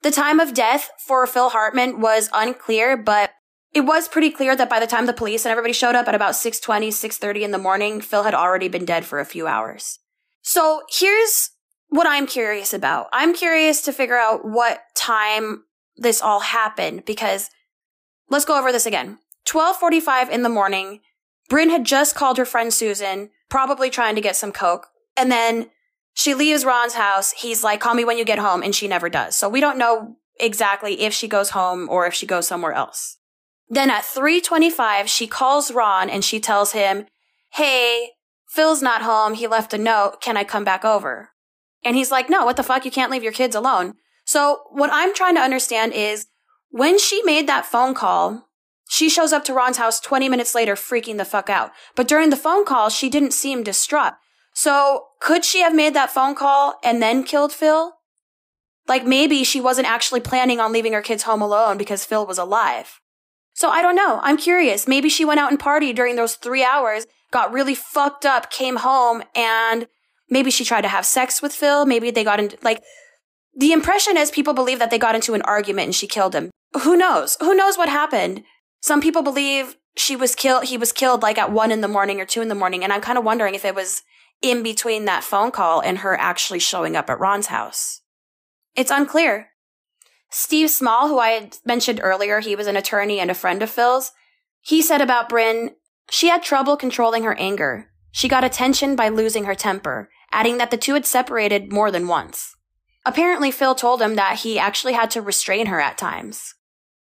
The 0.02 0.12
time 0.12 0.38
of 0.38 0.54
death 0.54 0.90
for 1.04 1.26
Phil 1.26 1.48
Hartman 1.48 2.00
was 2.00 2.31
unclear, 2.33 2.96
but 2.96 3.33
it 3.74 3.81
was 3.81 4.09
pretty 4.09 4.31
clear 4.31 4.54
that 4.54 4.70
by 4.70 4.78
the 4.78 4.87
time 4.87 5.07
the 5.07 5.12
police 5.12 5.44
and 5.44 5.50
everybody 5.50 5.72
showed 5.72 5.96
up 5.96 6.07
at 6.07 6.14
about 6.14 6.35
6.20, 6.35 6.88
6.30 6.88 7.42
in 7.42 7.50
the 7.50 7.59
morning, 7.59 8.00
Phil 8.00 8.22
had 8.22 8.35
already 8.35 8.68
been 8.68 8.85
dead 8.85 9.04
for 9.04 9.18
a 9.18 9.24
few 9.24 9.46
hours. 9.48 9.98
So 10.42 10.83
here's 10.88 11.50
what 11.88 12.07
I'm 12.07 12.27
curious 12.27 12.72
about. 12.72 13.09
I'm 13.12 13.35
curious 13.35 13.83
to 13.83 13.92
figure 13.92 14.16
out 14.16 14.44
what 14.44 14.81
time 14.94 15.64
this 15.96 16.22
all 16.22 16.40
happened 16.40 17.05
because 17.05 17.51
let's 18.29 18.44
go 18.44 18.59
over 18.59 18.72
this 18.72 18.87
again. 18.87 19.18
1245 19.51 20.31
in 20.31 20.42
the 20.42 20.48
morning, 20.48 21.01
Brynn 21.51 21.70
had 21.70 21.85
just 21.85 22.14
called 22.14 22.37
her 22.37 22.44
friend 22.44 22.72
Susan, 22.72 23.31
probably 23.48 23.88
trying 23.88 24.14
to 24.14 24.20
get 24.20 24.37
some 24.37 24.53
coke. 24.53 24.88
And 25.16 25.33
then 25.33 25.70
she 26.12 26.35
leaves 26.35 26.64
Ron's 26.64 26.94
house. 26.94 27.33
He's 27.33 27.64
like, 27.64 27.81
call 27.81 27.94
me 27.94 28.05
when 28.05 28.18
you 28.18 28.24
get 28.24 28.38
home. 28.38 28.62
And 28.62 28.74
she 28.74 28.88
never 28.88 29.09
does. 29.09 29.35
So 29.35 29.48
we 29.48 29.61
don't 29.61 29.79
know 29.79 30.16
exactly 30.38 31.01
if 31.01 31.14
she 31.14 31.27
goes 31.27 31.51
home 31.51 31.88
or 31.88 32.07
if 32.07 32.14
she 32.14 32.27
goes 32.27 32.46
somewhere 32.46 32.72
else. 32.72 33.16
Then 33.68 33.90
at 33.90 34.05
325, 34.05 35.09
she 35.09 35.27
calls 35.27 35.72
Ron 35.72 36.09
and 36.11 36.24
she 36.24 36.40
tells 36.40 36.72
him, 36.72 37.07
Hey, 37.53 38.11
Phil's 38.48 38.83
not 38.83 39.03
home. 39.03 39.35
He 39.35 39.46
left 39.46 39.74
a 39.74 39.79
note. 39.79 40.20
Can 40.20 40.37
I 40.37 40.44
come 40.44 40.64
back 40.64 40.85
over? 40.85 41.31
And 41.84 41.96
he's 41.96 42.10
like, 42.10 42.28
no, 42.28 42.44
what 42.44 42.56
the 42.56 42.62
fuck? 42.62 42.84
You 42.84 42.90
can't 42.90 43.10
leave 43.10 43.22
your 43.22 43.32
kids 43.32 43.54
alone. 43.54 43.94
So 44.24 44.62
what 44.70 44.90
I'm 44.92 45.14
trying 45.14 45.34
to 45.36 45.40
understand 45.40 45.92
is 45.92 46.26
when 46.70 46.98
she 46.98 47.22
made 47.22 47.48
that 47.48 47.66
phone 47.66 47.94
call, 47.94 48.46
she 48.88 49.08
shows 49.08 49.32
up 49.32 49.44
to 49.44 49.54
Ron's 49.54 49.76
house 49.76 50.00
20 50.00 50.28
minutes 50.28 50.54
later, 50.54 50.74
freaking 50.74 51.18
the 51.18 51.24
fuck 51.24 51.48
out. 51.48 51.70
But 51.94 52.08
during 52.08 52.30
the 52.30 52.36
phone 52.36 52.64
call, 52.64 52.88
she 52.88 53.08
didn't 53.08 53.32
seem 53.32 53.62
distraught. 53.62 54.14
So 54.54 55.04
could 55.20 55.44
she 55.44 55.60
have 55.60 55.74
made 55.74 55.94
that 55.94 56.10
phone 56.10 56.34
call 56.34 56.78
and 56.82 57.00
then 57.00 57.22
killed 57.22 57.52
Phil? 57.52 57.92
Like 58.88 59.06
maybe 59.06 59.44
she 59.44 59.60
wasn't 59.60 59.88
actually 59.88 60.20
planning 60.20 60.58
on 60.58 60.72
leaving 60.72 60.94
her 60.94 61.02
kids 61.02 61.24
home 61.24 61.42
alone 61.42 61.76
because 61.78 62.04
Phil 62.04 62.26
was 62.26 62.38
alive. 62.38 63.00
So 63.52 63.68
I 63.68 63.82
don't 63.82 63.96
know. 63.96 64.20
I'm 64.22 64.36
curious. 64.36 64.88
Maybe 64.88 65.08
she 65.08 65.24
went 65.24 65.40
out 65.40 65.50
and 65.50 65.60
partied 65.60 65.94
during 65.94 66.16
those 66.16 66.34
three 66.34 66.64
hours, 66.64 67.06
got 67.30 67.52
really 67.52 67.74
fucked 67.74 68.24
up, 68.24 68.50
came 68.50 68.76
home, 68.76 69.22
and 69.34 69.86
maybe 70.30 70.50
she 70.50 70.64
tried 70.64 70.82
to 70.82 70.88
have 70.88 71.06
sex 71.06 71.42
with 71.42 71.52
Phil. 71.52 71.86
Maybe 71.86 72.10
they 72.10 72.24
got 72.24 72.40
into, 72.40 72.56
like, 72.62 72.82
the 73.56 73.72
impression 73.72 74.16
is 74.16 74.30
people 74.30 74.54
believe 74.54 74.78
that 74.78 74.90
they 74.90 74.98
got 74.98 75.14
into 75.14 75.34
an 75.34 75.42
argument 75.42 75.86
and 75.86 75.94
she 75.94 76.06
killed 76.06 76.34
him. 76.34 76.50
Who 76.82 76.96
knows? 76.96 77.36
Who 77.40 77.54
knows 77.54 77.76
what 77.76 77.88
happened? 77.88 78.44
Some 78.80 79.00
people 79.00 79.22
believe 79.22 79.76
she 79.96 80.14
was 80.14 80.34
killed, 80.34 80.64
he 80.64 80.78
was 80.78 80.92
killed 80.92 81.22
like 81.22 81.38
at 81.38 81.50
one 81.50 81.72
in 81.72 81.80
the 81.80 81.88
morning 81.88 82.20
or 82.20 82.24
two 82.24 82.40
in 82.40 82.48
the 82.48 82.54
morning. 82.54 82.84
And 82.84 82.92
I'm 82.92 83.00
kind 83.00 83.18
of 83.18 83.24
wondering 83.24 83.54
if 83.54 83.64
it 83.64 83.74
was 83.74 84.02
in 84.40 84.62
between 84.62 85.06
that 85.06 85.24
phone 85.24 85.50
call 85.50 85.80
and 85.80 85.98
her 85.98 86.14
actually 86.18 86.60
showing 86.60 86.94
up 86.94 87.10
at 87.10 87.18
Ron's 87.18 87.46
house. 87.46 88.02
It's 88.76 88.92
unclear. 88.92 89.48
Steve 90.30 90.70
Small, 90.70 91.08
who 91.08 91.18
I 91.18 91.30
had 91.30 91.56
mentioned 91.64 92.00
earlier, 92.02 92.40
he 92.40 92.54
was 92.54 92.66
an 92.66 92.76
attorney 92.76 93.18
and 93.18 93.30
a 93.30 93.34
friend 93.34 93.62
of 93.62 93.70
Phil's, 93.70 94.12
he 94.60 94.82
said 94.82 95.00
about 95.00 95.30
Brynn, 95.30 95.70
she 96.10 96.28
had 96.28 96.42
trouble 96.42 96.76
controlling 96.76 97.24
her 97.24 97.34
anger. 97.38 97.90
She 98.12 98.28
got 98.28 98.44
attention 98.44 98.94
by 98.96 99.08
losing 99.08 99.44
her 99.44 99.54
temper, 99.54 100.10
adding 100.32 100.58
that 100.58 100.70
the 100.70 100.76
two 100.76 100.94
had 100.94 101.06
separated 101.06 101.72
more 101.72 101.90
than 101.90 102.08
once. 102.08 102.54
Apparently, 103.04 103.50
Phil 103.50 103.74
told 103.74 104.02
him 104.02 104.16
that 104.16 104.40
he 104.40 104.58
actually 104.58 104.92
had 104.92 105.10
to 105.12 105.22
restrain 105.22 105.66
her 105.66 105.80
at 105.80 105.98
times. 105.98 106.54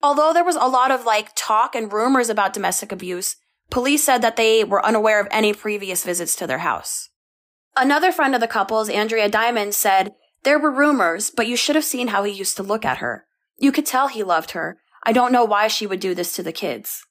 Although 0.03 0.33
there 0.33 0.45
was 0.45 0.57
a 0.57 0.67
lot 0.67 0.91
of 0.91 1.05
like 1.05 1.31
talk 1.37 1.75
and 1.75 1.93
rumors 1.93 2.31
about 2.31 2.55
domestic 2.55 2.91
abuse, 2.91 3.37
police 3.71 4.03
said 4.03 4.23
that 4.23 4.37
they 4.37 4.65
were 4.65 4.85
unaware 4.85 5.21
of 5.21 5.29
any 5.31 5.53
previous 5.53 6.05
visits 6.05 6.35
to 6.37 6.47
their 6.47 6.59
house. 6.59 7.11
Another 7.77 8.11
friend 8.11 8.35
of 8.35 8.41
the 8.41 8.49
couple's, 8.49 8.89
Andrea 8.89 9.29
Diamond, 9.29 9.75
said, 9.75 10.13
There 10.43 10.59
were 10.59 10.71
rumors, 10.71 11.31
but 11.31 11.47
you 11.47 11.57
should 11.57 11.77
have 11.77 11.85
seen 11.85 12.09
how 12.09 12.25
he 12.25 12.33
used 12.33 12.57
to 12.57 12.63
look 12.63 12.85
at 12.85 12.99
her. 12.99 13.27
You 13.59 13.73
could 13.73 13.87
tell 13.87 14.09
he 14.09 14.23
loved 14.23 14.53
her. 14.53 14.79
I 15.05 15.13
don't 15.13 15.33
know 15.33 15.45
why 15.45 15.69
she 15.69 15.87
would 15.87 16.01
do 16.01 16.15
this 16.15 16.35
to 16.37 16.43
the 16.43 16.53
kids. 16.53 17.05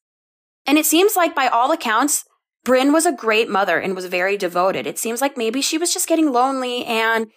And 0.65 0.77
it 0.77 0.85
seems 0.85 1.15
like, 1.15 1.33
by 1.33 1.47
all 1.47 1.71
accounts, 1.71 2.25
Brynn 2.65 2.93
was 2.93 3.05
a 3.05 3.11
great 3.11 3.49
mother 3.49 3.79
and 3.79 3.95
was 3.95 4.05
very 4.05 4.37
devoted. 4.37 4.85
It 4.85 4.99
seems 4.99 5.21
like 5.21 5.37
maybe 5.37 5.61
she 5.61 5.77
was 5.77 5.93
just 5.93 6.07
getting 6.07 6.31
lonely 6.31 6.85
and 6.85 7.27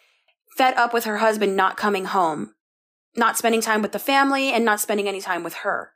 fed 0.56 0.74
up 0.74 0.92
with 0.92 1.04
her 1.04 1.18
husband 1.18 1.56
not 1.56 1.76
coming 1.76 2.06
home, 2.06 2.54
not 3.16 3.38
spending 3.38 3.60
time 3.60 3.82
with 3.82 3.92
the 3.92 3.98
family, 3.98 4.52
and 4.52 4.64
not 4.64 4.80
spending 4.80 5.08
any 5.08 5.20
time 5.20 5.42
with 5.42 5.54
her. 5.54 5.92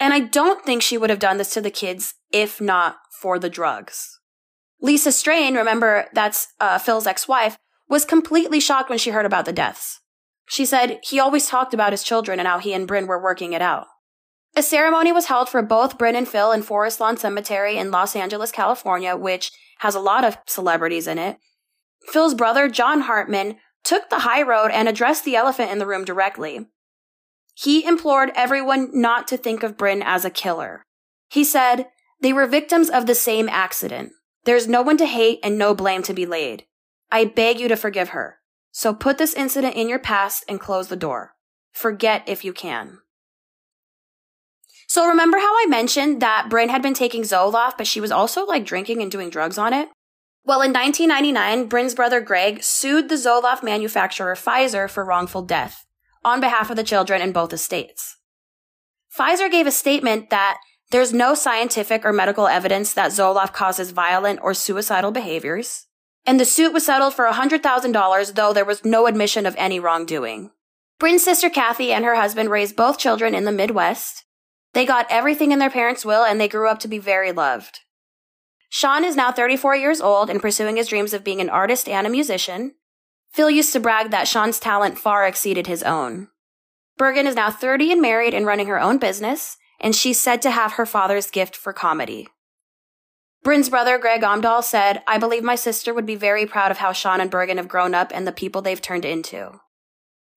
And 0.00 0.14
I 0.14 0.20
don't 0.20 0.64
think 0.64 0.82
she 0.82 0.96
would 0.96 1.10
have 1.10 1.18
done 1.18 1.38
this 1.38 1.52
to 1.54 1.60
the 1.60 1.70
kids 1.70 2.14
if 2.32 2.60
not 2.60 2.98
for 3.20 3.38
the 3.38 3.50
drugs. 3.50 4.20
Lisa 4.80 5.10
Strain, 5.10 5.56
remember 5.56 6.06
that's 6.12 6.48
uh, 6.60 6.78
Phil's 6.78 7.06
ex-wife, 7.06 7.58
was 7.88 8.04
completely 8.04 8.60
shocked 8.60 8.88
when 8.88 8.98
she 8.98 9.10
heard 9.10 9.26
about 9.26 9.44
the 9.44 9.52
deaths. 9.52 10.00
She 10.46 10.64
said 10.64 11.00
he 11.02 11.18
always 11.18 11.48
talked 11.48 11.74
about 11.74 11.92
his 11.92 12.04
children 12.04 12.38
and 12.38 12.46
how 12.46 12.58
he 12.58 12.72
and 12.72 12.88
Brynn 12.88 13.08
were 13.08 13.20
working 13.20 13.52
it 13.52 13.62
out. 13.62 13.86
A 14.56 14.62
ceremony 14.62 15.12
was 15.12 15.26
held 15.26 15.48
for 15.48 15.62
both 15.62 15.98
Brynn 15.98 16.16
and 16.16 16.28
Phil 16.28 16.52
in 16.52 16.62
Forest 16.62 17.00
Lawn 17.00 17.16
Cemetery 17.16 17.76
in 17.76 17.90
Los 17.90 18.16
Angeles, 18.16 18.50
California, 18.50 19.16
which 19.16 19.52
has 19.80 19.94
a 19.94 20.00
lot 20.00 20.24
of 20.24 20.38
celebrities 20.46 21.06
in 21.06 21.18
it. 21.18 21.38
Phil's 22.12 22.34
brother, 22.34 22.68
John 22.68 23.02
Hartman, 23.02 23.56
took 23.84 24.10
the 24.10 24.20
high 24.20 24.42
road 24.42 24.70
and 24.72 24.88
addressed 24.88 25.24
the 25.24 25.36
elephant 25.36 25.70
in 25.70 25.78
the 25.78 25.86
room 25.86 26.04
directly. 26.04 26.66
He 27.54 27.84
implored 27.84 28.32
everyone 28.34 28.90
not 28.92 29.28
to 29.28 29.36
think 29.36 29.62
of 29.62 29.76
Brynn 29.76 30.02
as 30.04 30.24
a 30.24 30.30
killer. 30.30 30.84
He 31.28 31.44
said, 31.44 31.88
they 32.20 32.32
were 32.32 32.46
victims 32.46 32.90
of 32.90 33.06
the 33.06 33.14
same 33.14 33.48
accident. 33.48 34.12
There's 34.44 34.68
no 34.68 34.82
one 34.82 34.96
to 34.96 35.06
hate 35.06 35.40
and 35.42 35.58
no 35.58 35.74
blame 35.74 36.02
to 36.04 36.14
be 36.14 36.26
laid. 36.26 36.64
I 37.10 37.24
beg 37.24 37.60
you 37.60 37.68
to 37.68 37.76
forgive 37.76 38.10
her. 38.10 38.38
So 38.72 38.94
put 38.94 39.18
this 39.18 39.34
incident 39.34 39.76
in 39.76 39.88
your 39.88 39.98
past 39.98 40.44
and 40.48 40.60
close 40.60 40.88
the 40.88 40.96
door. 40.96 41.34
Forget 41.72 42.22
if 42.26 42.44
you 42.44 42.52
can. 42.52 42.98
So 44.88 45.06
remember 45.06 45.38
how 45.38 45.52
I 45.52 45.66
mentioned 45.68 46.20
that 46.22 46.48
Brynn 46.48 46.70
had 46.70 46.82
been 46.82 46.94
taking 46.94 47.22
Zoloft, 47.22 47.76
but 47.76 47.86
she 47.86 48.00
was 48.00 48.10
also 48.10 48.46
like 48.46 48.64
drinking 48.64 49.02
and 49.02 49.10
doing 49.10 49.30
drugs 49.30 49.58
on 49.58 49.74
it? 49.74 49.88
Well, 50.44 50.62
in 50.62 50.72
1999, 50.72 51.68
Brynn's 51.68 51.94
brother 51.94 52.22
Greg 52.22 52.62
sued 52.62 53.10
the 53.10 53.16
Zoloft 53.16 53.62
manufacturer 53.62 54.34
Pfizer 54.34 54.88
for 54.88 55.04
wrongful 55.04 55.42
death 55.42 55.84
on 56.24 56.40
behalf 56.40 56.70
of 56.70 56.76
the 56.76 56.82
children 56.82 57.20
in 57.20 57.32
both 57.32 57.52
estates. 57.52 58.16
Pfizer 59.14 59.50
gave 59.50 59.66
a 59.66 59.70
statement 59.70 60.30
that 60.30 60.58
there's 60.90 61.12
no 61.12 61.34
scientific 61.34 62.02
or 62.04 62.12
medical 62.14 62.46
evidence 62.46 62.94
that 62.94 63.10
Zoloft 63.10 63.52
causes 63.52 63.90
violent 63.90 64.40
or 64.42 64.54
suicidal 64.54 65.10
behaviors, 65.10 65.86
and 66.24 66.40
the 66.40 66.46
suit 66.46 66.72
was 66.72 66.86
settled 66.86 67.12
for 67.12 67.26
$100,000, 67.26 68.34
though 68.34 68.52
there 68.54 68.64
was 68.64 68.84
no 68.86 69.06
admission 69.06 69.44
of 69.44 69.54
any 69.58 69.78
wrongdoing. 69.78 70.50
Brynn's 70.98 71.22
sister 71.22 71.50
Kathy 71.50 71.92
and 71.92 72.06
her 72.06 72.14
husband 72.14 72.50
raised 72.50 72.74
both 72.74 72.98
children 72.98 73.34
in 73.34 73.44
the 73.44 73.52
Midwest. 73.52 74.24
They 74.74 74.84
got 74.84 75.06
everything 75.10 75.52
in 75.52 75.58
their 75.58 75.70
parents' 75.70 76.04
will 76.04 76.24
and 76.24 76.40
they 76.40 76.48
grew 76.48 76.68
up 76.68 76.78
to 76.80 76.88
be 76.88 76.98
very 76.98 77.32
loved. 77.32 77.80
Sean 78.70 79.04
is 79.04 79.16
now 79.16 79.32
34 79.32 79.76
years 79.76 80.00
old 80.00 80.28
and 80.28 80.42
pursuing 80.42 80.76
his 80.76 80.88
dreams 80.88 81.14
of 81.14 81.24
being 81.24 81.40
an 81.40 81.48
artist 81.48 81.88
and 81.88 82.06
a 82.06 82.10
musician. 82.10 82.74
Phil 83.32 83.50
used 83.50 83.72
to 83.72 83.80
brag 83.80 84.10
that 84.10 84.28
Sean's 84.28 84.58
talent 84.58 84.98
far 84.98 85.26
exceeded 85.26 85.66
his 85.66 85.82
own. 85.82 86.28
Birgen 86.98 87.26
is 87.26 87.36
now 87.36 87.50
30 87.50 87.92
and 87.92 88.02
married 88.02 88.34
and 88.34 88.44
running 88.44 88.66
her 88.66 88.80
own 88.80 88.98
business, 88.98 89.56
and 89.80 89.94
she's 89.94 90.18
said 90.18 90.42
to 90.42 90.50
have 90.50 90.72
her 90.72 90.86
father's 90.86 91.30
gift 91.30 91.56
for 91.56 91.72
comedy. 91.72 92.26
Brynn's 93.44 93.70
brother, 93.70 93.98
Greg 93.98 94.22
Omdahl, 94.22 94.64
said, 94.64 95.02
I 95.06 95.16
believe 95.16 95.44
my 95.44 95.54
sister 95.54 95.94
would 95.94 96.06
be 96.06 96.16
very 96.16 96.44
proud 96.44 96.70
of 96.70 96.78
how 96.78 96.92
Sean 96.92 97.20
and 97.20 97.30
Birgen 97.30 97.56
have 97.56 97.68
grown 97.68 97.94
up 97.94 98.10
and 98.12 98.26
the 98.26 98.32
people 98.32 98.60
they've 98.60 98.82
turned 98.82 99.04
into. 99.04 99.60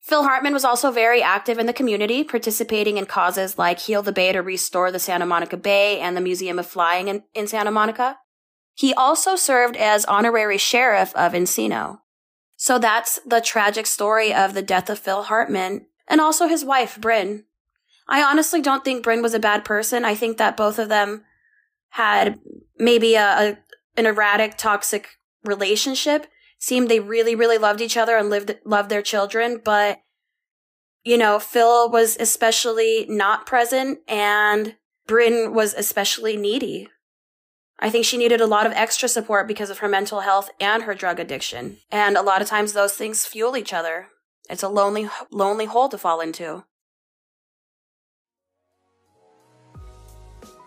Phil 0.02 0.24
Hartman 0.24 0.54
was 0.54 0.66
also 0.66 0.90
very 0.90 1.22
active 1.22 1.60
in 1.60 1.68
the 1.68 1.74
community, 1.74 2.24
participating 2.24 2.98
in 2.98 3.06
causes 3.06 3.58
like 3.58 3.80
Heal 3.80 4.02
the 4.02 4.12
Bay 4.12 4.32
to 4.32 4.42
restore 4.42 4.92
the 4.92 5.00
Santa 5.00 5.28
Monica 5.28 5.58
Bay 5.58 6.00
and 6.00 6.18
the 6.18 6.22
Museum 6.22 6.58
of 6.58 6.66
Flying 6.66 7.08
in, 7.08 7.24
in 7.36 7.48
Santa 7.48 7.72
Monica. 7.72 8.18
He 8.74 8.94
also 8.96 9.36
served 9.36 9.78
as 9.78 10.06
honorary 10.06 10.58
sheriff 10.58 11.14
of 11.16 11.34
Encino. 11.34 12.00
So 12.56 12.80
that's 12.80 13.20
the 13.26 13.42
tragic 13.42 13.86
story 13.86 14.34
of 14.34 14.54
the 14.54 14.62
death 14.64 14.90
of 14.90 15.00
Phil 15.00 15.24
Hartman 15.24 15.86
and 16.08 16.20
also 16.20 16.48
his 16.48 16.66
wife, 16.66 16.98
Brynn. 17.00 17.44
I 18.08 18.24
honestly 18.24 18.62
don't 18.62 18.84
think 18.84 19.06
Brynn 19.06 19.22
was 19.22 19.36
a 19.36 19.40
bad 19.40 19.64
person. 19.64 20.04
I 20.04 20.16
think 20.16 20.38
that 20.38 20.58
both 20.58 20.80
of 20.80 20.90
them 20.90 21.24
had 21.90 22.40
maybe 22.78 23.16
a, 23.16 23.24
a 23.24 23.58
an 23.98 24.06
erratic, 24.06 24.58
toxic 24.58 25.18
relationship 25.44 26.28
seemed 26.62 26.88
they 26.88 27.00
really, 27.00 27.34
really 27.34 27.58
loved 27.58 27.82
each 27.82 27.98
other 27.98 28.16
and 28.16 28.30
lived, 28.30 28.56
loved 28.64 28.90
their 28.90 29.02
children. 29.02 29.60
But, 29.62 30.00
you 31.04 31.18
know, 31.18 31.40
Phil 31.40 31.90
was 31.90 32.16
especially 32.20 33.08
not 33.10 33.48
present 33.48 34.00
and 34.08 34.76
Brynn 35.10 35.54
was 35.54 35.74
especially 35.74 36.38
needy. 36.38 36.88
I 37.80 37.90
think 37.90 38.06
she 38.06 38.18
needed 38.18 38.42
a 38.42 38.48
lot 38.48 38.68
of 38.68 38.74
extra 38.74 39.10
support 39.10 39.48
because 39.48 39.72
of 39.72 39.80
her 39.80 39.88
mental 39.88 40.20
health 40.20 40.52
and 40.60 40.84
her 40.84 40.94
drug 40.94 41.20
addiction. 41.20 41.78
And 41.90 42.16
a 42.16 42.22
lot 42.22 42.44
of 42.44 42.48
times 42.48 42.74
those 42.74 42.94
things 42.94 43.26
fuel 43.26 43.58
each 43.58 43.74
other. 43.74 44.10
It's 44.48 44.62
a 44.62 44.70
lonely, 44.70 45.10
lonely 45.32 45.66
hole 45.66 45.90
to 45.90 45.98
fall 45.98 46.22
into. 46.22 46.64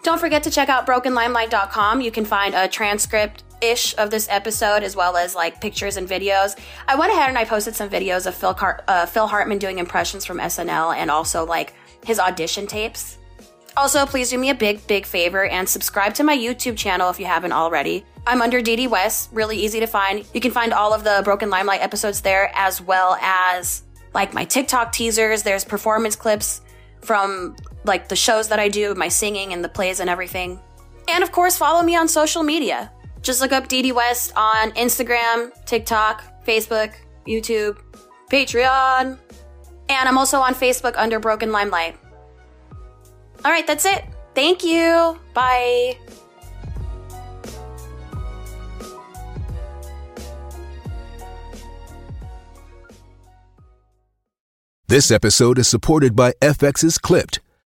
Don't 0.05 0.21
forget 0.21 0.43
to 0.43 0.51
check 0.51 0.69
out 0.69 0.87
brokenlimelight.com. 0.87 2.03
You 2.03 2.11
can 2.11 2.27
find 2.27 2.55
a 2.55 2.69
transcript 2.69 3.43
ish 3.63 3.97
of 3.97 4.11
this 4.11 4.29
episode 4.29 4.83
as 4.83 4.95
well 4.95 5.17
as 5.17 5.35
like 5.35 5.63
pictures 5.63 5.97
and 5.97 6.07
videos. 6.07 6.59
I 6.87 6.95
went 6.95 7.11
ahead 7.11 7.31
and 7.31 7.39
I 7.39 7.47
posted 7.47 7.75
some 7.75 7.89
videos 7.89 8.27
of 8.27 8.35
Phil, 8.35 8.53
Car- 8.53 8.85
uh, 8.87 9.07
Phil 9.07 9.27
Hartman 9.27 9.57
doing 9.57 9.79
impressions 9.79 10.27
from 10.27 10.41
SNL 10.41 10.95
and 10.95 11.11
also 11.11 11.47
like 11.47 11.73
his 12.05 12.19
audition 12.19 12.67
tapes. 12.67 13.17
Also, 13.79 14.05
please 14.05 14.29
do 14.29 14.37
me 14.37 14.51
a 14.51 14.55
big, 14.55 14.87
big 14.87 15.07
favor 15.07 15.47
and 15.47 15.67
subscribe 15.67 16.13
to 16.15 16.23
my 16.23 16.37
YouTube 16.37 16.77
channel 16.77 17.09
if 17.09 17.19
you 17.19 17.25
haven't 17.25 17.53
already. 17.53 18.05
I'm 18.27 18.43
under 18.43 18.61
Didi 18.61 18.87
West, 18.87 19.31
really 19.33 19.57
easy 19.57 19.81
to 19.81 19.87
find. 19.87 20.27
You 20.35 20.41
can 20.43 20.51
find 20.51 20.75
all 20.75 20.93
of 20.93 21.03
the 21.03 21.23
Broken 21.25 21.49
Limelight 21.49 21.81
episodes 21.81 22.21
there 22.21 22.53
as 22.55 22.79
well 22.79 23.17
as 23.23 23.85
like 24.13 24.35
my 24.35 24.45
TikTok 24.45 24.93
teasers. 24.93 25.43
There's 25.43 25.65
performance 25.65 26.15
clips 26.15 26.61
from 27.01 27.57
like 27.85 28.09
the 28.09 28.17
shows 28.17 28.49
that 28.49 28.59
I 28.59 28.69
do, 28.69 28.95
my 28.95 29.09
singing 29.09 29.53
and 29.53 29.63
the 29.63 29.69
plays 29.69 30.01
and 30.01 30.11
everything. 30.11 30.59
And 31.09 31.23
of 31.23 31.33
course, 31.33 31.57
follow 31.57 31.83
me 31.83 31.97
on 31.97 32.09
social 32.09 32.43
media. 32.43 32.91
Just 33.23 33.41
look 33.41 33.53
up 33.53 33.69
Didi 33.69 33.93
West 33.93 34.33
on 34.37 34.73
Instagram, 34.73 35.53
TikTok, 35.67 36.45
Facebook, 36.47 36.95
YouTube, 37.27 37.79
Patreon. 38.31 39.19
And 39.89 40.09
I'm 40.09 40.19
also 40.19 40.39
on 40.41 40.55
Facebook 40.55 40.95
under 40.97 41.19
Broken 41.19 41.53
Limelight. 41.53 41.97
All 43.45 43.51
right, 43.51 43.67
that's 43.67 43.85
it. 43.85 44.05
Thank 44.35 44.65
you. 44.65 45.19
Bye. 45.35 45.99
This 54.87 55.11
episode 55.11 55.59
is 55.59 55.67
supported 55.67 56.15
by 56.15 56.33
FX's 56.41 56.99
Clipped 56.99 57.41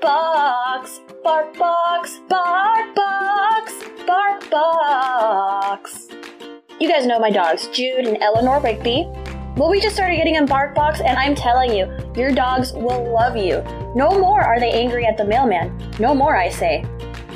Box, 0.00 1.00
bark 1.22 1.56
box, 1.58 2.20
bark 2.28 2.94
box, 2.94 3.74
bark 4.06 4.50
box. 4.50 6.08
You 6.80 6.88
guys 6.88 7.06
know 7.06 7.18
my 7.18 7.30
dogs, 7.30 7.68
Jude 7.68 8.06
and 8.06 8.16
Eleanor 8.22 8.60
Rigby. 8.60 9.06
Well, 9.56 9.68
we 9.68 9.80
just 9.80 9.94
started 9.94 10.16
getting 10.16 10.34
them 10.34 10.46
bark 10.46 10.74
box, 10.74 11.00
and 11.00 11.18
I'm 11.18 11.34
telling 11.34 11.74
you, 11.74 11.86
your 12.16 12.32
dogs 12.32 12.72
will 12.72 13.12
love 13.12 13.36
you. 13.36 13.62
No 13.94 14.18
more 14.18 14.40
are 14.40 14.58
they 14.58 14.70
angry 14.72 15.04
at 15.04 15.18
the 15.18 15.24
mailman. 15.24 15.76
No 15.98 16.14
more, 16.14 16.36
I 16.36 16.48
say. 16.48 16.84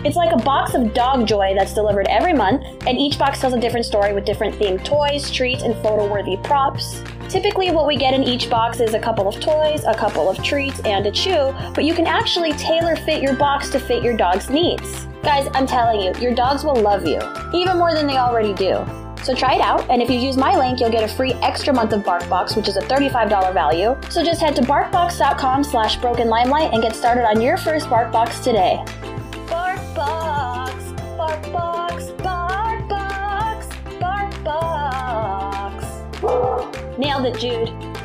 It's 0.05 0.17
like 0.17 0.33
a 0.33 0.43
box 0.43 0.75
of 0.75 0.95
dog 0.95 1.27
joy 1.27 1.55
that's 1.57 1.75
delivered 1.75 2.07
every 2.09 2.33
month, 2.33 2.63
and 2.87 2.99
each 2.99 3.19
box 3.19 3.41
tells 3.41 3.53
a 3.53 3.61
different 3.61 3.85
story 3.85 4.15
with 4.15 4.25
different 4.25 4.55
themed 4.55 4.85
toys, 4.85 5.31
treats, 5.31 5.63
and 5.63 5.75
photo 5.83 6.11
worthy 6.11 6.39
props. 6.39 7.03
Typically, 7.29 7.71
what 7.71 7.87
we 7.87 7.97
get 7.97 8.15
in 8.15 8.23
each 8.23 8.49
box 8.49 8.81
is 8.81 8.95
a 8.95 9.01
couple 9.01 9.27
of 9.27 9.41
toys, 9.41 9.85
a 9.85 9.95
couple 9.95 10.29
of 10.29 10.43
treats, 10.43 10.81
and 10.81 11.07
a 11.07 11.11
chew, 11.11 11.55
but 11.75 11.85
you 11.85 11.95
can 11.95 12.07
actually 12.07 12.53
tailor 12.53 12.97
fit 12.97 13.23
your 13.23 13.35
box 13.35 13.71
to 13.71 13.81
fit 13.81 14.03
your 14.03 14.17
dog's 14.17 14.51
needs. 14.51 15.07
Guys, 15.23 15.49
I'm 15.55 15.67
telling 15.67 16.01
you, 16.01 16.13
your 16.21 16.35
dogs 16.35 16.65
will 16.65 16.77
love 16.77 17.07
you, 17.07 17.19
even 17.55 17.79
more 17.79 17.95
than 17.95 18.07
they 18.07 18.19
already 18.19 18.53
do. 18.53 18.85
So 19.25 19.35
try 19.35 19.55
it 19.55 19.63
out, 19.63 19.89
and 19.89 20.03
if 20.03 20.11
you 20.11 20.19
use 20.19 20.37
my 20.37 20.55
link, 20.55 20.81
you'll 20.81 20.91
get 20.91 21.03
a 21.03 21.09
free 21.09 21.33
extra 21.35 21.73
month 21.73 21.95
of 21.95 22.03
BarkBox, 22.03 22.57
which 22.57 22.69
is 22.69 22.77
a 22.77 22.83
$35 22.83 23.55
value. 23.55 23.97
So 24.11 24.23
just 24.23 24.43
head 24.43 24.55
to 24.57 24.63
barkbox.com 24.63 25.65
slash 25.65 25.97
broken 25.97 26.29
and 26.31 26.83
get 26.83 26.95
started 26.95 27.27
on 27.27 27.41
your 27.41 27.57
first 27.57 27.87
BarkBox 27.87 28.43
today. 28.45 28.85
BarkBox, 29.47 30.95
BarkBox, 31.17 32.17
BarkBox, 32.19 33.71
BarkBox. 33.99 35.54
Nailed 36.99 37.27
it, 37.27 37.39
Jude. 37.39 38.04